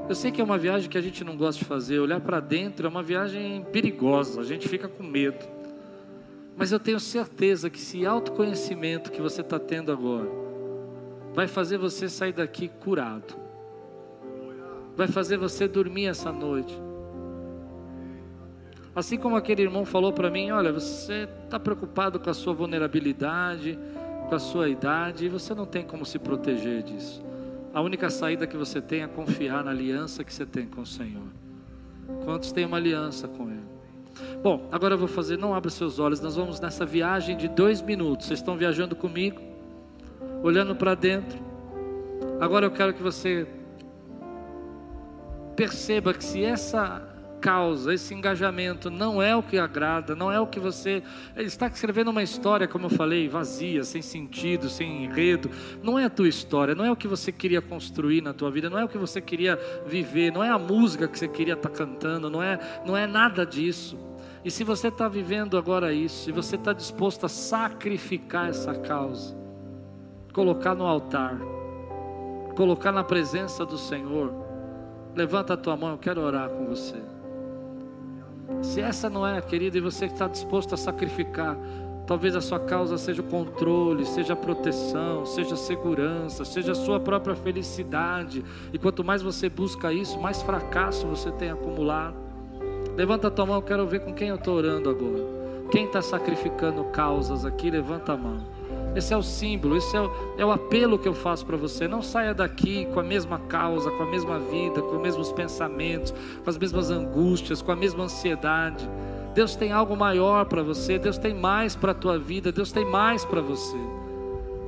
Eu 0.08 0.14
sei 0.14 0.30
que 0.30 0.40
é 0.40 0.44
uma 0.44 0.58
viagem 0.58 0.88
que 0.88 0.98
a 0.98 1.00
gente 1.00 1.24
não 1.24 1.36
gosta 1.36 1.58
de 1.60 1.64
fazer, 1.64 1.98
olhar 1.98 2.20
para 2.20 2.40
dentro 2.40 2.86
é 2.86 2.90
uma 2.90 3.02
viagem 3.02 3.64
perigosa, 3.72 4.40
a 4.40 4.44
gente 4.44 4.68
fica 4.68 4.88
com 4.88 5.02
medo. 5.02 5.44
Mas 6.56 6.70
eu 6.70 6.78
tenho 6.78 7.00
certeza 7.00 7.70
que 7.70 7.78
esse 7.78 8.04
autoconhecimento 8.04 9.10
que 9.10 9.22
você 9.22 9.40
está 9.40 9.58
tendo 9.58 9.90
agora 9.90 10.28
vai 11.32 11.46
fazer 11.46 11.78
você 11.78 12.08
sair 12.08 12.32
daqui 12.32 12.68
curado, 12.68 13.34
vai 14.94 15.08
fazer 15.08 15.38
você 15.38 15.66
dormir 15.66 16.06
essa 16.06 16.30
noite 16.30 16.78
Assim 18.94 19.16
como 19.16 19.36
aquele 19.36 19.62
irmão 19.62 19.84
falou 19.84 20.12
para 20.12 20.30
mim: 20.30 20.50
olha, 20.50 20.72
você 20.72 21.28
está 21.44 21.58
preocupado 21.58 22.20
com 22.20 22.28
a 22.28 22.34
sua 22.34 22.52
vulnerabilidade, 22.52 23.78
com 24.28 24.34
a 24.34 24.38
sua 24.38 24.68
idade, 24.68 25.26
e 25.26 25.28
você 25.28 25.54
não 25.54 25.64
tem 25.64 25.84
como 25.84 26.04
se 26.04 26.18
proteger 26.18 26.82
disso. 26.82 27.22
A 27.72 27.80
única 27.80 28.10
saída 28.10 28.46
que 28.46 28.56
você 28.56 28.82
tem 28.82 29.02
é 29.02 29.06
confiar 29.06 29.64
na 29.64 29.70
aliança 29.70 30.22
que 30.22 30.32
você 30.32 30.44
tem 30.44 30.66
com 30.66 30.82
o 30.82 30.86
Senhor. 30.86 31.26
Quantos 32.24 32.52
têm 32.52 32.66
uma 32.66 32.76
aliança 32.76 33.26
com 33.26 33.48
Ele? 33.48 33.72
Bom, 34.42 34.68
agora 34.70 34.94
eu 34.94 34.98
vou 34.98 35.08
fazer, 35.08 35.38
não 35.38 35.54
abra 35.54 35.70
seus 35.70 35.98
olhos, 35.98 36.20
nós 36.20 36.36
vamos 36.36 36.60
nessa 36.60 36.84
viagem 36.84 37.34
de 37.34 37.48
dois 37.48 37.80
minutos. 37.80 38.26
Vocês 38.26 38.40
estão 38.40 38.58
viajando 38.58 38.94
comigo, 38.94 39.40
olhando 40.42 40.76
para 40.76 40.94
dentro. 40.94 41.38
Agora 42.38 42.66
eu 42.66 42.70
quero 42.70 42.92
que 42.92 43.02
você 43.02 43.46
perceba 45.56 46.12
que 46.12 46.24
se 46.24 46.44
essa 46.44 47.11
causa, 47.42 47.92
esse 47.92 48.14
engajamento 48.14 48.88
não 48.88 49.20
é 49.20 49.34
o 49.34 49.42
que 49.42 49.58
agrada, 49.58 50.14
não 50.14 50.30
é 50.30 50.38
o 50.38 50.46
que 50.46 50.60
você. 50.60 51.02
Ele 51.36 51.48
está 51.48 51.66
escrevendo 51.66 52.12
uma 52.12 52.22
história, 52.22 52.68
como 52.68 52.86
eu 52.86 52.90
falei, 52.90 53.28
vazia, 53.28 53.82
sem 53.82 54.00
sentido, 54.00 54.70
sem 54.70 55.04
enredo. 55.04 55.50
Não 55.82 55.98
é 55.98 56.04
a 56.04 56.10
tua 56.10 56.28
história, 56.28 56.72
não 56.72 56.84
é 56.84 56.90
o 56.92 56.96
que 56.96 57.08
você 57.08 57.32
queria 57.32 57.60
construir 57.60 58.22
na 58.22 58.32
tua 58.32 58.48
vida, 58.50 58.70
não 58.70 58.78
é 58.78 58.84
o 58.84 58.88
que 58.88 58.96
você 58.96 59.20
queria 59.20 59.58
viver, 59.84 60.30
não 60.30 60.44
é 60.44 60.50
a 60.50 60.58
música 60.58 61.08
que 61.08 61.18
você 61.18 61.26
queria 61.26 61.54
estar 61.54 61.68
cantando, 61.68 62.30
não 62.30 62.40
é, 62.40 62.60
não 62.86 62.96
é 62.96 63.08
nada 63.08 63.44
disso. 63.44 63.98
E 64.44 64.50
se 64.50 64.62
você 64.62 64.86
está 64.86 65.08
vivendo 65.08 65.58
agora 65.58 65.92
isso, 65.92 66.24
se 66.24 66.32
você 66.32 66.54
está 66.54 66.72
disposto 66.72 67.26
a 67.26 67.28
sacrificar 67.28 68.48
essa 68.48 68.72
causa, 68.74 69.36
colocar 70.32 70.76
no 70.76 70.86
altar, 70.86 71.36
colocar 72.54 72.92
na 72.92 73.02
presença 73.02 73.66
do 73.66 73.76
Senhor, 73.76 74.32
levanta 75.14 75.54
a 75.54 75.56
tua 75.56 75.76
mão, 75.76 75.90
eu 75.90 75.98
quero 75.98 76.20
orar 76.20 76.48
com 76.48 76.66
você. 76.66 77.11
Se 78.60 78.80
essa 78.80 79.08
não 79.08 79.26
é, 79.26 79.40
querida, 79.40 79.78
e 79.78 79.80
você 79.80 80.06
está 80.06 80.28
disposto 80.28 80.74
a 80.74 80.76
sacrificar, 80.76 81.56
talvez 82.06 82.36
a 82.36 82.40
sua 82.40 82.60
causa 82.60 82.98
seja 82.98 83.22
o 83.22 83.24
controle, 83.24 84.04
seja 84.04 84.34
a 84.34 84.36
proteção, 84.36 85.24
seja 85.24 85.54
a 85.54 85.56
segurança, 85.56 86.44
seja 86.44 86.72
a 86.72 86.74
sua 86.74 87.00
própria 87.00 87.34
felicidade. 87.34 88.44
E 88.72 88.78
quanto 88.78 89.02
mais 89.02 89.22
você 89.22 89.48
busca 89.48 89.92
isso, 89.92 90.20
mais 90.20 90.42
fracasso 90.42 91.06
você 91.06 91.30
tem 91.30 91.50
acumulado. 91.50 92.16
Levanta 92.96 93.28
a 93.28 93.30
tua 93.30 93.46
mão, 93.46 93.56
eu 93.56 93.62
quero 93.62 93.86
ver 93.86 94.00
com 94.00 94.12
quem 94.12 94.28
eu 94.28 94.36
estou 94.36 94.56
orando 94.56 94.90
agora. 94.90 95.24
Quem 95.70 95.86
está 95.86 96.02
sacrificando 96.02 96.84
causas 96.84 97.46
aqui, 97.46 97.70
levanta 97.70 98.12
a 98.12 98.16
mão. 98.16 98.61
Esse 98.94 99.14
é 99.14 99.16
o 99.16 99.22
símbolo, 99.22 99.76
esse 99.76 99.96
é 99.96 100.00
o, 100.00 100.10
é 100.36 100.44
o 100.44 100.50
apelo 100.50 100.98
que 100.98 101.08
eu 101.08 101.14
faço 101.14 101.46
para 101.46 101.56
você. 101.56 101.88
Não 101.88 102.02
saia 102.02 102.34
daqui 102.34 102.86
com 102.92 103.00
a 103.00 103.02
mesma 103.02 103.38
causa, 103.38 103.90
com 103.90 104.02
a 104.02 104.06
mesma 104.06 104.38
vida, 104.38 104.82
com 104.82 104.96
os 104.96 105.02
mesmos 105.02 105.32
pensamentos, 105.32 106.12
com 106.44 106.50
as 106.50 106.58
mesmas 106.58 106.90
angústias, 106.90 107.62
com 107.62 107.72
a 107.72 107.76
mesma 107.76 108.04
ansiedade. 108.04 108.88
Deus 109.34 109.56
tem 109.56 109.72
algo 109.72 109.96
maior 109.96 110.44
para 110.44 110.62
você, 110.62 110.98
Deus 110.98 111.16
tem 111.16 111.32
mais 111.32 111.74
para 111.74 111.92
a 111.92 111.94
tua 111.94 112.18
vida, 112.18 112.52
Deus 112.52 112.70
tem 112.70 112.84
mais 112.84 113.24
para 113.24 113.40
você. 113.40 113.78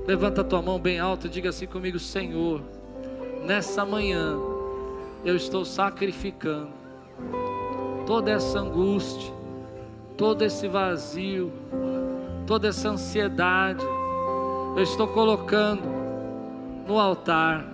Levanta 0.06 0.40
a 0.40 0.44
tua 0.44 0.62
mão 0.62 0.78
bem 0.78 0.98
alta 0.98 1.26
e 1.26 1.30
diga 1.30 1.50
assim 1.50 1.66
comigo: 1.66 1.98
Senhor, 1.98 2.62
nessa 3.44 3.84
manhã 3.84 4.38
eu 5.22 5.36
estou 5.36 5.66
sacrificando 5.66 6.70
toda 8.06 8.30
essa 8.30 8.58
angústia, 8.58 9.32
todo 10.16 10.42
esse 10.42 10.66
vazio, 10.66 11.52
toda 12.46 12.68
essa 12.68 12.88
ansiedade 12.88 13.84
eu 14.76 14.82
estou 14.82 15.06
colocando 15.06 15.82
no 16.86 16.98
altar 16.98 17.64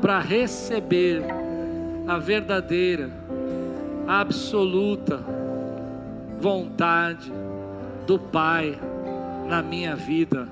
para 0.00 0.20
receber 0.20 1.22
a 2.06 2.18
verdadeira, 2.18 3.10
absoluta 4.06 5.20
vontade 6.38 7.32
do 8.06 8.18
Pai 8.18 8.78
na 9.46 9.62
minha 9.62 9.94
vida, 9.94 10.48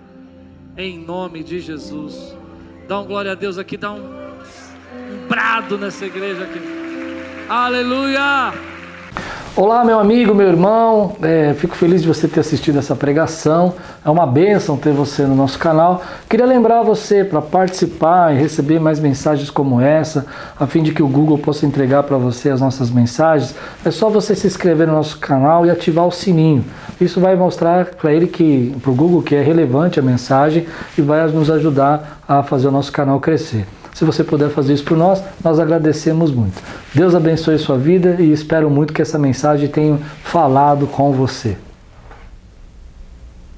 em 0.77 0.99
nome 0.99 1.43
de 1.43 1.61
Jesus. 1.61 2.37
Dá 2.87 2.99
um 2.99 3.07
glória 3.07 3.33
a 3.33 3.35
Deus 3.35 3.57
aqui, 3.57 3.77
dá 3.77 3.93
um, 3.93 4.03
um 4.03 5.29
brado 5.29 5.79
nessa 5.79 6.07
igreja 6.07 6.45
aqui. 6.45 6.61
Aleluia! 7.49 8.78
Olá, 9.61 9.85
meu 9.85 9.99
amigo, 9.99 10.37
meu 10.37 10.47
irmão, 10.47 11.17
é, 11.21 11.53
fico 11.53 11.75
feliz 11.75 12.03
de 12.03 12.07
você 12.07 12.29
ter 12.29 12.39
assistido 12.39 12.79
essa 12.79 12.95
pregação. 12.95 13.75
É 14.05 14.09
uma 14.09 14.25
bênção 14.25 14.77
ter 14.77 14.93
você 14.93 15.25
no 15.25 15.35
nosso 15.35 15.59
canal. 15.59 16.01
Queria 16.31 16.47
lembrar 16.47 16.85
você 16.85 17.25
para 17.25 17.43
participar 17.43 18.33
e 18.33 18.39
receber 18.39 18.79
mais 18.79 19.01
mensagens 19.01 19.51
como 19.51 19.81
essa, 19.81 20.27
a 20.61 20.65
fim 20.69 20.81
de 20.81 20.93
que 20.93 21.03
o 21.03 21.09
Google 21.09 21.39
possa 21.39 21.67
entregar 21.67 22.05
para 22.05 22.17
você 22.17 22.51
as 22.51 22.61
nossas 22.61 22.89
mensagens. 22.89 23.53
É 23.85 23.91
só 23.91 24.09
você 24.09 24.37
se 24.37 24.47
inscrever 24.47 24.87
no 24.87 24.93
nosso 24.93 25.19
canal 25.19 25.67
e 25.67 25.71
ativar 25.71 26.07
o 26.07 26.13
sininho. 26.13 26.65
Isso 27.01 27.21
vai 27.21 27.35
mostrar 27.35 27.87
para 27.87 28.13
ele 28.13 28.29
que, 28.29 28.73
para 28.81 28.93
o 28.93 28.95
Google, 28.95 29.23
que 29.23 29.35
é 29.35 29.43
relevante 29.43 29.99
a 29.99 30.03
mensagem 30.05 30.69
e 30.97 31.03
vai 31.03 31.27
nos 31.33 31.51
ajudar 31.51 32.21
a 32.29 32.45
fazer 32.45 32.69
o 32.69 32.71
nosso 32.71 32.93
canal 32.93 33.19
crescer. 33.19 33.67
Se 33.99 34.05
você 34.05 34.23
puder 34.23 34.49
fazer 34.51 34.75
isso 34.75 34.85
por 34.85 34.97
nós, 34.97 35.21
nós 35.43 35.59
agradecemos 35.59 36.31
muito. 36.31 36.63
Deus 36.95 37.17
abençoe 37.17 37.59
sua 37.59 37.77
vida 37.77 38.15
e 38.21 38.31
espero 38.31 38.71
muito 38.71 38.93
que 38.93 39.03
essa 39.03 39.19
mensagem 39.19 39.69
tenha 39.69 39.99
falado 40.23 40.87
com 40.87 41.11
você. 41.11 41.57